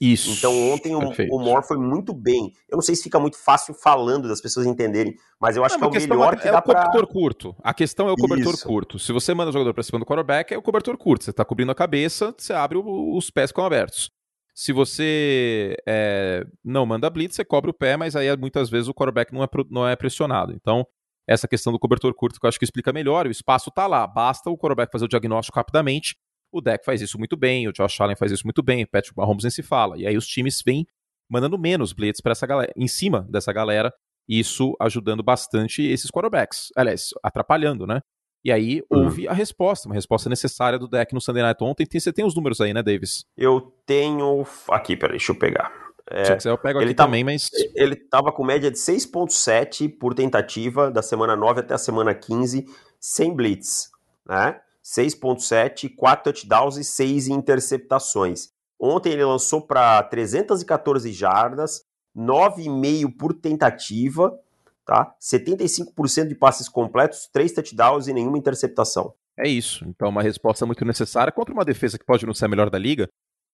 Isso. 0.00 0.30
Então 0.32 0.72
ontem 0.72 0.94
o, 0.94 0.98
o 0.98 1.38
Moore 1.38 1.66
foi 1.66 1.78
muito 1.78 2.12
bem. 2.12 2.52
Eu 2.68 2.76
não 2.76 2.82
sei 2.82 2.96
se 2.96 3.04
fica 3.04 3.18
muito 3.20 3.38
fácil 3.38 3.74
falando 3.74 4.28
das 4.28 4.40
pessoas 4.40 4.66
entenderem, 4.66 5.14
mas 5.40 5.56
eu 5.56 5.64
acho 5.64 5.78
não, 5.78 5.88
que 5.90 5.98
é 5.98 6.00
o 6.00 6.08
melhor 6.08 6.34
é, 6.34 6.36
que 6.36 6.50
dá 6.50 6.60
para. 6.60 6.80
É 6.80 6.82
o 6.82 6.86
cobertor 6.86 7.06
pra... 7.06 7.12
curto. 7.12 7.56
A 7.62 7.72
questão 7.72 8.08
é 8.08 8.12
o 8.12 8.16
cobertor 8.16 8.54
Isso. 8.54 8.66
curto. 8.66 8.98
Se 8.98 9.12
você 9.12 9.32
manda 9.32 9.50
o 9.50 9.52
jogador 9.52 9.72
para 9.72 9.82
cima 9.84 10.00
do 10.00 10.04
quarterback, 10.04 10.52
é 10.52 10.58
o 10.58 10.62
cobertor 10.62 10.96
curto. 10.98 11.24
Você 11.24 11.30
está 11.30 11.44
cobrindo 11.44 11.70
a 11.70 11.74
cabeça, 11.74 12.34
você 12.36 12.52
abre 12.52 12.76
o, 12.76 13.16
os 13.16 13.30
pés 13.30 13.52
com 13.52 13.62
abertos. 13.62 14.10
Se 14.52 14.72
você 14.72 15.76
é, 15.86 16.44
não 16.64 16.86
manda 16.86 17.10
blitz, 17.10 17.36
você 17.36 17.44
cobre 17.44 17.70
o 17.70 17.74
pé, 17.74 17.96
mas 17.96 18.16
aí 18.16 18.36
muitas 18.36 18.70
vezes 18.70 18.88
o 18.88 18.94
quarterback 18.94 19.32
não 19.32 19.42
é, 19.44 19.48
não 19.70 19.88
é 19.88 19.96
pressionado. 19.96 20.52
Então 20.52 20.86
essa 21.26 21.48
questão 21.48 21.72
do 21.72 21.78
cobertor 21.78 22.14
curto 22.14 22.38
que 22.38 22.44
eu 22.44 22.48
acho 22.48 22.58
que 22.58 22.64
explica 22.64 22.92
melhor. 22.92 23.26
O 23.26 23.30
espaço 23.30 23.70
está 23.70 23.86
lá, 23.86 24.06
basta 24.06 24.50
o 24.50 24.58
quarterback 24.58 24.92
fazer 24.92 25.06
o 25.06 25.08
diagnóstico 25.08 25.58
rapidamente. 25.58 26.16
O 26.54 26.60
deck 26.60 26.84
faz 26.84 27.02
isso 27.02 27.18
muito 27.18 27.36
bem, 27.36 27.66
o 27.66 27.72
Josh 27.72 28.00
Allen 28.00 28.14
faz 28.14 28.30
isso 28.30 28.44
muito 28.44 28.62
bem, 28.62 28.84
o 28.84 28.88
Patrick 28.88 29.16
Mahomes 29.16 29.42
nem 29.42 29.50
se 29.50 29.60
fala. 29.60 29.98
E 29.98 30.06
aí 30.06 30.16
os 30.16 30.24
times 30.24 30.62
vêm 30.64 30.86
mandando 31.28 31.58
menos 31.58 31.92
blitz 31.92 32.20
para 32.20 32.30
essa 32.30 32.46
galera, 32.46 32.72
em 32.76 32.86
cima 32.86 33.26
dessa 33.28 33.52
galera, 33.52 33.92
isso 34.28 34.76
ajudando 34.80 35.20
bastante 35.20 35.82
esses 35.82 36.12
quarterbacks. 36.12 36.68
Aliás, 36.76 37.10
atrapalhando, 37.24 37.88
né? 37.88 38.00
E 38.44 38.52
aí 38.52 38.82
uhum. 38.88 39.04
houve 39.04 39.26
a 39.26 39.32
resposta, 39.32 39.88
uma 39.88 39.96
resposta 39.96 40.30
necessária 40.30 40.78
do 40.78 40.86
deck 40.86 41.12
no 41.12 41.20
Sunday 41.20 41.42
Night 41.42 41.64
ontem. 41.64 41.84
Tem, 41.84 42.00
você 42.00 42.12
tem 42.12 42.24
os 42.24 42.36
números 42.36 42.60
aí, 42.60 42.72
né, 42.72 42.84
Davis? 42.84 43.24
Eu 43.36 43.74
tenho. 43.84 44.46
Aqui, 44.68 44.96
peraí, 44.96 45.16
deixa 45.16 45.32
eu 45.32 45.36
pegar. 45.36 45.72
É, 46.08 46.24
Se 46.24 46.36
quiser, 46.36 46.50
eu 46.50 46.58
pego 46.58 46.78
aqui 46.78 46.94
tá, 46.94 47.04
também, 47.04 47.24
mas. 47.24 47.48
Ele 47.74 47.94
estava 47.94 48.30
com 48.30 48.44
média 48.44 48.70
de 48.70 48.76
6,7 48.78 49.88
por 49.98 50.14
tentativa, 50.14 50.88
da 50.88 51.02
semana 51.02 51.34
9 51.34 51.60
até 51.60 51.74
a 51.74 51.78
semana 51.78 52.14
15, 52.14 52.64
sem 53.00 53.34
blitz. 53.34 53.90
Né? 54.24 54.60
6,7, 54.84 55.94
4 55.94 56.32
touchdowns 56.32 56.76
e 56.76 56.84
6 56.84 57.28
interceptações. 57.28 58.50
Ontem 58.78 59.12
ele 59.12 59.24
lançou 59.24 59.62
para 59.62 60.02
314 60.02 61.10
jardas, 61.12 61.82
9,5 62.14 63.16
por 63.16 63.32
tentativa, 63.32 64.38
tá? 64.84 65.14
75% 65.20 66.28
de 66.28 66.34
passes 66.34 66.68
completos, 66.68 67.28
3 67.32 67.52
touchdowns 67.52 68.08
e 68.08 68.12
nenhuma 68.12 68.36
interceptação. 68.36 69.14
É 69.38 69.48
isso. 69.48 69.84
Então, 69.88 70.08
uma 70.08 70.22
resposta 70.22 70.66
muito 70.66 70.84
necessária 70.84 71.32
contra 71.32 71.54
uma 71.54 71.64
defesa 71.64 71.98
que 71.98 72.04
pode 72.04 72.26
não 72.26 72.34
ser 72.34 72.44
a 72.44 72.48
melhor 72.48 72.70
da 72.70 72.78
liga, 72.78 73.08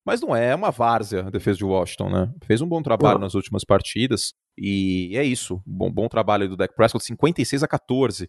mas 0.04 0.20
não 0.20 0.34
é, 0.34 0.54
uma 0.54 0.70
várzea 0.70 1.26
a 1.26 1.30
defesa 1.30 1.58
de 1.58 1.64
Washington, 1.64 2.10
né? 2.10 2.34
Fez 2.42 2.60
um 2.60 2.68
bom 2.68 2.82
trabalho 2.82 3.18
nas 3.18 3.34
últimas 3.34 3.64
partidas 3.64 4.32
e 4.58 5.16
é 5.16 5.22
isso. 5.22 5.62
Bom, 5.64 5.90
bom 5.90 6.08
trabalho 6.08 6.48
do 6.48 6.56
Dak 6.56 6.74
Prescott, 6.74 7.04
56 7.04 7.62
a 7.62 7.68
14 7.68 8.28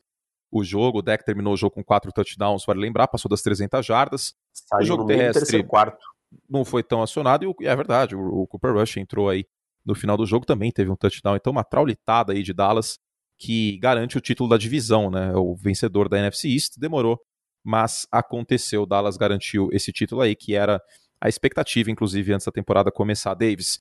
o 0.52 0.64
jogo. 0.64 1.00
O 1.00 1.02
Dak 1.02 1.24
terminou 1.24 1.54
o 1.54 1.58
jogo 1.58 1.76
com 1.76 1.84
quatro 1.84 2.12
touchdowns, 2.12 2.66
vale 2.66 2.80
lembrar, 2.80 3.08
passou 3.08 3.30
das 3.30 3.42
300 3.42 3.86
jardas. 3.86 4.34
Saiu 4.54 4.82
o 4.82 4.86
jogo 4.86 5.06
terrestre 5.06 5.64
quarto. 5.64 6.04
não 6.50 6.66
foi 6.66 6.84
tão 6.84 7.02
acionado 7.02 7.56
e 7.60 7.68
é 7.68 7.76
verdade, 7.76 8.16
o, 8.16 8.42
o 8.42 8.48
Cooper 8.48 8.74
Rush 8.74 8.98
entrou 8.98 9.30
aí 9.30 9.46
no 9.86 9.96
final 9.96 10.16
do 10.16 10.26
jogo 10.26 10.46
também 10.46 10.72
teve 10.72 10.90
um 10.90 10.96
touchdown. 10.96 11.36
Então 11.36 11.52
uma 11.52 11.64
traulitada 11.64 12.34
aí 12.34 12.44
de 12.44 12.54
Dallas 12.54 13.00
que 13.38 13.78
garante 13.80 14.18
o 14.18 14.22
título 14.22 14.50
da 14.50 14.58
divisão, 14.58 15.10
né? 15.10 15.34
O 15.36 15.56
vencedor 15.56 16.08
da 16.08 16.20
NFC 16.20 16.48
East 16.50 16.74
demorou, 16.78 17.20
mas 17.64 18.06
aconteceu. 18.12 18.86
Dallas 18.86 19.18
garantiu 19.18 19.70
esse 19.72 19.92
título 19.92 20.22
aí 20.22 20.36
que 20.36 20.54
era 20.54 20.80
a 21.20 21.28
expectativa, 21.28 21.90
inclusive, 21.90 22.34
antes 22.34 22.46
da 22.46 22.52
temporada 22.52 22.92
começar. 22.92 23.34
Davis. 23.34 23.80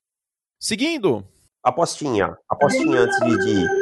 Seguindo. 0.59 1.23
Apostinha. 1.63 2.35
Apostinha 2.49 3.01
antes 3.01 3.19
de. 3.19 3.37
de... 3.37 3.80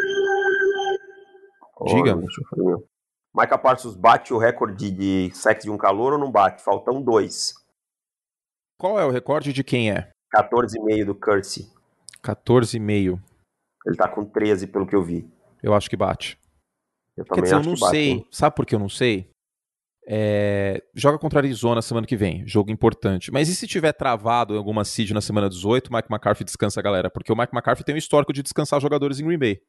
Diga. 1.85 2.15
Oh, 2.15 3.57
Parsons 3.57 3.95
bate 3.95 4.33
o 4.33 4.37
recorde 4.37 4.91
de 4.91 5.31
sexo 5.33 5.67
de 5.67 5.71
um 5.71 5.77
calor 5.77 6.13
ou 6.13 6.19
não 6.19 6.31
bate? 6.31 6.63
Faltam 6.63 7.01
dois. 7.01 7.53
Qual 8.77 8.99
é 8.99 9.05
o 9.05 9.11
recorde 9.11 9.53
de 9.53 9.63
quem 9.63 9.91
é? 9.91 10.09
14,5 10.35 11.05
do 11.05 11.15
Curse. 11.15 11.71
14,5. 12.23 13.19
Ele 13.85 13.95
tá 13.95 14.07
com 14.07 14.25
13, 14.25 14.67
pelo 14.67 14.85
que 14.85 14.95
eu 14.95 15.03
vi. 15.03 15.29
Eu 15.63 15.73
acho 15.73 15.89
que 15.89 15.97
bate. 15.97 16.37
Eu 17.17 17.25
Quer 17.25 17.41
dizer, 17.41 17.55
eu 17.55 17.63
não 17.63 17.75
sei. 17.75 18.17
Bate, 18.17 18.27
Sabe 18.31 18.55
por 18.55 18.65
que 18.65 18.75
eu 18.75 18.79
não 18.79 18.89
sei? 18.89 19.29
É, 20.11 20.81
joga 20.95 21.19
contra 21.19 21.39
a 21.39 21.41
Arizona 21.41 21.81
semana 21.81 22.07
que 22.07 22.15
vem, 22.15 22.47
jogo 22.47 22.71
importante. 22.71 23.31
Mas 23.31 23.47
e 23.47 23.55
se 23.55 23.67
tiver 23.67 23.93
travado 23.93 24.55
em 24.55 24.57
alguma 24.57 24.83
seed 24.83 25.11
na 25.11 25.21
semana 25.21 25.49
18, 25.49 25.87
o 25.87 25.93
Mike 25.93 26.11
McCarthy 26.11 26.43
descansa 26.43 26.79
a 26.79 26.83
galera? 26.83 27.09
Porque 27.11 27.31
o 27.31 27.35
Mike 27.35 27.53
McCarthy 27.53 27.83
tem 27.83 27.93
um 27.93 27.97
histórico 27.97 28.33
de 28.33 28.41
descansar 28.41 28.81
jogadores 28.81 29.19
em 29.19 29.25
Green 29.25 29.37
Bay. 29.37 29.61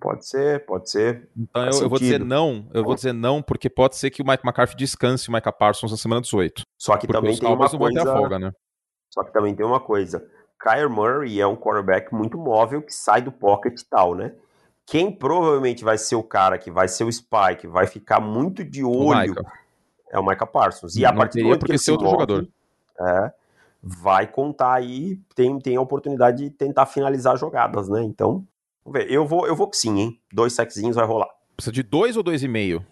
Pode 0.00 0.26
ser, 0.26 0.64
pode 0.66 0.90
ser. 0.90 1.28
Então 1.36 1.64
eu, 1.64 1.82
eu, 1.82 1.88
vou 1.88 1.98
dizer 1.98 2.20
não, 2.20 2.68
eu 2.74 2.84
vou 2.84 2.94
dizer 2.94 3.12
não, 3.12 3.42
porque 3.42 3.70
pode 3.70 3.96
ser 3.96 4.10
que 4.10 4.22
o 4.22 4.26
Mike 4.26 4.44
McCarthy 4.44 4.76
descanse 4.76 5.28
o 5.28 5.32
Mike 5.32 5.50
Parsons 5.58 5.90
na 5.90 5.96
semana 5.96 6.20
18. 6.20 6.62
Só 6.78 6.96
que 6.96 7.06
também 7.06 7.38
tem 7.38 7.48
uma 7.48 7.68
coisa. 7.70 8.04
Folga, 8.04 8.38
né? 8.38 8.52
Só 9.10 9.22
que 9.22 9.32
também 9.32 9.54
tem 9.54 9.64
uma 9.64 9.80
coisa. 9.80 10.26
Kyler 10.58 10.90
Murray 10.90 11.40
é 11.40 11.46
um 11.46 11.56
quarterback 11.56 12.12
muito 12.14 12.36
móvel 12.36 12.82
que 12.82 12.92
sai 12.92 13.22
do 13.22 13.32
pocket 13.32 13.80
e 13.80 13.84
tal, 13.84 14.14
né? 14.14 14.34
Quem 14.86 15.10
provavelmente 15.10 15.82
vai 15.82 15.96
ser 15.96 16.16
o 16.16 16.22
cara 16.22 16.58
que 16.58 16.70
vai 16.70 16.88
ser 16.88 17.04
o 17.04 17.12
spike, 17.12 17.66
vai 17.66 17.86
ficar 17.86 18.20
muito 18.20 18.62
de 18.62 18.84
olho 18.84 19.34
é 20.14 20.18
o 20.18 20.24
Micah 20.24 20.46
Parsons. 20.46 20.94
E 20.94 21.04
a 21.04 21.10
não 21.10 21.18
partir 21.18 21.42
do 21.42 21.58
porque 21.58 21.76
ser 21.76 21.90
outro 21.90 22.08
jogador. 22.08 22.48
É, 23.00 23.32
vai 23.82 24.28
contar 24.28 24.74
aí, 24.74 25.18
tem, 25.34 25.58
tem 25.58 25.76
a 25.76 25.80
oportunidade 25.80 26.44
de 26.44 26.50
tentar 26.50 26.86
finalizar 26.86 27.36
jogadas, 27.36 27.88
né? 27.88 28.02
Então, 28.02 28.46
vamos 28.84 28.98
ver. 28.98 29.10
Eu 29.10 29.26
vou, 29.26 29.46
eu 29.46 29.56
vou 29.56 29.68
que 29.68 29.76
sim, 29.76 29.98
hein? 29.98 30.20
Dois 30.32 30.52
sexinhos 30.52 30.96
vai 30.96 31.06
rolar. 31.06 31.28
Precisa 31.56 31.72
de 31.72 31.82
dois 31.82 32.16
ou 32.16 32.22
dois 32.22 32.42
e 32.42 32.48
meio? 32.48 32.84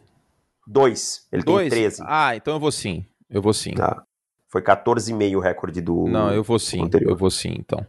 Dois. 0.66 1.26
Ele 1.32 1.42
dois? 1.42 1.70
tem 1.70 1.82
13. 1.82 2.02
Ah, 2.06 2.36
então 2.36 2.54
eu 2.54 2.60
vou 2.60 2.72
sim. 2.72 3.04
Eu 3.28 3.42
vou 3.42 3.52
sim. 3.52 3.74
Tá. 3.74 4.04
Foi 4.48 4.62
14,5 4.62 5.36
o 5.36 5.40
recorde 5.40 5.80
do. 5.80 6.06
Não, 6.06 6.32
eu 6.32 6.42
vou 6.42 6.58
sim. 6.58 6.88
Eu 7.00 7.16
vou 7.16 7.30
sim, 7.30 7.54
então. 7.58 7.86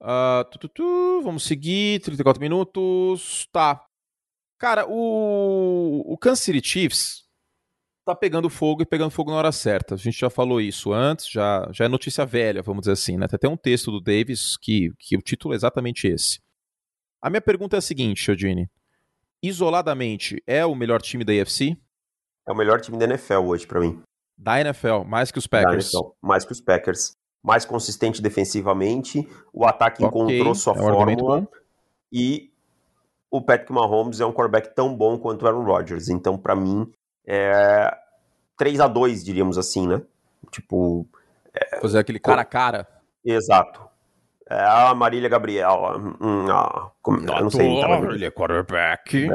Uh, 0.00 0.44
tu, 0.50 0.58
tu, 0.60 0.68
tu, 0.68 1.20
vamos 1.22 1.42
seguir, 1.42 2.00
34 2.00 2.40
minutos. 2.40 3.46
Tá. 3.52 3.84
Cara, 4.58 4.86
o, 4.88 6.04
o 6.06 6.16
Kansas 6.16 6.44
City 6.44 6.66
Chiefs 6.66 7.24
tá 8.04 8.14
pegando 8.14 8.48
fogo 8.48 8.82
e 8.82 8.86
pegando 8.86 9.10
fogo 9.10 9.30
na 9.30 9.38
hora 9.38 9.52
certa. 9.52 9.94
A 9.94 9.98
gente 9.98 10.18
já 10.18 10.30
falou 10.30 10.60
isso 10.60 10.92
antes, 10.92 11.28
já, 11.28 11.68
já 11.72 11.84
é 11.84 11.88
notícia 11.88 12.24
velha, 12.24 12.62
vamos 12.62 12.82
dizer 12.82 12.92
assim, 12.92 13.16
né? 13.16 13.26
Tem 13.26 13.36
até 13.36 13.48
um 13.48 13.56
texto 13.56 13.90
do 13.90 14.00
Davis 14.00 14.56
que, 14.56 14.92
que 14.98 15.16
o 15.16 15.22
título 15.22 15.54
é 15.54 15.56
exatamente 15.56 16.06
esse. 16.06 16.40
A 17.22 17.28
minha 17.28 17.40
pergunta 17.40 17.76
é 17.76 17.78
a 17.78 17.82
seguinte, 17.82 18.30
Eugene. 18.30 18.70
Isoladamente, 19.42 20.42
é 20.46 20.64
o 20.64 20.74
melhor 20.74 21.02
time 21.02 21.24
da 21.24 21.32
AFC? 21.32 21.76
É 22.48 22.52
o 22.52 22.56
melhor 22.56 22.80
time 22.80 22.98
da 22.98 23.04
NFL 23.04 23.46
hoje, 23.46 23.66
para 23.66 23.80
mim. 23.80 24.02
Da 24.36 24.60
NFL, 24.60 25.04
mais 25.06 25.30
que 25.30 25.38
os 25.38 25.46
Packers. 25.46 25.92
mais 26.22 26.44
que 26.44 26.52
os 26.52 26.60
Packers. 26.60 27.12
Mais 27.42 27.64
consistente 27.64 28.20
defensivamente, 28.20 29.26
o 29.52 29.64
ataque 29.64 30.04
okay, 30.04 30.36
encontrou 30.36 30.54
sua 30.54 30.74
é 30.74 30.76
um 30.76 30.80
fórmula 30.80 31.48
e 32.12 32.50
o 33.30 33.40
Patrick 33.40 33.72
Mahomes 33.72 34.20
é 34.20 34.26
um 34.26 34.32
quarterback 34.32 34.74
tão 34.74 34.94
bom 34.94 35.18
quanto 35.18 35.42
o 35.42 35.46
Aaron 35.46 35.64
Rodgers. 35.64 36.08
Então, 36.08 36.36
para 36.36 36.54
mim, 36.54 36.90
é 37.26 37.96
3 38.58 38.80
a 38.80 38.88
2 38.88 39.24
diríamos 39.24 39.56
assim, 39.56 39.86
né? 39.86 40.02
Tipo. 40.50 41.06
É, 41.54 41.80
Fazer 41.80 41.98
aquele 41.98 42.18
cara 42.18 42.42
a 42.42 42.44
cara. 42.44 42.86
Exato. 43.24 43.89
É 44.50 44.60
a 44.64 44.94
Marília 44.94 45.28
Gabriel. 45.28 45.80
Hum, 46.20 46.50
ah, 46.50 46.90
como, 47.00 47.18
eu 47.20 47.42
não 47.44 47.50
sei. 47.50 47.68
Ele 48.12 48.24
é 48.24 48.30
quarterback. 48.30 49.28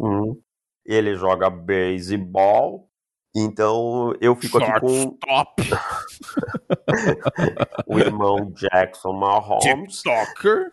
hum. 0.00 0.40
Ele 0.86 1.14
joga 1.16 1.50
beisebol. 1.50 2.88
Então 3.36 4.14
eu 4.20 4.36
fico 4.36 4.58
aqui 4.62 4.80
com 4.80 4.86
Stop. 4.86 5.62
o 7.88 7.98
irmão 7.98 8.52
Jackson 8.52 9.12
Mahomes. 9.12 10.02
TikToker. 10.02 10.72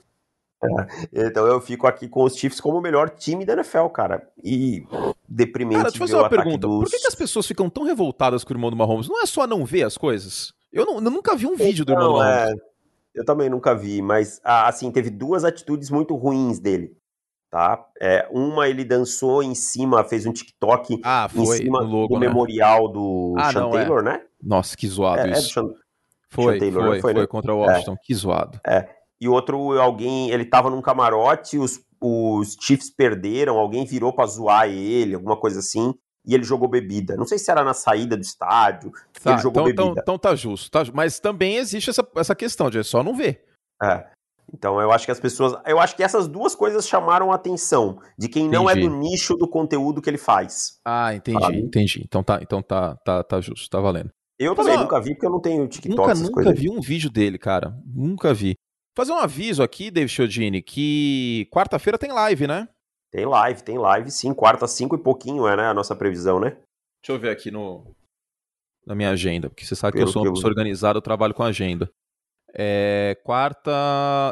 Então 1.12 1.48
eu 1.48 1.60
fico 1.60 1.88
aqui 1.88 2.08
com 2.08 2.24
os 2.24 2.36
Chiefs 2.38 2.62
como 2.62 2.78
o 2.78 2.82
melhor 2.82 3.10
time 3.10 3.44
da 3.46 3.54
NFL, 3.54 3.88
cara. 3.88 4.22
E 4.44 4.86
deprimente 5.28 5.78
Cara, 5.78 5.90
deixa 5.90 6.04
eu 6.04 6.08
fazer 6.08 6.20
uma 6.20 6.30
pergunta. 6.30 6.68
dos... 6.68 6.84
Por 6.84 6.90
que, 6.92 7.00
que 7.00 7.08
as 7.08 7.16
pessoas 7.16 7.48
ficam 7.48 7.68
tão 7.68 7.84
revoltadas 7.84 8.44
com 8.44 8.54
o 8.54 8.56
irmão 8.56 8.70
do 8.70 8.78
Mahomes? 8.78 9.10
Não 9.10 9.24
é 9.24 9.26
só 9.26 9.48
não 9.48 9.66
ver 9.66 9.82
as 9.84 9.98
coisas? 9.98 10.54
Eu, 10.72 10.86
não- 10.86 10.96
eu 10.96 11.02
nunca 11.10 11.36
vi 11.36 11.48
um 11.48 11.56
vídeo 11.56 11.84
do 11.84 11.94
irmão 11.94 12.14
do 12.14 12.20
Não, 12.20 12.24
Mahomes. 12.24 12.52
é, 12.52 12.54
eu 13.14 13.26
também 13.26 13.50
nunca 13.50 13.74
vi, 13.76 14.02
mas 14.02 14.40
assim, 14.44 14.92
teve 14.92 15.10
duas 15.10 15.44
atitudes 15.44 15.90
muito 15.90 16.16
ruins 16.16 16.60
dele, 16.60 16.96
tá? 17.50 17.86
É, 18.00 18.28
uma 18.32 18.68
ele 18.68 18.84
dançou 18.86 19.44
em 19.44 19.54
cima, 19.54 20.04
fez 20.04 20.26
um 20.26 20.32
TikTok 20.32 21.00
Ah, 21.04 21.30
em 21.34 21.46
foi 21.46 21.58
cima 21.58 21.82
no 21.82 21.88
logo, 21.90 22.14
do 22.16 22.20
né? 22.20 22.28
memorial 22.28 22.88
do 22.88 23.36
Ah, 23.38 23.52
Sean 23.52 23.62
não, 23.62 23.70
é. 23.70 23.72
Taylor, 23.74 24.04
né? 24.04 24.22
Nossa, 24.42 24.76
que 24.78 24.88
zoado 24.88 25.22
É, 25.22 25.30
é 25.30 25.34
isso. 25.34 25.54
Sean... 25.54 25.70
foi, 26.30 26.54
Sean 26.54 26.60
Taylor, 26.60 26.84
foi, 26.84 26.96
né? 26.96 27.02
foi, 27.02 27.14
né? 27.14 27.28
contra 27.28 27.54
o 27.54 27.60
Washington. 27.60 27.96
Que 28.02 28.14
zoado. 28.16 28.60
E 29.20 29.28
outro, 29.28 29.80
alguém, 29.80 30.32
ele 30.32 30.46
tava 30.46 30.70
num 30.70 30.82
camarote, 30.82 31.58
os, 31.58 31.80
os 32.02 32.58
Chiefs 32.60 32.90
perderam, 32.90 33.58
alguém 33.60 33.86
virou 33.86 34.12
pra 34.12 34.26
zoar 34.26 34.68
ele, 34.68 35.14
alguma 35.14 35.38
coisa 35.38 35.60
assim, 35.60 35.94
e 36.26 36.34
ele 36.36 36.44
jogou 36.44 36.68
bebida. 36.70 37.16
Não 37.18 37.26
sei 37.26 37.38
se 37.38 37.50
era 37.50 37.64
na 37.64 37.74
saída 37.74 38.16
do 38.16 38.22
estádio, 38.22 38.92
Tá, 39.24 39.34
ele 39.34 39.42
jogou 39.42 39.64
então, 39.64 39.72
então, 39.72 39.86
bebida. 39.88 40.02
então 40.02 40.18
tá 40.18 40.36
justo. 40.36 40.70
tá 40.70 40.84
mas 40.94 41.20
também 41.20 41.56
existe 41.58 41.90
essa, 41.90 42.08
essa 42.16 42.36
questão 42.36 42.70
de 42.70 42.80
é 42.80 42.84
só 42.84 43.04
não 43.04 43.16
ver. 43.16 43.44
É. 43.82 44.06
Então 44.54 44.82
eu 44.82 44.92
acho 44.92 45.06
que 45.06 45.12
as 45.12 45.20
pessoas. 45.20 45.54
Eu 45.66 45.80
acho 45.80 45.96
que 45.96 46.04
essas 46.04 46.28
duas 46.28 46.54
coisas 46.54 46.86
chamaram 46.88 47.32
a 47.32 47.36
atenção 47.36 48.00
de 48.18 48.28
quem 48.28 48.50
não 48.50 48.70
é 48.70 48.74
Entendi. 48.74 48.90
do 48.90 48.96
nicho 48.98 49.36
do 49.38 49.48
conteúdo 49.48 50.02
que 50.02 50.10
ele 50.10 50.18
faz. 50.18 50.78
Ah, 50.86 51.16
entendi, 51.16 51.40
Sabe? 51.42 51.60
entendi. 51.60 52.02
Então 52.06 52.22
tá, 52.22 52.40
então 52.42 52.62
tá, 52.62 52.96
tá, 53.06 53.24
tá 53.24 53.40
justo, 53.40 53.70
tá 53.70 53.80
valendo. 53.80 54.10
Eu 54.38 54.54
também 54.56 54.76
nunca 54.76 55.00
vi, 55.00 55.12
porque 55.14 55.26
eu 55.26 55.30
não 55.30 55.40
tenho 55.40 55.68
TikTok, 55.68 56.20
nunca, 56.20 56.42
nunca 56.42 56.54
vi 56.54 56.70
um 56.70 56.82
vídeo 56.82 57.10
dele, 57.10 57.38
cara. 57.38 57.74
Nunca 57.86 58.34
vi. 58.34 58.56
Fazer 58.98 59.12
um 59.14 59.18
aviso 59.18 59.64
aqui, 59.64 59.90
David 59.90 60.12
Chiodini, 60.12 60.62
que 60.62 61.48
quarta-feira 61.52 61.98
tem 61.98 62.12
live, 62.12 62.48
né? 62.48 62.68
Tem 63.12 63.26
live, 63.26 63.62
tem 63.64 63.78
live, 63.78 64.10
sim. 64.10 64.34
Quarta, 64.34 64.68
cinco 64.68 64.96
e 64.96 65.00
pouquinho 65.00 65.48
é, 65.48 65.56
né? 65.58 65.68
A 65.68 65.74
nossa 65.74 65.96
previsão, 65.96 66.40
né? 66.40 66.52
Deixa 67.02 67.10
eu 67.12 67.20
ver 67.20 67.30
aqui 67.30 67.52
no 67.52 67.84
na 68.86 68.96
minha 68.96 69.12
agenda, 69.12 69.48
porque 69.50 69.64
você 69.64 69.76
sabe 69.76 69.92
que 69.94 69.98
Pelo 70.00 70.10
eu 70.10 70.14
sou 70.14 70.22
que 70.24 70.28
uma 70.28 70.32
eu- 70.32 70.36
pessoa 70.36 70.50
organizada, 70.50 70.98
eu 70.98 71.02
trabalho 71.02 71.34
com 71.36 71.44
agenda. 71.44 71.90
É, 72.54 73.16
quarta, 73.24 73.72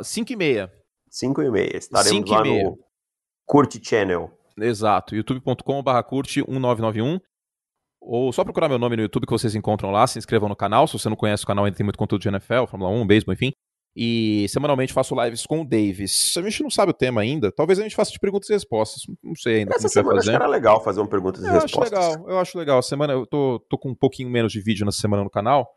5 0.03 0.31
e 0.33 0.35
meia. 0.35 0.71
Cinco 1.09 1.41
e 1.41 1.49
meia. 1.51 1.77
Estaremos 1.77 2.09
Cinco 2.09 2.29
e 2.29 2.31
lá 2.31 2.41
meia. 2.41 2.63
no 2.63 2.79
Curte 3.45 3.79
Channel. 3.83 4.31
Exato, 4.57 5.15
youtube.com.br 5.15 6.01
curte 6.07 6.39
1991. 6.41 7.19
Ou 8.01 8.31
só 8.33 8.43
procurar 8.43 8.67
meu 8.69 8.79
nome 8.79 8.95
no 8.95 9.01
YouTube 9.03 9.25
que 9.25 9.31
vocês 9.31 9.55
encontram 9.55 9.91
lá, 9.91 10.05
se 10.07 10.17
inscrevam 10.17 10.49
no 10.49 10.55
canal. 10.55 10.87
Se 10.87 10.93
você 10.93 11.09
não 11.09 11.15
conhece 11.15 11.43
o 11.43 11.47
canal, 11.47 11.65
ainda 11.65 11.77
tem 11.77 11.83
muito 11.83 11.97
conteúdo 11.99 12.21
de 12.21 12.27
NFL, 12.29 12.65
Fórmula 12.67 12.89
1, 12.91 13.05
beisebol, 13.05 13.33
enfim. 13.33 13.51
E 14.01 14.47
semanalmente 14.47 14.93
faço 14.93 15.13
lives 15.21 15.45
com 15.45 15.59
o 15.59 15.65
Davis. 15.65 16.33
A 16.37 16.41
gente 16.41 16.63
não 16.63 16.69
sabe 16.69 16.91
o 16.91 16.93
tema 16.93 17.19
ainda. 17.19 17.51
Talvez 17.51 17.79
a 17.79 17.83
gente 17.83 17.97
faça 17.97 18.13
de 18.13 18.17
perguntas 18.17 18.49
e 18.49 18.53
respostas. 18.53 19.03
Não 19.21 19.35
sei 19.35 19.57
ainda 19.57 19.75
Essa 19.75 19.89
semana 19.89 20.19
acho 20.19 20.29
que 20.29 20.35
era 20.35 20.47
legal 20.47 20.81
fazer 20.81 21.01
uma 21.01 21.09
perguntas 21.09 21.43
e 21.43 21.47
Eu 21.47 21.51
acho 21.51 21.63
respostas. 21.63 21.91
legal, 21.91 22.29
eu 22.29 22.39
acho 22.39 22.57
legal. 22.57 22.81
Semana 22.81 23.11
eu 23.11 23.27
tô, 23.27 23.59
tô 23.69 23.77
com 23.77 23.89
um 23.89 23.95
pouquinho 23.95 24.29
menos 24.29 24.53
de 24.53 24.61
vídeo 24.61 24.85
na 24.85 24.93
semana 24.93 25.21
no 25.21 25.29
canal 25.29 25.69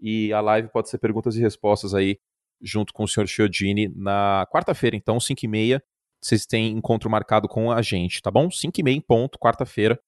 e 0.00 0.32
a 0.32 0.40
live 0.40 0.68
pode 0.68 0.88
ser 0.88 0.96
perguntas 0.96 1.36
e 1.36 1.42
respostas 1.42 1.92
aí 1.92 2.18
junto 2.62 2.94
com 2.94 3.04
o 3.04 3.06
Sr. 3.06 3.26
Chiodini 3.26 3.92
na 3.94 4.46
quarta-feira, 4.50 4.96
então, 4.96 5.20
5 5.20 5.44
e 5.44 5.48
meia. 5.48 5.82
Vocês 6.18 6.46
têm 6.46 6.72
encontro 6.72 7.10
marcado 7.10 7.46
com 7.46 7.70
a 7.70 7.82
gente, 7.82 8.22
tá 8.22 8.30
bom? 8.30 8.50
5 8.50 8.80
e 8.80 8.82
meia 8.82 8.96
em 8.96 9.02
ponto, 9.02 9.38
quarta-feira. 9.38 10.00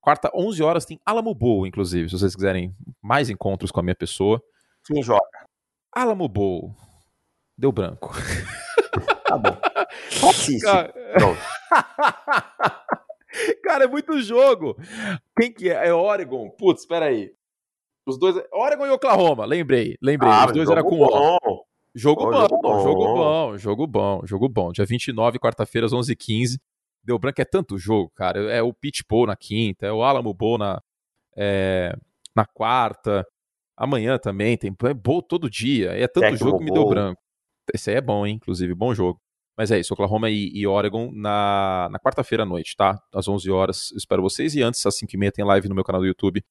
Quarta, 0.00 0.28
11 0.34 0.60
horas, 0.60 0.84
tem 0.84 0.98
Alamo 1.06 1.32
Bowl, 1.32 1.68
inclusive, 1.68 2.08
se 2.08 2.18
vocês 2.18 2.34
quiserem 2.34 2.74
mais 3.00 3.30
encontros 3.30 3.70
com 3.70 3.78
a 3.78 3.82
minha 3.84 3.94
pessoa. 3.94 4.42
Quem 4.84 5.00
joga? 5.04 5.46
Alamo 5.94 6.28
Bowl. 6.28 6.74
Deu 7.56 7.72
branco. 7.72 8.12
Tá 9.24 9.38
bom. 9.38 9.56
Assiste. 10.28 10.60
Cara, 10.60 10.92
Pronto. 11.14 11.40
Cara, 13.64 13.84
é 13.84 13.86
muito 13.86 14.20
jogo. 14.20 14.76
Quem 15.38 15.50
que 15.50 15.70
é? 15.70 15.88
É 15.88 15.94
Oregon. 15.94 16.50
Putz, 16.50 16.82
espera 16.82 17.06
aí. 17.06 17.32
Os 18.06 18.18
dois. 18.18 18.36
Oregon 18.52 18.86
e 18.86 18.90
Oklahoma. 18.90 19.46
Lembrei, 19.46 19.96
lembrei. 20.02 20.30
Ah, 20.30 20.44
Os 20.46 20.52
dois 20.52 20.68
eram 20.68 20.82
com 20.82 21.00
O. 21.00 21.06
bom. 21.08 21.38
Jogo 21.94 22.24
Ó, 22.24 22.30
bom, 22.30 22.40
jogo 22.40 22.62
bom. 22.62 22.82
jogo 22.82 23.14
bom, 23.14 23.58
jogo 23.58 23.86
bom, 23.86 24.20
jogo 24.26 24.48
bom. 24.48 24.72
Dia 24.72 24.84
29, 24.84 25.38
quarta-feira, 25.38 25.86
às 25.86 25.92
11h15. 25.92 26.58
Deu 27.04 27.18
branco 27.18 27.40
é 27.40 27.44
tanto 27.44 27.78
jogo, 27.78 28.10
cara. 28.14 28.40
É 28.52 28.62
o 28.62 28.72
Pitch 28.72 29.00
Bowl 29.08 29.26
na 29.26 29.36
quinta, 29.36 29.86
é 29.86 29.92
o 29.92 30.02
Alamo 30.02 30.32
Bowl 30.32 30.58
na, 30.58 30.80
é, 31.36 31.94
na 32.34 32.46
quarta. 32.46 33.26
Amanhã 33.76 34.18
também 34.18 34.56
tem 34.56 34.74
é 34.84 34.94
bowl 34.94 35.22
todo 35.22 35.50
dia. 35.50 35.90
É 35.92 36.06
tanto 36.06 36.24
Tecmo 36.24 36.38
jogo 36.38 36.58
que 36.58 36.64
me 36.64 36.70
deu 36.70 36.86
branco. 36.86 37.20
Esse 37.72 37.90
aí 37.90 37.96
é 37.96 38.00
bom, 38.00 38.26
hein? 38.26 38.36
Inclusive, 38.36 38.74
bom 38.74 38.94
jogo. 38.94 39.20
Mas 39.56 39.70
é 39.70 39.78
isso, 39.78 39.92
Oklahoma 39.92 40.30
e, 40.30 40.50
e 40.54 40.66
Oregon 40.66 41.10
na, 41.12 41.88
na 41.92 41.98
quarta-feira 41.98 42.42
à 42.42 42.46
noite, 42.46 42.74
tá? 42.74 42.98
Às 43.14 43.28
11 43.28 43.50
horas. 43.50 43.90
Eu 43.92 43.98
espero 43.98 44.22
vocês. 44.22 44.54
E 44.54 44.62
antes, 44.62 44.84
às 44.86 44.96
5h30, 44.98 45.30
tem 45.32 45.44
live 45.44 45.68
no 45.68 45.74
meu 45.74 45.84
canal 45.84 46.00
do 46.00 46.06
YouTube, 46.06 46.42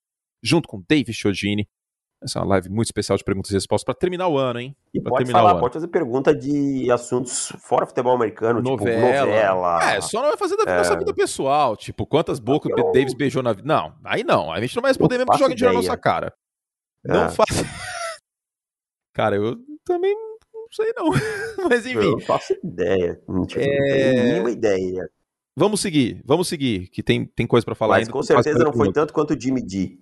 junto 0.41 0.67
com 0.67 0.83
Dave 0.87 1.11
Chiodini. 1.11 1.67
Essa 2.23 2.37
é 2.37 2.41
uma 2.43 2.49
live 2.49 2.69
muito 2.69 2.85
especial 2.85 3.17
de 3.17 3.23
perguntas 3.23 3.49
e 3.49 3.55
respostas 3.55 3.83
para 3.83 3.95
terminar 3.95 4.27
o 4.27 4.37
ano, 4.37 4.59
hein? 4.59 4.75
E 4.93 5.01
Pra 5.01 5.09
pode 5.09 5.31
falar, 5.31 5.51
ano. 5.53 5.59
pode 5.59 5.73
fazer 5.73 5.87
pergunta 5.87 6.35
de 6.35 6.89
assuntos 6.91 7.51
fora 7.63 7.87
futebol 7.87 8.13
americano, 8.15 8.61
novela. 8.61 8.91
tipo 9.07 9.17
novela. 9.25 9.83
É, 9.95 9.99
só 10.01 10.21
não 10.21 10.27
vai 10.27 10.37
fazer 10.37 10.55
da 10.57 10.71
É. 10.71 10.77
nossa 10.77 10.95
vida 10.95 11.11
pessoal. 11.15 11.75
Tipo, 11.75 12.05
quantas 12.05 12.39
bocas 12.39 12.71
o 12.71 12.79
Eu- 12.79 12.91
Davis 12.91 13.15
beijou 13.15 13.41
na 13.41 13.53
vida. 13.53 13.67
Não, 13.67 13.95
aí 14.03 14.23
não. 14.23 14.51
A 14.53 14.61
gente 14.61 14.75
não 14.75 14.83
vai 14.83 14.91
responder 14.91 15.15
Não 15.17 15.21
mesmo 15.25 15.31
que 15.33 15.39
joguem 15.39 15.55
dinheiro 15.55 15.75
na 15.75 15.81
nossa 15.81 15.97
cara. 15.97 16.31
Não 17.03 17.23
É. 17.25 17.29
faça. 17.29 17.47
Cara, 19.13 19.35
eu 19.35 19.57
também 19.83 20.13
não 20.13 20.30
sei 20.71 20.93
não. 20.95 21.09
Mas 21.69 21.85
Eu 21.85 21.91
enfim, 22.01 22.11
não 22.11 22.19
faço 22.21 22.53
ideia. 22.63 23.21
Não, 23.27 23.45
tipo, 23.45 23.61
não 23.61 23.67
É. 23.71 23.93
tenho 23.93 24.19
a 24.21 24.23
mínima 24.25 24.51
ideia. 24.51 25.09
vamos 25.55 25.81
seguir. 25.81 26.21
Vamos 26.25 26.47
seguir, 26.47 26.87
que 26.89 27.03
tem, 27.03 27.25
tem 27.25 27.45
coisa 27.45 27.65
pra 27.65 27.75
falar 27.75 27.95
Mas 27.95 28.07
ainda. 28.07 28.11
com 28.13 28.23
certeza 28.23 28.59
não 28.59 28.71
40 28.71 28.77
foi 28.77 28.93
tanto 28.93 29.13
quanto 29.13 29.33
o 29.33 29.39
Jimmy 29.39 29.61
D. 29.61 29.97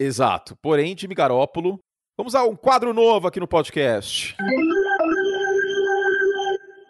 Exato. 0.00 0.56
Porém, 0.62 0.96
Jimmy 0.96 1.14
Garópolo. 1.14 1.80
Vamos 2.16 2.34
a 2.34 2.44
um 2.44 2.56
quadro 2.56 2.92
novo 2.92 3.28
aqui 3.28 3.38
no 3.38 3.46
podcast. 3.46 4.36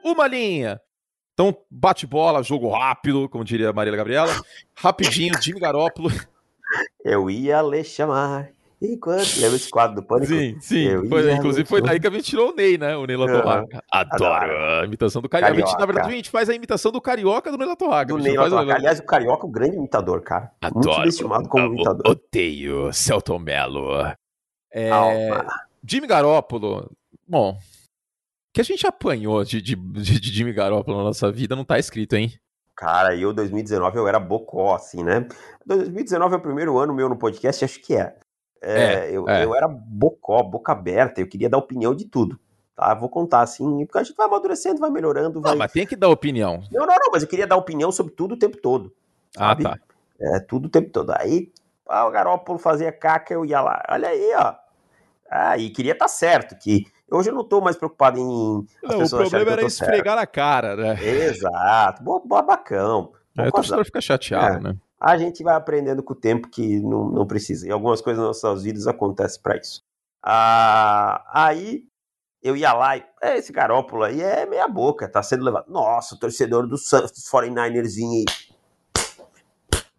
Uma 0.04 0.26
linha. 0.26 0.80
Então, 1.34 1.56
bate-bola, 1.70 2.42
jogo 2.42 2.68
rápido, 2.70 3.28
como 3.28 3.44
diria 3.44 3.68
a 3.70 3.72
Marília 3.72 3.96
Gabriela. 3.96 4.32
Rapidinho, 4.76 5.40
Jimmy 5.40 5.60
Garópolo. 5.60 6.08
Eu 7.04 7.30
ia 7.30 7.62
lhe 7.62 7.84
chamar. 7.84 8.50
Enquanto. 8.80 9.40
Lembra 9.40 9.56
esse 9.56 9.68
quadro 9.70 9.96
do 9.96 10.02
Pânico? 10.04 10.28
Sim, 10.32 10.56
sim. 10.60 10.84
Eu 10.84 11.08
Foi- 11.08 11.32
inclusive 11.32 11.68
foi 11.68 11.82
daí 11.82 11.98
que 11.98 12.06
a 12.06 12.10
gente 12.10 12.22
tirou 12.24 12.52
o 12.52 12.54
Ney, 12.54 12.78
né? 12.78 12.96
O 12.96 13.06
Ney 13.06 13.16
Latorraca. 13.16 13.82
Adoro 13.90 14.80
a 14.80 14.84
imitação 14.84 15.20
do 15.20 15.28
Carioca. 15.28 15.52
A 15.52 15.56
gente, 15.56 15.64
na 15.64 15.72
Carioca. 15.72 15.86
verdade, 15.92 16.12
a 16.12 16.16
gente 16.16 16.30
faz 16.30 16.48
a 16.48 16.54
imitação 16.54 16.92
do 16.92 17.00
Carioca 17.00 17.50
do 17.50 17.58
Ney 17.58 17.66
Latorraca. 17.66 18.12
Do 18.14 18.18
Ney 18.18 18.36
Latorraca. 18.36 18.74
Aliás, 18.76 19.00
o 19.00 19.04
Carioca 19.04 19.44
é 19.44 19.48
um 19.48 19.52
grande 19.52 19.76
imitador, 19.76 20.22
cara. 20.22 20.52
Muito 20.72 20.92
subestimado 20.94 21.48
como 21.48 21.66
imitador. 21.74 22.02
Odeio 22.06 22.92
Celton 22.92 23.38
Mello. 23.40 23.90
É, 24.72 24.90
Alma. 24.90 25.46
Jimmy 25.84 26.06
Garoppolo, 26.06 26.90
bom, 27.26 27.52
o 27.52 27.56
que 28.52 28.60
a 28.60 28.64
gente 28.64 28.86
apanhou 28.86 29.42
de, 29.44 29.60
de, 29.62 29.74
de, 29.74 30.20
de 30.20 30.32
Jimmy 30.32 30.52
Garoppolo 30.52 30.98
na 30.98 31.04
nossa 31.04 31.32
vida 31.32 31.56
não 31.56 31.64
tá 31.64 31.78
escrito, 31.78 32.14
hein? 32.14 32.32
Cara, 32.76 33.16
eu, 33.16 33.32
2019, 33.32 33.96
eu 33.98 34.06
era 34.06 34.20
bocó, 34.20 34.74
assim, 34.74 35.02
né? 35.02 35.26
2019 35.66 36.34
é 36.34 36.38
o 36.38 36.40
primeiro 36.40 36.78
ano 36.78 36.94
meu 36.94 37.08
no 37.08 37.16
podcast, 37.18 37.64
acho 37.64 37.80
que 37.80 37.94
é. 37.96 38.14
É, 38.60 38.82
É, 39.06 39.10
eu, 39.10 39.28
é. 39.28 39.44
eu 39.44 39.54
era 39.54 39.68
bocó, 39.68 40.42
boca 40.42 40.72
aberta, 40.72 41.20
eu 41.20 41.28
queria 41.28 41.48
dar 41.48 41.58
opinião 41.58 41.94
de 41.94 42.04
tudo. 42.06 42.38
Tá? 42.74 42.94
Vou 42.94 43.08
contar 43.08 43.40
assim, 43.40 43.84
porque 43.86 43.98
a 43.98 44.02
gente 44.02 44.16
vai 44.16 44.26
amadurecendo, 44.26 44.80
vai 44.80 44.90
melhorando, 44.90 45.40
vai. 45.40 45.52
Não, 45.52 45.58
mas 45.58 45.72
tem 45.72 45.86
que 45.86 45.96
dar 45.96 46.08
opinião. 46.08 46.62
Não, 46.70 46.86
não, 46.86 46.94
não, 46.96 47.10
mas 47.12 47.22
eu 47.22 47.28
queria 47.28 47.46
dar 47.46 47.56
opinião 47.56 47.90
sobre 47.90 48.12
tudo 48.12 48.34
o 48.34 48.38
tempo 48.38 48.56
todo. 48.56 48.92
Ah, 49.36 49.48
Sabe? 49.48 49.62
tá. 49.64 49.78
É, 50.20 50.40
tudo 50.40 50.66
o 50.66 50.68
tempo 50.70 50.90
todo. 50.90 51.10
Aí, 51.16 51.52
ah, 51.88 52.06
o 52.06 52.10
Garópolo 52.10 52.58
fazia 52.58 52.90
caca, 52.92 53.32
eu 53.34 53.44
ia 53.44 53.60
lá. 53.60 53.82
Olha 53.88 54.08
aí, 54.08 54.32
ó. 54.36 54.54
Ah, 55.30 55.58
e 55.58 55.70
queria 55.70 55.92
estar 55.92 56.08
certo, 56.08 56.56
que 56.58 56.86
hoje 57.10 57.30
eu 57.30 57.34
não 57.34 57.44
tô 57.44 57.60
mais 57.60 57.76
preocupado 57.76 58.18
em. 58.18 58.66
as 58.84 58.90
Não, 58.90 59.04
o 59.04 59.08
problema 59.22 59.52
era 59.52 59.62
tô 59.62 59.70
certo. 59.70 59.90
esfregar 59.90 60.16
na 60.16 60.26
cara, 60.26 60.74
né? 60.74 60.96
Exato, 61.04 62.02
bo- 62.02 62.20
babacão. 62.26 63.12
Aí 63.36 63.42
o 63.42 63.46
Bocózão. 63.46 63.50
torcedor 63.52 63.84
fica 63.84 64.00
chateado, 64.00 64.56
É. 64.56 64.60
né? 64.72 64.76
A 65.00 65.16
gente 65.16 65.42
vai 65.44 65.54
aprendendo 65.54 66.02
com 66.02 66.12
o 66.12 66.16
tempo 66.16 66.48
que 66.48 66.80
não, 66.80 67.08
não 67.08 67.26
precisa. 67.26 67.66
E 67.66 67.70
algumas 67.70 68.00
coisas 68.00 68.18
nas 68.24 68.42
nossas 68.42 68.62
vidas 68.64 68.86
acontecem 68.86 69.40
para 69.40 69.56
isso. 69.56 69.80
Ah, 70.22 71.24
aí 71.32 71.84
eu 72.42 72.56
ia 72.56 72.72
lá 72.72 72.96
e. 72.96 73.04
"É, 73.22 73.36
Esse 73.38 73.52
Garópolo 73.52 74.02
aí 74.04 74.20
é 74.20 74.44
meia 74.46 74.66
boca, 74.66 75.08
tá 75.08 75.22
sendo 75.22 75.44
levado. 75.44 75.70
Nossa, 75.70 76.14
o 76.14 76.18
torcedor 76.18 76.66
do 76.66 76.76
Santos, 76.76 77.12
dos 77.12 77.28
49ers 77.30 77.94
vinha 77.94 78.22
e 78.22 78.24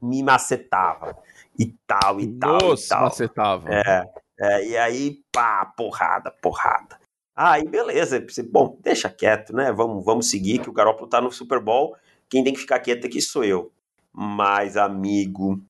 me 0.02 0.22
macetava. 0.24 1.18
E 1.58 1.68
tal, 1.88 2.20
e 2.20 2.28
tal. 2.38 2.58
e 2.58 2.64
Nossa, 2.70 2.90
tal. 2.90 3.04
macetava. 3.04 3.70
É, 3.70 4.04
é, 4.40 4.66
e 4.68 4.78
aí, 4.78 5.22
pá, 5.32 5.66
porrada, 5.78 6.32
porrada. 6.32 6.98
Aí, 7.36 7.66
beleza. 7.68 8.26
Bom, 8.52 8.78
deixa 8.82 9.10
quieto, 9.10 9.54
né? 9.54 9.72
Vamos, 9.72 10.04
vamos 10.04 10.30
seguir, 10.30 10.60
que 10.60 10.70
o 10.70 10.74
Garoppolo 10.74 11.10
tá 11.10 11.22
no 11.22 11.32
Super 11.32 11.60
Bowl. 11.60 11.96
Quem 12.30 12.44
tem 12.44 12.54
que 12.54 12.60
ficar 12.60 12.80
quieto 12.80 13.08
aqui 13.08 13.22
sou 13.22 13.44
eu. 13.44 13.72
Mas, 14.14 14.76
amigo, 14.78 15.62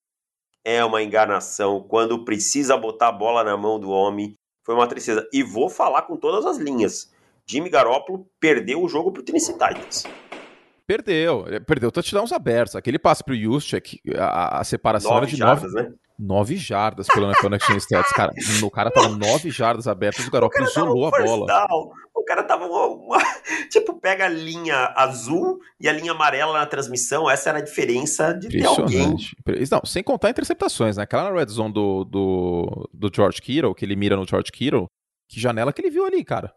é 0.63 0.83
uma 0.83 1.01
enganação. 1.01 1.81
Quando 1.81 2.23
precisa 2.23 2.77
botar 2.77 3.09
a 3.09 3.13
bola 3.13 3.43
na 3.43 3.57
mão 3.57 3.79
do 3.79 3.89
homem, 3.89 4.35
foi 4.65 4.75
uma 4.75 4.87
tristeza. 4.87 5.27
E 5.33 5.43
vou 5.43 5.69
falar 5.69 6.03
com 6.03 6.15
todas 6.17 6.45
as 6.45 6.57
linhas. 6.57 7.11
Jimmy 7.47 7.69
Garoppolo 7.69 8.27
perdeu 8.39 8.83
o 8.83 8.87
jogo 8.87 9.11
pro 9.11 9.23
Tennessee 9.23 9.53
Titans. 9.53 10.03
Perdeu, 10.85 11.45
perdeu 11.67 11.91
touchdowns 11.91 12.31
abertos. 12.31 12.75
Aquele 12.75 12.97
passe 12.97 13.23
pro 13.23 13.35
Juszczyk, 13.35 13.99
a, 14.15 14.59
a 14.59 14.63
separação 14.63 15.11
Nove 15.11 15.25
era 15.25 15.31
de 15.31 15.37
jardas, 15.37 15.73
nove, 15.73 15.89
né? 15.89 15.95
nove 16.17 16.57
jardas 16.57 17.07
pelo 17.07 17.31
Connection 17.35 17.77
Stats. 17.77 18.11
Cara, 18.11 18.31
o 18.63 18.71
cara 18.71 18.91
tava 18.91 19.09
nove 19.09 19.51
jardas 19.51 19.87
abertas, 19.87 20.27
o 20.27 20.31
Garoppolo 20.31 20.65
isolou 20.67 21.07
a 21.07 21.11
bola. 21.11 21.45
down. 21.45 21.91
O 22.30 22.36
cara 22.36 22.43
tava 22.43 22.67
uma, 22.67 22.86
uma- 22.86 23.17
tipo 23.71 23.99
pega 23.99 24.25
a 24.25 24.30
linha 24.30 24.93
azul 24.95 25.59
e 25.80 25.89
a 25.89 25.91
linha 25.91 26.11
amarela 26.11 26.53
na 26.53 26.65
transmissão. 26.67 27.27
Essa 27.27 27.49
era 27.49 27.57
a 27.57 27.61
diferença 27.61 28.34
de 28.34 28.49
ter 28.49 28.65
alguém. 28.67 29.15
Não, 29.71 29.82
sem 29.84 30.03
contar 30.03 30.30
interceptações, 30.30 30.97
né? 30.97 31.03
Aquela 31.03 31.32
na 31.32 31.36
red 31.39 31.47
zone 31.47 31.73
do, 31.73 32.03
do, 32.05 32.89
do 32.93 33.11
George 33.11 33.41
Kittle, 33.41 33.73
que 33.73 33.84
ele 33.84 33.95
mira 33.95 34.15
no 34.15 34.27
George 34.27 34.51
Kittle, 34.51 34.86
que 35.27 35.39
janela 35.39 35.73
que 35.73 35.82
ele 35.82 35.89
viu 35.89 36.05
ali, 36.05 36.23
cara. 36.23 36.53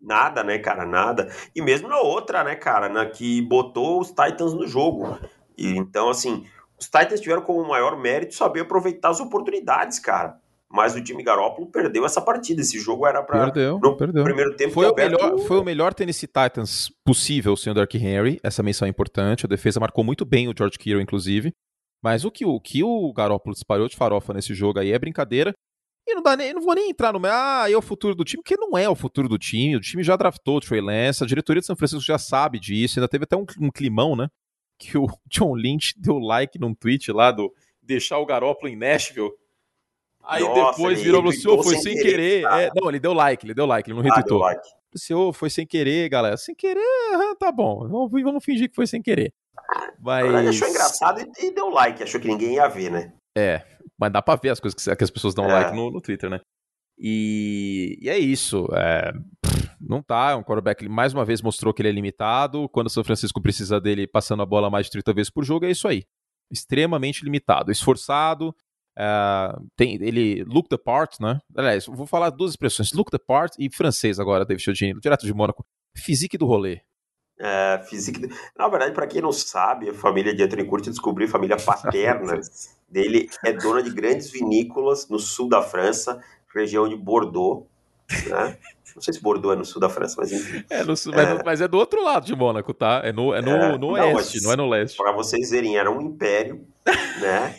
Nada, 0.00 0.44
né, 0.44 0.56
cara? 0.60 0.86
Nada. 0.86 1.28
E 1.52 1.60
mesmo 1.60 1.88
na 1.88 1.98
outra, 1.98 2.44
né, 2.44 2.54
cara, 2.54 2.88
na 2.88 3.04
que 3.04 3.42
botou 3.42 4.00
os 4.00 4.10
Titans 4.10 4.54
no 4.54 4.68
jogo. 4.68 5.18
E 5.56 5.76
então, 5.76 6.08
assim, 6.10 6.46
os 6.78 6.86
Titans 6.86 7.20
tiveram 7.20 7.42
como 7.42 7.66
maior 7.66 7.98
mérito 7.98 8.36
saber 8.36 8.60
aproveitar 8.60 9.08
as 9.08 9.18
oportunidades, 9.18 9.98
cara. 9.98 10.36
Mas 10.70 10.94
o 10.94 11.02
time 11.02 11.22
Garoppolo 11.22 11.66
perdeu 11.70 12.04
essa 12.04 12.20
partida. 12.20 12.60
Esse 12.60 12.78
jogo 12.78 13.06
era 13.06 13.22
para 13.22 13.44
Perdeu, 13.44 13.78
no 13.78 13.96
perdeu. 13.96 14.22
primeiro 14.22 14.54
tempo 14.54 14.74
Foi 14.74 14.86
o, 14.86 14.94
melhor, 14.94 15.38
foi 15.38 15.58
o 15.58 15.64
melhor 15.64 15.94
Tennessee 15.94 16.26
Titans 16.26 16.90
possível 17.04 17.56
sem 17.56 17.70
o 17.70 17.74
Dark 17.74 17.94
Henry. 17.94 18.38
Essa 18.42 18.62
menção 18.62 18.86
é 18.86 18.90
importante. 18.90 19.46
A 19.46 19.48
defesa 19.48 19.80
marcou 19.80 20.04
muito 20.04 20.26
bem 20.26 20.46
o 20.46 20.54
George 20.56 20.78
Kittle, 20.78 21.00
inclusive. 21.00 21.52
Mas 22.02 22.24
o 22.24 22.30
que 22.30 22.44
o, 22.44 22.60
que 22.60 22.84
o 22.84 23.12
Garoppolo 23.12 23.54
disparou 23.54 23.88
de 23.88 23.96
farofa 23.96 24.34
nesse 24.34 24.52
jogo 24.54 24.78
aí 24.78 24.92
é 24.92 24.98
brincadeira. 24.98 25.54
E 26.06 26.14
não, 26.14 26.22
dá 26.22 26.36
nem, 26.36 26.54
não 26.54 26.62
vou 26.62 26.74
nem 26.74 26.90
entrar 26.90 27.12
no. 27.12 27.20
Ah, 27.24 27.66
é 27.70 27.76
o 27.76 27.82
futuro 27.82 28.14
do 28.14 28.24
time, 28.24 28.42
porque 28.42 28.56
não 28.56 28.78
é 28.78 28.88
o 28.88 28.94
futuro 28.94 29.28
do 29.28 29.38
time. 29.38 29.76
O 29.76 29.80
time 29.80 30.02
já 30.02 30.16
draftou 30.16 30.56
o 30.56 30.60
Trey 30.60 30.80
Lance, 30.80 31.22
a 31.22 31.26
diretoria 31.26 31.60
de 31.60 31.66
São 31.66 31.76
Francisco 31.76 32.04
já 32.04 32.18
sabe 32.18 32.58
disso. 32.58 32.98
Ainda 32.98 33.08
teve 33.08 33.24
até 33.24 33.36
um, 33.36 33.44
um 33.60 33.70
climão, 33.70 34.16
né? 34.16 34.28
Que 34.78 34.96
o 34.96 35.06
John 35.26 35.54
Lynch 35.54 35.94
deu 35.98 36.18
like 36.18 36.58
num 36.58 36.74
tweet 36.74 37.10
lá 37.10 37.30
do 37.30 37.52
deixar 37.82 38.18
o 38.18 38.26
Garoppolo 38.26 38.72
em 38.72 38.76
Nashville. 38.76 39.30
Aí 40.28 40.42
Nossa, 40.44 40.72
depois 40.72 40.98
ele 40.98 41.04
virou 41.04 41.20
e 41.20 41.22
falou 41.22 41.30
assim: 41.32 41.48
"Ô, 41.48 41.62
foi 41.62 41.76
sem 41.78 41.94
querer, 41.94 42.42
querer. 42.42 42.44
É, 42.44 42.70
não, 42.74 42.88
ele 42.88 43.00
deu 43.00 43.12
like, 43.14 43.46
ele 43.46 43.54
deu 43.54 43.64
like, 43.66 43.88
ele 43.90 43.94
não 43.98 44.02
Ah, 44.02 44.14
retweetou. 44.14 44.38
like. 44.40 44.60
Senhor, 44.94 45.32
foi 45.32 45.48
sem 45.50 45.66
querer, 45.66 46.08
galera. 46.08 46.36
Sem 46.36 46.54
querer, 46.54 46.80
tá 47.38 47.50
bom. 47.50 47.88
Vamos, 47.88 48.10
vamos 48.22 48.44
fingir 48.44 48.68
que 48.68 48.74
foi 48.76 48.86
sem 48.86 49.00
querer. 49.02 49.32
Mas. 50.00 50.46
achou 50.48 50.68
engraçado 50.68 51.20
e, 51.20 51.46
e 51.46 51.50
deu 51.54 51.68
like. 51.70 52.02
Achou 52.02 52.20
que 52.20 52.28
ninguém 52.28 52.54
ia 52.54 52.68
ver, 52.68 52.90
né? 52.90 53.12
É, 53.36 53.64
mas 53.98 54.12
dá 54.12 54.20
pra 54.22 54.36
ver 54.36 54.50
as 54.50 54.60
coisas 54.60 54.78
que, 54.82 54.96
que 54.96 55.04
as 55.04 55.10
pessoas 55.10 55.34
dão 55.34 55.44
É. 55.46 55.52
like 55.52 55.74
no, 55.76 55.90
no 55.90 56.00
Twitter, 56.00 56.28
né? 56.28 56.40
E, 56.98 57.98
e 58.02 58.08
é 58.08 58.18
isso. 58.18 58.66
é, 58.74 59.12
pff, 59.42 59.70
não 59.80 60.02
tá. 60.02 60.30
É 60.32 60.34
um 60.34 60.42
quarterback 60.42 60.84
que 60.84 60.88
mais 60.90 61.12
uma 61.14 61.24
vez 61.24 61.40
mostrou 61.40 61.72
que 61.72 61.80
ele 61.82 61.88
é 61.88 61.92
limitado. 61.92 62.68
Quando 62.68 62.88
o 62.88 62.90
São 62.90 63.04
Francisco 63.04 63.40
precisa 63.40 63.80
dele 63.80 64.06
passando 64.06 64.42
a 64.42 64.46
bola 64.46 64.68
mais 64.68 64.86
de 64.86 64.92
30 64.92 65.12
vezes 65.14 65.30
por 65.30 65.44
jogo, 65.44 65.64
é 65.64 65.70
isso 65.70 65.86
aí. 65.86 66.02
Extremamente 66.50 67.24
limitado. 67.24 67.70
Esforçado. 67.70 68.54
É, 68.98 69.56
tem, 69.76 69.94
ele 70.02 70.42
look 70.44 70.68
the 70.68 70.76
part, 70.76 71.16
né? 71.20 71.38
Aliás, 71.56 71.86
vou 71.86 72.06
falar 72.06 72.30
duas 72.30 72.50
expressões: 72.52 72.92
look 72.92 73.10
the 73.10 73.18
part 73.18 73.54
e 73.58 73.72
francês 73.74 74.18
agora, 74.18 74.44
David 74.44 74.62
Chiodini, 74.64 75.00
direto 75.00 75.24
de 75.24 75.32
Mônaco. 75.32 75.64
Physique 75.96 76.36
do 76.36 76.46
rolê. 76.46 76.80
É, 77.40 77.80
física. 77.88 78.20
Na 78.58 78.66
verdade, 78.68 78.92
para 78.92 79.06
quem 79.06 79.22
não 79.22 79.30
sabe, 79.32 79.88
a 79.90 79.94
família 79.94 80.34
de 80.34 80.42
Anthony 80.42 80.64
Curti 80.64 80.90
descobriu 80.90 81.28
a 81.28 81.30
família 81.30 81.56
paterna 81.56 82.40
dele 82.90 83.30
é 83.44 83.52
dona 83.52 83.80
de 83.80 83.90
grandes 83.90 84.28
vinícolas 84.30 85.08
no 85.08 85.20
sul 85.20 85.48
da 85.48 85.62
França, 85.62 86.20
região 86.52 86.88
de 86.88 86.96
Bordeaux. 86.96 87.64
Né? 88.26 88.58
Não 88.96 89.00
sei 89.02 89.14
se 89.14 89.22
Bordeaux 89.22 89.54
é 89.54 89.58
no 89.58 89.64
sul 89.64 89.80
da 89.80 89.88
França, 89.88 90.16
mas 90.18 90.32
enfim. 90.32 90.64
É, 90.68 90.82
no 90.82 90.96
sul- 90.96 91.12
mas, 91.14 91.42
mas 91.44 91.60
é 91.60 91.68
do 91.68 91.78
outro 91.78 92.02
lado 92.02 92.26
de 92.26 92.34
Mônaco, 92.34 92.74
tá? 92.74 93.02
É 93.04 93.12
no, 93.12 93.32
é 93.32 93.40
no, 93.40 93.50
É, 93.50 93.68
no 93.72 93.78
não, 93.78 93.88
oeste, 93.90 94.34
mas- 94.38 94.42
não 94.42 94.52
é 94.52 94.56
no 94.56 94.68
leste. 94.68 94.96
Para 94.96 95.12
vocês 95.12 95.50
verem, 95.50 95.76
era 95.76 95.88
um 95.90 96.00
império, 96.00 96.66
né? 97.20 97.54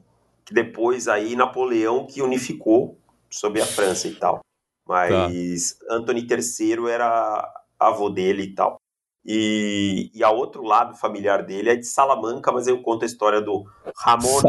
Que 0.49 0.53
depois 0.55 1.07
aí 1.07 1.35
Napoleão 1.35 2.07
que 2.07 2.23
unificou 2.23 2.97
sobre 3.29 3.61
a 3.61 3.65
França 3.67 4.07
e 4.07 4.15
tal. 4.15 4.39
Mas 4.87 5.77
Anthony 5.87 6.27
III 6.27 6.89
era 6.89 7.47
avô 7.77 8.09
dele 8.09 8.41
e 8.41 8.55
tal. 8.55 8.77
E, 9.23 10.09
e 10.11 10.23
a 10.23 10.31
outro 10.31 10.63
lado 10.63 10.95
familiar 10.95 11.45
dele 11.45 11.69
é 11.69 11.75
de 11.75 11.85
Salamanca, 11.85 12.51
mas 12.51 12.65
eu 12.65 12.81
conto 12.81 13.03
a 13.03 13.05
história 13.05 13.39
do 13.39 13.63
Ramon, 13.95 14.41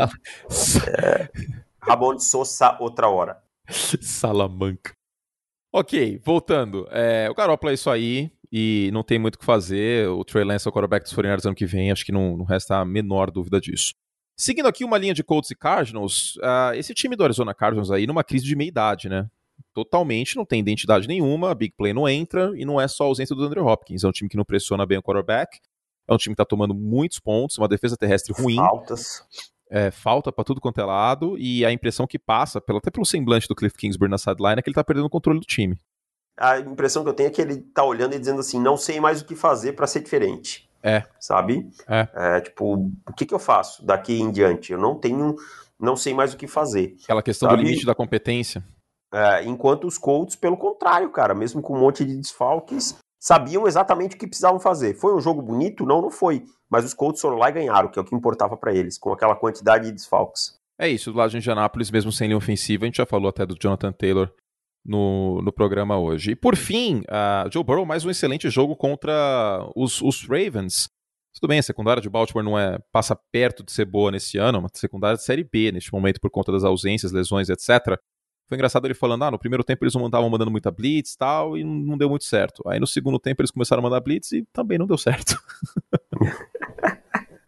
Ramon 1.83 2.15
de 2.15 2.25
Sousa 2.25 2.79
outra 2.81 3.07
hora. 3.07 3.43
Salamanca. 3.69 4.93
Ok, 5.71 6.19
voltando. 6.25 6.89
É, 6.91 7.29
o 7.31 7.35
Garoppolo 7.35 7.73
é 7.73 7.75
isso 7.75 7.91
aí 7.91 8.33
e 8.51 8.89
não 8.93 9.03
tem 9.03 9.19
muito 9.19 9.35
o 9.35 9.39
que 9.39 9.45
fazer. 9.45 10.09
O 10.09 10.25
Trey 10.25 10.45
Lance 10.45 10.67
é 10.67 10.71
o 10.71 10.73
quarterback 10.73 11.05
dos 11.05 11.13
49ers 11.13 11.45
ano 11.45 11.55
que 11.55 11.67
vem, 11.67 11.93
acho 11.93 12.07
que 12.07 12.13
não, 12.13 12.39
não 12.39 12.47
resta 12.47 12.79
a 12.79 12.85
menor 12.85 13.31
dúvida 13.31 13.61
disso. 13.61 13.93
Seguindo 14.41 14.67
aqui 14.67 14.87
uma 14.87 14.97
linha 14.97 15.13
de 15.13 15.23
Colts 15.23 15.51
e 15.51 15.55
Cardinals, 15.55 16.39
ah, 16.43 16.73
esse 16.75 16.95
time 16.95 17.15
do 17.15 17.23
Arizona 17.23 17.53
Cardinals 17.53 17.91
aí 17.91 18.07
numa 18.07 18.25
crise 18.25 18.47
de 18.47 18.57
meia-idade, 18.57 19.07
né? 19.07 19.29
Totalmente, 19.75 20.35
não 20.35 20.47
tem 20.47 20.61
identidade 20.61 21.07
nenhuma, 21.07 21.51
a 21.51 21.55
Big 21.55 21.75
Play 21.77 21.93
não 21.93 22.09
entra 22.09 22.51
e 22.57 22.65
não 22.65 22.81
é 22.81 22.89
só 22.89 23.05
a 23.05 23.07
ausência 23.09 23.37
do 23.37 23.45
Andrew 23.45 23.67
Hopkins. 23.67 24.03
É 24.03 24.09
um 24.09 24.13
time 24.13 24.31
que 24.31 24.39
não 24.39 24.45
pressiona 24.45 24.87
bem 24.87 24.97
o 24.97 25.03
quarterback, 25.03 25.61
é 26.09 26.15
um 26.15 26.17
time 26.17 26.35
que 26.35 26.39
tá 26.39 26.47
tomando 26.47 26.75
muitos 26.75 27.21
pontos, 27.21 27.59
uma 27.59 27.69
defesa 27.69 27.99
terrestre 27.99 28.33
ruim, 28.33 28.59
Altas. 28.59 29.23
é, 29.69 29.91
falta 29.91 30.33
pra 30.33 30.43
tudo 30.43 30.59
quanto 30.59 30.81
é 30.81 30.85
lado, 30.87 31.37
e 31.37 31.63
a 31.63 31.71
impressão 31.71 32.07
que 32.07 32.19
passa, 32.19 32.63
pelo, 32.63 32.79
até 32.79 32.91
pelo 32.91 33.05
semblante 33.05 33.47
do 33.47 33.55
Cliff 33.55 33.77
Kingsbury 33.77 34.11
na 34.11 34.17
sideline, 34.17 34.59
é 34.59 34.63
que 34.63 34.71
ele 34.71 34.75
tá 34.75 34.83
perdendo 34.83 35.05
o 35.05 35.11
controle 35.11 35.39
do 35.39 35.47
time. 35.47 35.79
A 36.39 36.59
impressão 36.59 37.05
que 37.05 37.11
eu 37.11 37.15
tenho 37.15 37.27
é 37.27 37.31
que 37.31 37.43
ele 37.43 37.59
tá 37.59 37.85
olhando 37.85 38.15
e 38.15 38.19
dizendo 38.19 38.41
assim: 38.41 38.59
não 38.59 38.79
sei 38.79 39.01
mais 39.01 39.21
o 39.21 39.27
que 39.27 39.37
fazer 39.37 39.75
para 39.75 39.87
ser 39.87 40.01
diferente. 40.01 40.70
É. 40.83 41.05
Sabe? 41.19 41.71
É. 41.87 42.41
tipo, 42.41 42.75
o 43.09 43.13
que, 43.17 43.27
que 43.27 43.35
eu 43.35 43.39
faço 43.39 43.85
daqui 43.85 44.21
em 44.21 44.31
diante? 44.31 44.73
Eu 44.73 44.79
não 44.79 44.95
tenho. 44.95 45.37
Não 45.79 45.97
sei 45.97 46.13
mais 46.13 46.35
o 46.35 46.37
que 46.37 46.47
fazer. 46.47 46.97
Aquela 47.05 47.23
questão 47.23 47.49
Sabe? 47.49 47.63
do 47.63 47.67
limite 47.67 47.87
da 47.87 47.95
competência. 47.95 48.63
É, 49.13 49.45
enquanto 49.45 49.87
os 49.87 49.99
Colts, 49.99 50.37
pelo 50.37 50.57
contrário, 50.57 51.11
cara, 51.11 51.35
mesmo 51.35 51.61
com 51.63 51.75
um 51.75 51.81
monte 51.81 52.05
de 52.05 52.17
desfalques, 52.17 52.97
sabiam 53.19 53.67
exatamente 53.67 54.15
o 54.15 54.19
que 54.19 54.27
precisavam 54.27 54.61
fazer. 54.61 54.95
Foi 54.95 55.15
um 55.15 55.21
jogo 55.21 55.43
bonito? 55.43 55.85
Não, 55.85 56.01
não 56.01 56.11
foi. 56.11 56.45
Mas 56.69 56.85
os 56.85 56.95
Colts 56.95 57.21
foram 57.21 57.37
lá 57.37 57.49
e 57.49 57.53
ganharam, 57.53 57.89
que 57.89 57.99
é 57.99 58.03
o 58.03 58.05
que 58.05 58.15
importava 58.15 58.57
para 58.57 58.75
eles, 58.75 58.99
com 58.99 59.13
aquela 59.13 59.35
quantidade 59.35 59.87
de 59.87 59.93
desfalques. 59.93 60.55
É 60.79 60.89
isso, 60.89 61.13
do 61.13 61.19
lado 61.19 61.31
de 61.31 61.37
Indianápolis, 61.37 61.91
mesmo 61.91 62.13
sem 62.13 62.29
linha 62.29 62.39
ofensiva, 62.39 62.85
a 62.85 62.87
gente 62.87 62.97
já 62.97 63.07
falou 63.07 63.29
até 63.29 63.45
do 63.45 63.57
Jonathan 63.61 63.93
Taylor 63.93 64.33
no, 64.85 65.41
no 65.43 65.53
programa 65.53 65.99
hoje. 65.99 66.33
E 66.33 66.37
por 66.37 66.57
fim, 66.57 67.03
a 67.09 67.49
Joe 67.53 67.65
Burrow, 67.65 67.87
mais 67.87 68.05
um 68.05 68.11
excelente 68.11 68.49
jogo 68.51 68.77
contra 68.77 69.67
os, 69.77 70.01
os 70.01 70.27
Ravens. 70.27 70.89
Tudo 71.35 71.49
bem, 71.49 71.59
a 71.59 71.63
secundária 71.63 72.03
de 72.03 72.11
Baltimore 72.11 72.45
não 72.45 72.59
é 72.59 72.79
passa 72.93 73.17
perto 73.31 73.63
de 73.63 73.73
ser 73.73 73.85
boa 73.85 74.11
nesse 74.11 74.37
ano, 74.37 74.59
é 74.59 74.61
uma 74.61 74.71
secundária 74.75 75.17
de 75.17 75.23
Série 75.23 75.45
B 75.45 75.71
neste 75.73 75.93
momento 75.93 76.21
por 76.21 76.31
conta 76.31 76.51
das 76.51 76.65
ausências, 76.65 77.13
lesões, 77.13 77.49
etc. 77.49 77.99
Foi 78.49 78.57
engraçado 78.57 78.85
ele 78.85 78.95
falando, 78.95 79.23
ah, 79.23 79.31
no 79.31 79.39
primeiro 79.39 79.63
tempo 79.63 79.85
eles 79.85 79.95
não 79.95 80.07
estavam 80.07 80.29
mandando 80.29 80.51
muita 80.51 80.73
blitz 80.73 81.13
e 81.13 81.19
tal, 81.19 81.57
e 81.57 81.63
não 81.63 81.97
deu 81.97 82.11
muito 82.11 82.25
certo. 82.25 82.63
Aí 82.67 82.81
no 82.81 82.87
segundo 82.87 83.19
tempo 83.19 83.41
eles 83.41 83.53
começaram 83.53 83.81
a 83.81 83.85
mandar 83.85 84.01
blitz 84.01 84.33
e 84.33 84.45
também 84.53 84.77
não 84.77 84.87
deu 84.87 84.99
certo. 84.99 85.41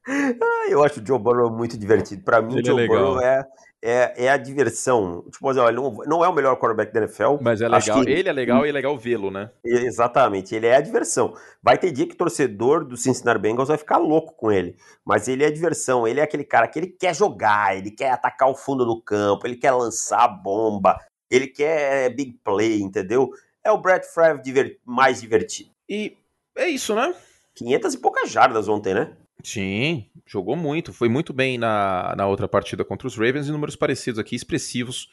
Ah, 0.04 0.68
eu 0.68 0.82
acho 0.82 1.00
o 1.00 1.06
Joe 1.06 1.18
Burrow 1.18 1.50
muito 1.50 1.78
divertido. 1.78 2.22
Para 2.22 2.42
mim, 2.42 2.56
Ele 2.56 2.60
o 2.60 2.62
é 2.62 2.64
Joe 2.64 2.76
legal. 2.76 3.04
Burrow 3.04 3.22
é, 3.22 3.46
é, 3.82 4.26
é 4.26 4.28
a 4.30 4.36
diversão. 4.36 5.24
Tipo, 5.30 5.48
olha, 5.48 5.72
não, 5.72 5.92
não 6.06 6.24
é 6.24 6.28
o 6.28 6.32
melhor 6.32 6.56
quarterback 6.56 6.92
da 6.92 7.00
NFL. 7.00 7.38
Mas 7.40 7.60
é 7.60 7.68
legal, 7.68 8.04
que- 8.04 8.10
ele 8.10 8.28
é 8.28 8.32
legal 8.32 8.64
e 8.64 8.68
é 8.68 8.72
legal 8.72 8.96
vê-lo, 8.96 9.30
né? 9.30 9.50
Exatamente, 9.64 10.54
ele 10.54 10.66
é 10.66 10.76
a 10.76 10.80
diversão. 10.80 11.34
Vai 11.62 11.76
ter 11.76 11.90
dia 11.90 12.06
que 12.06 12.14
o 12.14 12.18
torcedor 12.18 12.84
do 12.84 12.96
Cincinnati 12.96 13.40
Bengals 13.40 13.68
vai 13.68 13.76
ficar 13.78 13.98
louco 13.98 14.34
com 14.34 14.52
ele, 14.52 14.76
mas 15.04 15.26
ele 15.28 15.42
é 15.44 15.48
a 15.48 15.52
diversão, 15.52 16.06
ele 16.06 16.20
é 16.20 16.22
aquele 16.22 16.44
cara 16.44 16.68
que 16.68 16.78
ele 16.78 16.86
quer 16.86 17.14
jogar, 17.14 17.76
ele 17.76 17.90
quer 17.90 18.10
atacar 18.10 18.48
o 18.48 18.54
fundo 18.54 18.84
do 18.84 19.00
campo, 19.00 19.46
ele 19.46 19.56
quer 19.56 19.72
lançar 19.72 20.24
a 20.24 20.28
bomba, 20.28 20.98
ele 21.30 21.46
quer 21.48 22.10
big 22.14 22.38
play, 22.44 22.80
entendeu? 22.80 23.30
É 23.64 23.70
o 23.72 23.78
Brett 23.78 24.06
Favre 24.12 24.78
mais 24.84 25.20
divertido. 25.20 25.70
E 25.88 26.16
é 26.56 26.68
isso, 26.68 26.94
né? 26.94 27.14
500 27.54 27.94
e 27.94 27.98
poucas 27.98 28.30
jardas 28.30 28.68
ontem, 28.68 28.94
né? 28.94 29.12
Sim, 29.42 30.08
jogou 30.26 30.54
muito. 30.56 30.92
Foi 30.92 31.08
muito 31.08 31.32
bem 31.32 31.58
na, 31.58 32.14
na 32.16 32.26
outra 32.26 32.46
partida 32.48 32.84
contra 32.84 33.06
os 33.06 33.16
Ravens 33.16 33.48
e 33.48 33.52
números 33.52 33.74
parecidos 33.76 34.18
aqui, 34.18 34.36
expressivos 34.36 35.08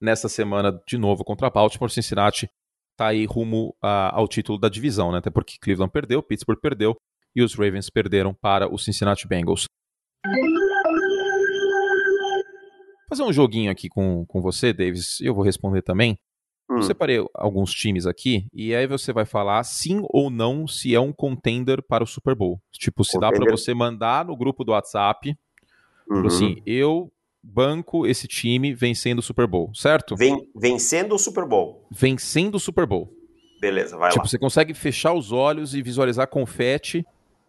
nesta 0.00 0.28
semana 0.28 0.80
de 0.88 0.98
novo 0.98 1.24
contra 1.24 1.46
a 1.46 1.50
Baltimore. 1.50 1.90
Cincinnati 1.90 2.48
tá 2.96 3.08
aí 3.08 3.24
rumo 3.26 3.74
a- 3.80 4.14
ao 4.16 4.26
título 4.26 4.58
da 4.58 4.68
divisão, 4.68 5.12
né? 5.12 5.18
Até 5.18 5.30
porque 5.30 5.56
Cleveland 5.60 5.92
perdeu, 5.92 6.22
Pittsburgh 6.22 6.60
perdeu 6.60 6.96
e 7.34 7.42
os 7.42 7.54
Ravens 7.54 7.88
perderam 7.88 8.34
para 8.34 8.72
os 8.72 8.84
Cincinnati 8.84 9.26
Bengals. 9.28 9.64
Fazer 13.08 13.22
um 13.22 13.32
joguinho 13.32 13.70
aqui 13.70 13.88
com, 13.88 14.24
com 14.26 14.40
você, 14.40 14.72
Davis, 14.72 15.20
e 15.20 15.26
eu 15.26 15.34
vou 15.34 15.44
responder 15.44 15.82
também. 15.82 16.16
Hum, 16.70 16.76
Eu 16.76 16.82
separei 16.82 17.24
alguns 17.34 17.72
times 17.72 18.06
aqui 18.06 18.46
e 18.54 18.72
aí 18.74 18.86
você 18.86 19.12
vai 19.12 19.24
falar 19.24 19.62
sim 19.64 20.02
ou 20.10 20.30
não 20.30 20.68
se 20.68 20.94
é 20.94 21.00
um 21.00 21.12
contender 21.12 21.82
para 21.82 22.04
o 22.04 22.06
Super 22.06 22.34
Bowl. 22.34 22.60
Tipo, 22.70 23.02
se 23.04 23.14
dá 23.18 23.28
para 23.28 23.38
Contender. 23.40 23.58
você 23.58 23.74
mandar 23.74 24.24
no 24.24 24.36
grupo 24.36 24.62
do 24.62 24.70
WhatsApp, 24.72 25.36
uhum. 26.08 26.26
assim, 26.26 26.62
eu 26.64 27.10
banco 27.42 28.06
esse 28.06 28.28
time 28.28 28.74
vencendo 28.74 29.18
o 29.18 29.22
Super 29.22 29.46
Bowl, 29.46 29.72
certo? 29.74 30.14
Vem, 30.14 30.46
vencendo 30.54 31.14
o 31.14 31.18
Super 31.18 31.46
Bowl. 31.46 31.86
Vencendo 31.90 32.54
o 32.56 32.60
Super 32.60 32.86
Bowl. 32.86 33.12
Beleza, 33.60 33.96
vai 33.96 34.10
tipo, 34.10 34.22
lá. 34.22 34.28
você 34.28 34.38
consegue 34.38 34.72
fechar 34.72 35.12
os 35.12 35.32
olhos 35.32 35.74
e 35.74 35.82
visualizar 35.82 36.26
confete 36.28 37.04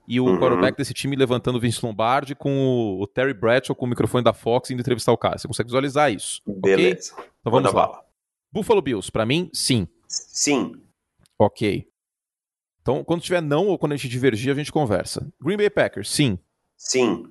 e 0.08 0.20
o 0.20 0.26
Uhum. 0.26 0.40
quarterback 0.40 0.78
desse 0.78 0.94
time 0.94 1.16
levantando 1.16 1.58
o 1.58 1.60
Vince 1.62 1.86
Lombardi 1.86 2.34
com 2.36 2.98
o, 3.00 3.06
Terry 3.08 3.34
Bradshaw 3.34 3.76
com 3.76 3.86
o 3.86 3.90
microfone 3.90 4.24
da 4.24 4.34
Fox 4.34 4.72
indo 4.72 4.80
entrevistar 4.82 5.12
o 5.12 5.18
cara. 5.18 5.38
Você 5.38 5.48
consegue 5.48 5.68
visualizar 5.68 6.12
isso? 6.12 6.42
Beleza. 6.46 7.14
Então 7.40 7.52
vamos 7.52 7.64
Manda 7.72 7.78
lá. 7.78 7.88
bala. 7.88 8.04
Buffalo 8.52 8.82
Bills, 8.82 9.12
pra 9.12 9.26
mim, 9.26 9.50
sim. 9.54 9.88
Sim. 10.08 10.74
Ok. 11.40 11.88
Então, 12.82 13.04
quando 13.04 13.22
tiver 13.22 13.42
não 13.42 13.68
ou 13.68 13.78
quando 13.78 13.94
a 13.94 13.96
gente 13.96 14.10
divergir, 14.10 14.52
a 14.52 14.56
gente 14.56 14.72
conversa. 14.72 15.32
Green 15.40 15.58
Bay 15.58 15.70
Packers, 15.70 16.10
sim. 16.10 16.38
Sim. 16.78 17.24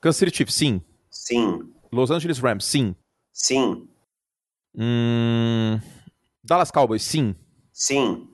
Kansas 0.00 0.18
City 0.18 0.36
Chiefs, 0.36 0.54
sim. 0.54 0.82
Sim. 1.10 1.72
Los 1.92 2.10
Angeles 2.10 2.38
Rams, 2.38 2.64
sim. 2.64 2.94
Sim. 3.32 3.88
Hum... 4.74 5.80
Dallas 6.44 6.70
Cowboys, 6.70 7.02
sim. 7.02 7.34
Sim. 7.72 8.28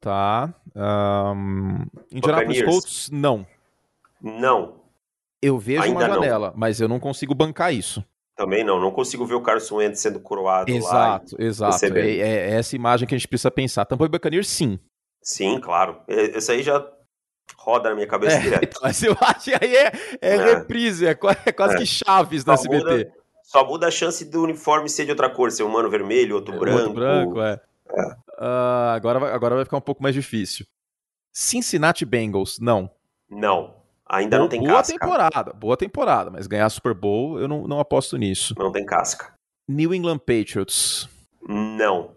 Tá. 0.00 0.54
Um... 0.74 1.86
Indianapolis. 2.10 2.62
Colts, 2.62 3.10
não. 3.10 3.46
Não. 4.20 4.80
Eu 5.42 5.58
vejo 5.58 5.82
Ainda 5.82 5.98
uma 5.98 6.08
não. 6.08 6.14
janela, 6.14 6.52
mas 6.56 6.80
eu 6.80 6.88
não 6.88 6.98
consigo 7.00 7.34
bancar 7.34 7.72
isso. 7.72 8.04
Também 8.40 8.64
não. 8.64 8.80
Não 8.80 8.90
consigo 8.90 9.26
ver 9.26 9.34
o 9.34 9.42
Carson 9.42 9.76
Wentz 9.76 10.00
sendo 10.00 10.18
coroado 10.18 10.72
lá. 10.72 10.78
Exato, 10.78 11.36
exato. 11.38 11.84
É, 11.84 12.10
é- 12.10 12.18
é 12.20 12.50
essa 12.52 12.74
imagem 12.74 13.06
que 13.06 13.14
a 13.14 13.18
gente 13.18 13.28
precisa 13.28 13.50
pensar. 13.50 13.84
Tampa 13.84 14.04
Bay 14.04 14.08
Buccaneers, 14.18 14.48
sim. 14.48 14.78
Sim, 15.22 15.60
claro. 15.60 16.00
Esse 16.08 16.50
aí 16.52 16.62
já 16.62 16.82
roda 17.58 17.90
na 17.90 17.94
minha 17.94 18.06
cabeça 18.06 18.36
É, 18.36 18.40
direto. 18.40 18.64
então, 18.64 18.80
mas 18.82 19.02
eu 19.02 19.14
acho 19.20 19.44
que 19.44 19.52
aí 19.62 19.76
é, 19.76 19.92
é 20.22 20.36
É. 20.36 20.54
reprise, 20.54 21.06
é 21.06 21.10
é 21.10 21.52
quase 21.52 21.76
que 21.76 21.84
Chaves 21.84 22.42
da 22.42 22.54
SBT. 22.54 22.78
muda, 22.82 23.12
só 23.44 23.66
muda 23.66 23.88
a 23.88 23.90
chance 23.90 24.24
do 24.24 24.42
uniforme 24.42 24.88
ser 24.88 25.04
de 25.04 25.10
outra 25.10 25.28
cor, 25.28 25.50
ser 25.50 25.62
um 25.64 25.68
mano 25.68 25.90
vermelho, 25.90 26.36
outro 26.36 26.58
branco. 26.58 26.78
Outro 26.78 26.94
branco, 26.94 27.42
é. 27.42 27.60
Ah, 28.38 28.94
agora, 28.94 29.18
vai, 29.18 29.32
agora 29.34 29.54
vai 29.56 29.64
ficar 29.64 29.76
um 29.76 29.82
pouco 29.82 30.02
mais 30.02 30.14
difícil. 30.14 30.64
Cincinnati 31.30 32.06
Bengals, 32.06 32.58
não. 32.58 32.90
Não. 33.28 33.79
Ainda 34.10 34.38
não 34.38 34.48
tem 34.48 34.60
boa 34.60 34.74
casca. 34.78 34.98
temporada, 34.98 35.52
boa 35.52 35.76
temporada, 35.76 36.30
mas 36.30 36.46
ganhar 36.46 36.68
Super 36.68 36.94
Bowl 36.94 37.38
eu 37.38 37.46
não, 37.46 37.66
não 37.68 37.78
aposto 37.78 38.16
nisso. 38.16 38.54
Não 38.58 38.72
tem 38.72 38.84
casca. 38.84 39.32
New 39.68 39.94
England 39.94 40.18
Patriots, 40.18 41.08
Não. 41.46 42.16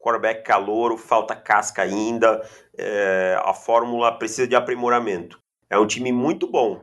Quarterback 0.00 0.42
calouro, 0.42 0.96
falta 0.96 1.36
casca 1.36 1.82
ainda. 1.82 2.42
é, 2.78 3.38
a 3.44 3.52
fórmula 3.52 4.10
precisa 4.18 4.48
de 4.48 4.56
aprimoramento. 4.56 5.38
É 5.68 5.78
um 5.78 5.86
time 5.86 6.10
muito 6.10 6.50
bom. 6.50 6.82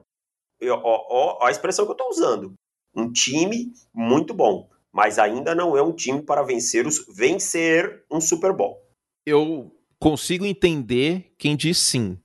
Eu- 0.62 0.76
ó, 0.76 1.06
ó, 1.10 1.38
ó 1.42 1.46
a 1.48 1.52
expressão 1.52 1.86
que 1.86 1.92
eu 1.92 1.94
estou 1.96 2.10
usando. 2.10 2.54
Um 2.96 3.12
time 3.12 3.74
muito 3.94 4.34
bom. 4.34 4.70
Mas 4.92 5.18
ainda 5.20 5.54
não 5.56 5.76
é 5.76 5.82
um 5.82 5.92
time 5.92 6.22
para 6.22 6.44
vencer, 6.44 6.86
os, 6.88 7.06
vencer 7.16 8.04
um 8.12 8.22
Super 8.22 8.54
Bowl. 8.54 8.80
eu 9.26 9.72
consigo 10.00 10.46
entender 10.46 11.34
quem 11.38 11.56
diz 11.56 11.78
sim, 11.78 12.18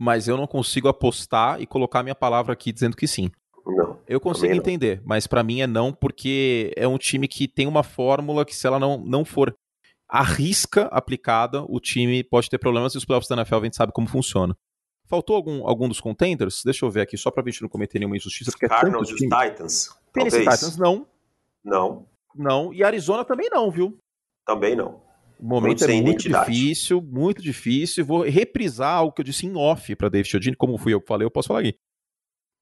mas 0.00 0.26
eu 0.26 0.34
não 0.34 0.46
consigo 0.46 0.88
apostar 0.88 1.60
e 1.60 1.66
colocar 1.66 2.02
minha 2.02 2.14
palavra 2.14 2.54
aqui 2.54 2.72
dizendo 2.72 2.96
que 2.96 3.06
sim. 3.06 3.30
Não. 3.66 3.98
Eu 4.08 4.18
consigo 4.18 4.54
entender, 4.54 5.02
mas 5.04 5.26
pra 5.26 5.42
mim 5.42 5.60
é 5.60 5.66
não, 5.66 5.92
porque 5.92 6.72
é 6.74 6.88
um 6.88 6.96
time 6.96 7.28
que 7.28 7.46
tem 7.46 7.66
uma 7.66 7.82
fórmula 7.82 8.46
que, 8.46 8.56
se 8.56 8.66
ela 8.66 8.78
não, 8.78 8.96
não 8.96 9.26
for 9.26 9.54
à 10.08 10.22
risca 10.22 10.86
aplicada, 10.86 11.62
o 11.68 11.78
time 11.78 12.24
pode 12.24 12.48
ter 12.48 12.56
problemas 12.56 12.94
e 12.94 12.96
os 12.98 13.04
playoffs 13.04 13.28
da 13.28 13.36
NFL 13.36 13.56
a 13.56 13.64
gente 13.64 13.76
sabe 13.76 13.92
como 13.92 14.08
funciona. 14.08 14.56
Faltou 15.06 15.36
algum, 15.36 15.66
algum 15.66 15.86
dos 15.86 16.00
contenders? 16.00 16.62
Deixa 16.64 16.86
eu 16.86 16.90
ver 16.90 17.02
aqui, 17.02 17.18
só 17.18 17.30
pra 17.30 17.44
gente 17.44 17.60
não 17.60 17.68
cometer 17.68 17.98
nenhuma 17.98 18.16
injustiça, 18.16 18.50
porque 18.50 18.64
é 18.64 18.68
Cardinals 18.70 19.08
tanto 19.08 19.22
e 19.22 19.26
os 19.26 19.30
time. 19.30 19.50
Titans. 19.50 19.90
Tennessee 20.14 20.44
talvez. 20.44 20.60
Titans 20.60 20.76
não, 20.78 21.06
Não, 21.62 22.06
não, 22.34 22.72
e 22.72 22.82
Arizona 22.82 23.22
também 23.24 23.50
não, 23.50 23.70
viu? 23.70 23.98
também 24.46 24.74
não. 24.74 25.00
O 25.42 25.46
momento 25.48 25.84
é 25.84 25.88
muito 25.88 26.08
identidade. 26.26 26.50
difícil, 26.52 27.00
muito 27.00 27.40
difícil. 27.40 28.04
Vou 28.04 28.22
reprisar 28.22 28.96
algo 28.98 29.12
que 29.12 29.20
eu 29.22 29.24
disse 29.24 29.46
em 29.46 29.56
off 29.56 29.96
pra 29.96 30.08
Dave 30.10 30.28
Chiodini, 30.28 30.54
como 30.54 30.76
fui 30.76 30.92
eu 30.92 31.00
que 31.00 31.06
falei, 31.08 31.24
eu 31.24 31.30
posso 31.30 31.48
falar 31.48 31.60
aqui. 31.60 31.78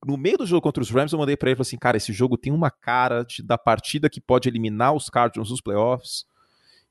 No 0.07 0.17
meio 0.17 0.39
do 0.39 0.47
jogo 0.47 0.63
contra 0.63 0.81
os 0.81 0.91
Rams, 0.91 1.13
eu 1.13 1.19
mandei 1.19 1.37
pra 1.37 1.51
ele 1.51 1.59
e 1.59 1.63
assim: 1.63 1.77
cara, 1.77 1.97
esse 1.97 2.13
jogo 2.13 2.39
tem 2.39 2.53
uma 2.53 2.71
cara 2.71 3.25
de- 3.25 3.43
da 3.43 3.59
partida 3.59 4.09
que 4.09 4.21
pode 4.21 4.49
eliminar 4.49 4.95
os 4.95 5.11
Cardinals 5.11 5.51
nos 5.51 5.61
playoffs. 5.61 6.25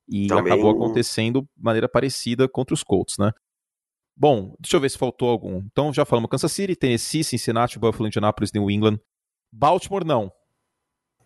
E 0.10 0.28
Também- 0.28 0.52
acabou 0.52 0.72
acontecendo 0.72 1.42
de 1.42 1.48
maneira 1.64 1.88
parecida 1.88 2.50
contra 2.50 2.74
os 2.74 2.84
Colts, 2.84 3.16
né? 3.18 3.32
Bom, 4.16 4.56
deixa 4.60 4.76
eu 4.76 4.82
ver 4.82 4.90
se 4.90 4.98
faltou 4.98 5.30
algum. 5.30 5.60
Então 5.72 5.94
já 5.94 6.04
falamos 6.04 6.30
Kansas 6.30 6.52
City, 6.52 6.76
Tennessee, 6.76 7.24
Cincinnati, 7.24 7.80
Buffalo, 7.80 8.08
Indianapolis, 8.08 8.52
New 8.52 8.70
England. 8.70 9.00
Baltimore 9.54 10.04
não. 10.06 10.30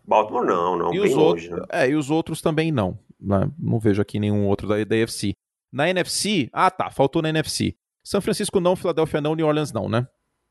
Baltimore 0.06 0.46
não, 0.46 0.78
não, 0.78 0.94
E 0.94 1.00
os, 1.00 1.14
longe. 1.16 1.48
outros, 1.48 1.50
Né? 1.50 1.66
é, 1.72 1.90
e 1.90 1.96
os 1.96 2.10
outros 2.12 2.42
também 2.42 2.72
não. 2.72 3.00
Né? 3.22 3.50
Não 3.58 3.80
vejo 3.80 4.02
aqui 4.02 4.20
nenhum 4.20 4.48
outro 4.48 4.68
da, 4.68 4.84
da 4.84 4.96
NFC. 4.96 5.34
Na 5.72 5.90
NFC, 5.90 6.50
ah 6.52 6.70
tá, 6.70 6.90
faltou 6.90 7.22
na 7.22 7.30
NFC. 7.30 7.76
São 8.04 8.20
Francisco 8.20 8.60
não, 8.60 8.76
Filadélfia 8.76 9.22
não, 9.22 9.36
New 9.36 9.46
Orleans 9.46 9.72
não, 9.72 9.88
né? 9.88 10.08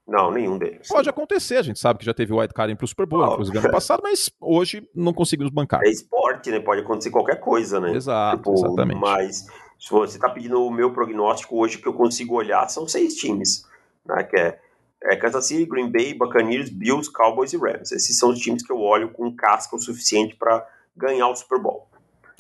Não, 0.06 0.30
nenhum 0.30 0.58
deles. 0.58 0.88
Pode 0.88 1.08
acontecer, 1.08 1.56
a 1.56 1.62
gente 1.62 1.78
sabe 1.78 2.00
que 2.00 2.04
já 2.04 2.14
teve 2.14 2.32
o 2.32 2.40
White 2.40 2.54
Card 2.54 2.74
pro 2.74 2.86
Super 2.86 3.06
Bowl, 3.06 3.22
Ah, 3.22 3.28
inclusive 3.32 3.58
ano 3.58 3.70
passado, 3.70 4.00
mas 4.02 4.30
hoje 4.40 4.88
não 4.94 5.12
conseguimos 5.12 5.52
bancar. 5.52 5.82
É 5.84 5.88
esporte, 5.88 6.50
né? 6.50 6.58
Pode 6.58 6.80
acontecer 6.80 7.10
qualquer 7.10 7.38
coisa, 7.38 7.78
né? 7.78 7.94
Exato, 7.94 8.38
Tipo, 8.38 8.54
exatamente. 8.54 9.00
Mas 9.00 9.46
se 9.78 9.90
você 9.90 10.18
tá 10.18 10.28
pedindo 10.28 10.60
o 10.64 10.70
meu 10.70 10.92
prognóstico 10.92 11.56
hoje 11.56 11.78
que 11.78 11.86
eu 11.86 11.92
consigo 11.94 12.34
olhar, 12.34 12.68
são 12.68 12.88
seis 12.88 13.14
times, 13.14 13.64
né? 14.04 14.24
Que 14.24 14.36
é, 14.36 14.58
é 15.04 15.16
Kansas 15.16 15.46
City, 15.46 15.64
Green 15.64 15.90
Bay, 15.90 16.14
Buccaneers, 16.14 16.70
Bills, 16.70 17.10
Cowboys 17.12 17.52
e 17.52 17.56
Rams. 17.56 17.92
Esses 17.92 18.18
são 18.18 18.30
os 18.30 18.38
times 18.40 18.64
que 18.64 18.72
eu 18.72 18.80
olho 18.80 19.10
com 19.10 19.34
casca 19.34 19.76
o 19.76 19.80
suficiente 19.80 20.34
para 20.34 20.66
ganhar 20.96 21.28
o 21.28 21.36
Super 21.36 21.60
Bowl. 21.60 21.89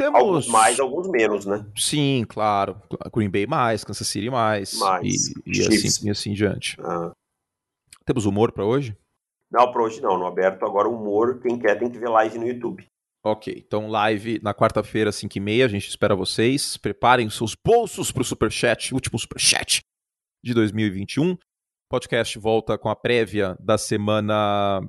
Temos 0.00 0.18
Alguns 0.18 0.48
mais, 0.48 0.80
alguns 0.80 1.10
menos, 1.10 1.44
né? 1.44 1.62
Sim, 1.76 2.24
claro. 2.26 2.80
Green 3.12 3.28
Bay 3.28 3.46
mais, 3.46 3.84
Kansas 3.84 4.08
City 4.08 4.30
mais, 4.30 4.78
Mais. 4.78 5.04
e, 5.04 5.34
e 5.44 5.60
assim, 5.60 6.06
e 6.06 6.10
assim 6.10 6.32
diante. 6.32 6.80
Ah, 6.80 7.12
Temos 8.06 8.24
humor 8.24 8.50
pra 8.50 8.64
hoje? 8.64 8.96
não, 9.50 9.70
para 9.70 9.82
hoje 9.82 10.00
não. 10.00 10.16
No 10.16 10.26
aberto 10.26 10.64
agora 10.64 10.88
o 10.88 10.96
humor, 10.96 11.38
quem 11.42 11.58
quer 11.58 11.78
tem 11.78 11.90
que 11.90 11.98
ver 11.98 12.08
live 12.08 12.38
no 12.38 12.46
YouTube. 12.48 12.86
Ok, 13.22 13.62
então 13.66 13.88
live 13.88 14.40
na 14.42 14.54
quarta-feira, 14.54 15.10
5h30, 15.10 15.64
a 15.66 15.68
gente 15.68 15.88
espera 15.90 16.16
vocês. 16.16 16.78
Preparem 16.78 17.26
os 17.26 17.36
seus 17.36 17.54
bolsos 17.54 18.10
pro 18.10 18.24
Superchat, 18.24 18.94
último 18.94 19.18
Superchat 19.18 19.82
de 20.42 20.54
2021. 20.54 21.36
Podcast 21.90 22.38
volta 22.38 22.78
com 22.78 22.88
a 22.88 22.96
prévia 22.96 23.54
da 23.60 23.76
semana 23.76 24.80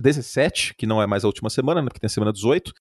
17, 0.00 0.74
que 0.74 0.86
não 0.86 1.02
é 1.02 1.06
mais 1.06 1.22
a 1.22 1.26
última 1.26 1.50
semana, 1.50 1.82
né, 1.82 1.88
porque 1.88 2.00
tem 2.00 2.06
a 2.06 2.10
semana 2.10 2.32
18. 2.32 2.72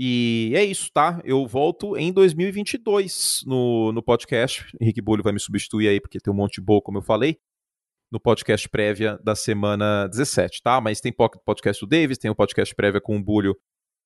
E 0.00 0.52
é 0.54 0.62
isso, 0.62 0.92
tá? 0.92 1.20
Eu 1.24 1.44
volto 1.44 1.96
em 1.96 2.12
2022 2.12 3.42
no, 3.44 3.90
no 3.90 4.00
podcast. 4.00 4.64
Henrique 4.80 5.02
Bolho 5.02 5.24
vai 5.24 5.32
me 5.32 5.40
substituir 5.40 5.88
aí, 5.88 6.00
porque 6.00 6.20
tem 6.20 6.32
um 6.32 6.36
monte 6.36 6.54
de 6.54 6.60
boa, 6.60 6.80
como 6.80 6.98
eu 6.98 7.02
falei 7.02 7.36
no 8.10 8.20
podcast 8.20 8.68
prévia 8.68 9.18
da 9.24 9.34
semana 9.34 10.06
17, 10.06 10.62
tá? 10.62 10.80
Mas 10.80 11.00
tem 11.00 11.12
po- 11.12 11.28
podcast 11.44 11.84
do 11.84 11.88
Davis, 11.88 12.16
tem 12.16 12.30
o 12.30 12.34
podcast 12.34 12.72
prévia 12.76 13.00
com 13.00 13.16
o 13.16 13.22
Bulho 13.22 13.56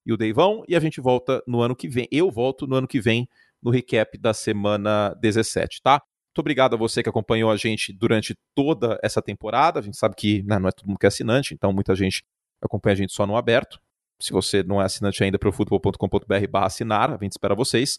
e 0.06 0.14
o 0.14 0.16
Deivão, 0.16 0.64
e 0.66 0.74
a 0.74 0.80
gente 0.80 0.98
volta 0.98 1.42
no 1.46 1.60
ano 1.60 1.76
que 1.76 1.88
vem. 1.88 2.08
Eu 2.10 2.30
volto 2.30 2.66
no 2.66 2.74
ano 2.74 2.88
que 2.88 2.98
vem 2.98 3.28
no 3.62 3.70
recap 3.70 4.18
da 4.18 4.32
semana 4.32 5.14
17, 5.20 5.80
tá? 5.82 5.92
Muito 6.30 6.38
obrigado 6.38 6.74
a 6.74 6.78
você 6.78 7.02
que 7.02 7.08
acompanhou 7.10 7.50
a 7.50 7.56
gente 7.56 7.92
durante 7.92 8.34
toda 8.56 8.98
essa 9.02 9.20
temporada. 9.20 9.78
A 9.78 9.82
gente 9.82 9.98
sabe 9.98 10.16
que 10.16 10.42
né, 10.44 10.58
não 10.58 10.68
é 10.70 10.72
todo 10.72 10.88
mundo 10.88 10.98
que 10.98 11.06
é 11.06 11.08
assinante, 11.08 11.52
então 11.52 11.70
muita 11.70 11.94
gente 11.94 12.24
acompanha 12.62 12.94
a 12.94 12.96
gente 12.96 13.12
só 13.12 13.26
no 13.26 13.36
aberto. 13.36 13.78
Se 14.22 14.32
você 14.32 14.62
não 14.62 14.80
é 14.80 14.84
assinante 14.84 15.22
ainda, 15.24 15.38
profutbol.com.br 15.38 16.46
barra 16.50 16.66
assinar, 16.66 17.10
a 17.10 17.18
gente 17.22 17.32
espera 17.32 17.54
vocês. 17.54 17.98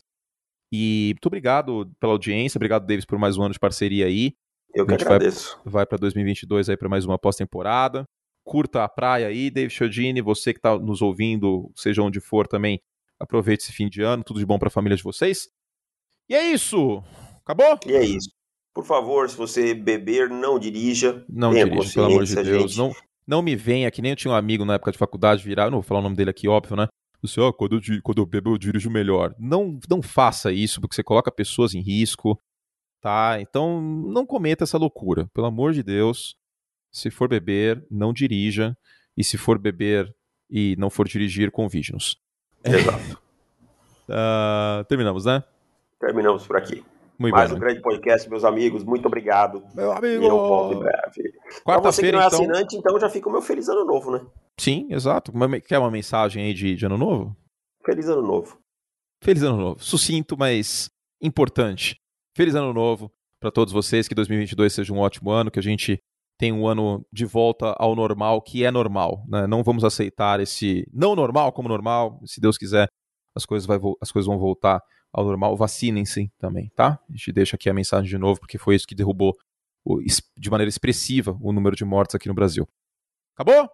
E 0.71 1.11
muito 1.15 1.26
obrigado 1.28 1.91
pela 1.99 2.13
audiência, 2.13 2.57
obrigado, 2.57 2.86
Davis, 2.86 3.05
por 3.05 3.19
mais 3.19 3.38
um 3.38 3.43
ano 3.43 3.53
de 3.53 3.59
parceria 3.59 4.05
aí 4.07 4.34
Eu 4.74 4.86
que 4.88 4.93
A 4.93 4.97
gente 4.97 5.05
vai- 5.05 5.15
agradeço. 5.17 5.59
vai 5.65 5.86
para 5.86 5.97
2022 5.99 6.67
aí 6.69 6.76
para 6.78 6.89
mais 6.89 7.05
uma 7.05 7.19
pós-temporada. 7.19 8.05
Curta 8.45 8.84
a 8.84 8.89
praia 8.89 9.28
aí, 9.28 9.51
David 9.51 9.71
Chiodini, 9.74 10.19
você 10.21 10.51
que 10.51 10.59
está 10.59 10.78
nos 10.80 11.01
ouvindo, 11.01 11.71
seja 11.76 12.01
onde 12.01 12.19
for 12.19 12.47
também, 12.47 12.80
aproveite 13.19 13.63
esse 13.63 13.71
fim 13.71 13.88
de 13.88 14.01
ano, 14.01 14.24
tudo 14.24 14.39
de 14.39 14.45
bom 14.45 14.57
para 14.57 14.67
a 14.69 14.71
família 14.71 14.97
de 14.97 15.03
vocês. 15.03 15.47
E 16.28 16.34
é 16.36 16.51
isso. 16.51 17.03
Acabou? 17.45 17.78
E 17.86 17.91
é 17.93 18.03
isso. 18.03 18.30
Por 18.74 18.84
favor, 18.86 19.30
se 19.30 19.38
você 19.38 19.74
beber, 19.76 20.30
não 20.30 20.57
dirija. 20.57 21.24
Não 21.30 21.53
dirija, 21.53 21.93
pelo 21.93 22.05
amor 22.07 22.24
de 22.24 22.36
Deus. 22.36 22.71
gente. 22.71 22.78
Não, 22.80 22.91
não 23.28 23.41
me 23.41 23.55
venha, 23.55 23.89
que 23.91 24.01
nem 24.01 24.11
eu 24.11 24.15
tinha 24.15 24.34
um 24.34 24.36
amigo 24.36 24.65
na 24.65 24.76
época 24.76 24.91
de 24.91 24.97
faculdade 24.97 25.43
virar, 25.43 25.65
eu 25.65 25.71
não 25.71 25.80
vou 25.80 25.84
falar 25.84 25.99
o 25.99 26.03
nome 26.03 26.15
dele 26.15 26.30
aqui, 26.30 26.47
óbvio, 26.47 26.76
né? 26.76 26.88
Você, 27.21 27.39
ó, 27.39 27.53
quando 27.53 27.76
eu, 27.78 28.01
quando 28.01 28.17
eu 28.17 28.26
bebo, 28.26 28.51
eu 28.51 28.57
dirijo 28.57 28.89
melhor. 28.89 29.34
Não, 29.39 29.80
não 29.89 30.01
faça 30.01 30.51
isso, 30.51 30.82
porque 30.82 30.95
você 30.95 31.03
coloca 31.03 31.32
pessoas 31.32 31.74
em 31.74 31.80
risco, 31.80 32.38
tá? 32.99 33.38
Então, 33.39 33.82
não 33.82 34.26
cometa 34.26 34.65
essa 34.65 34.78
loucura. 34.78 35.30
Pelo 35.34 35.47
amor 35.47 35.71
de 35.71 35.82
Deus, 35.82 36.36
se 36.91 37.09
for 37.09 37.30
beber, 37.30 37.86
não 37.89 38.11
dirija. 38.11 38.78
E 39.15 39.24
se 39.24 39.38
for 39.38 39.57
beber 39.57 40.13
e 40.49 40.76
não 40.78 40.89
for 40.89 41.07
dirigir, 41.07 41.51
convide-nos. 41.51 42.17
Exato. 42.63 43.21
Ah, 44.09 44.86
terminamos, 44.89 45.24
né? 45.24 45.41
Terminamos 45.97 46.45
por 46.45 46.57
aqui. 46.57 46.84
Muito 47.24 47.36
Mais 47.36 47.49
bem, 47.49 47.57
um 47.57 47.61
grande 47.61 47.82
podcast, 47.82 48.30
meus 48.30 48.43
amigos. 48.43 48.84
Muito 48.84 49.05
obrigado. 49.05 49.63
Meu 49.74 49.93
amigo. 49.93 50.26
Eu 50.26 50.30
volto 50.32 50.76
em 50.76 50.80
breve. 50.80 51.34
Quarta-feira, 51.63 51.82
você 51.89 52.01
que 52.01 52.11
não 52.11 52.21
é 52.21 52.28
então... 52.28 52.39
assinante, 52.39 52.76
então 52.76 52.99
já 52.99 53.09
fica 53.09 53.30
o 53.30 53.32
meu 53.32 53.41
feliz 53.41 53.69
ano 53.69 53.86
novo, 53.86 54.11
né? 54.11 54.26
Sim, 54.59 54.88
exato. 54.89 55.32
Quer 55.65 55.80
uma 55.80 55.89
mensagem 55.89 56.43
aí 56.43 56.53
de, 56.53 56.76
de 56.76 56.86
ano 56.86 56.97
novo? 56.97 57.34
Feliz 57.86 58.09
ano 58.09 58.21
novo. 58.21 58.59
Feliz 59.24 59.41
ano 59.41 59.55
novo. 59.55 59.82
Sucinto, 59.82 60.38
mas 60.38 60.91
importante. 61.21 61.95
Feliz 62.36 62.55
ano 62.55 62.74
novo 62.74 63.09
para 63.39 63.49
todos 63.49 63.71
vocês. 63.71 64.05
Que 64.05 64.13
2022 64.13 64.74
seja 64.74 64.93
um 64.93 64.99
ótimo 64.99 65.32
ano, 65.32 65.49
que 65.49 65.59
a 65.59 65.63
gente 65.63 65.97
tenha 66.38 66.53
um 66.53 66.67
ano 66.67 67.05
de 67.09 67.24
volta 67.24 67.74
ao 67.80 67.95
normal, 67.95 68.41
que 68.41 68.65
é 68.65 68.69
normal. 68.69 69.24
Né? 69.30 69.47
Não 69.47 69.63
vamos 69.63 69.86
aceitar 69.86 70.41
esse 70.41 70.86
não 70.91 71.15
normal 71.15 71.53
como 71.53 71.69
normal. 71.69 72.19
Se 72.26 72.41
Deus 72.41 72.57
quiser, 72.57 72.89
as 73.34 73.45
coisas, 73.45 73.65
vai, 73.65 73.80
as 74.01 74.11
coisas 74.11 74.28
vão 74.28 74.38
voltar 74.38 74.82
ao 75.14 75.24
normal. 75.24 75.55
Vacinem-se 75.55 76.32
também, 76.39 76.70
tá? 76.76 76.99
A 77.07 77.11
gente 77.11 77.32
deixa 77.32 77.55
aqui 77.55 77.70
a 77.70 77.74
mensagem 77.74 78.09
de 78.09 78.18
novo, 78.18 78.39
porque 78.39 78.57
foi 78.57 78.76
isso 78.76 78.88
que 78.88 78.95
derrubou 78.95 79.38
de 80.38 80.49
maneira 80.49 80.70
expressiva 80.70 81.38
o 81.41 81.51
número 81.51 81.76
de 81.76 81.86
mortes 81.86 82.16
aqui 82.16 82.28
no 82.28 82.34
Brasil. 82.34 82.68
Acabou? 83.36 83.70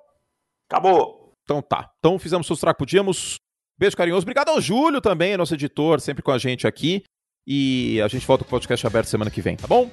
Acabou. 0.70 1.34
Então 1.44 1.62
tá. 1.62 1.92
Então 2.00 2.20
fizemos 2.20 2.50
o 2.50 2.56
que 2.56 2.74
podíamos. 2.74 3.38
Beijo 3.78 3.96
carinhoso. 3.96 4.24
Obrigado 4.24 4.50
ao 4.50 4.60
Júlio 4.60 5.00
também, 5.00 5.38
nosso 5.38 5.54
editor, 5.54 6.02
sempre 6.02 6.22
com 6.22 6.32
a 6.32 6.38
gente 6.38 6.68
aqui. 6.68 7.04
E 7.48 8.02
a 8.02 8.08
gente 8.08 8.26
volta 8.28 8.44
com 8.44 8.50
o 8.50 8.52
podcast 8.52 8.86
aberto 8.86 9.08
semana 9.08 9.32
que 9.32 9.42
vem, 9.42 9.56
tá 9.56 9.66
bom? 9.66 9.90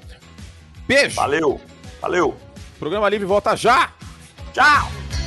Beijo! 0.86 1.16
Valeu! 1.16 1.60
Valeu! 2.00 2.36
Programa 2.78 3.08
Livre 3.08 3.26
volta 3.26 3.56
já! 3.56 3.94
Tchau! 4.52 5.25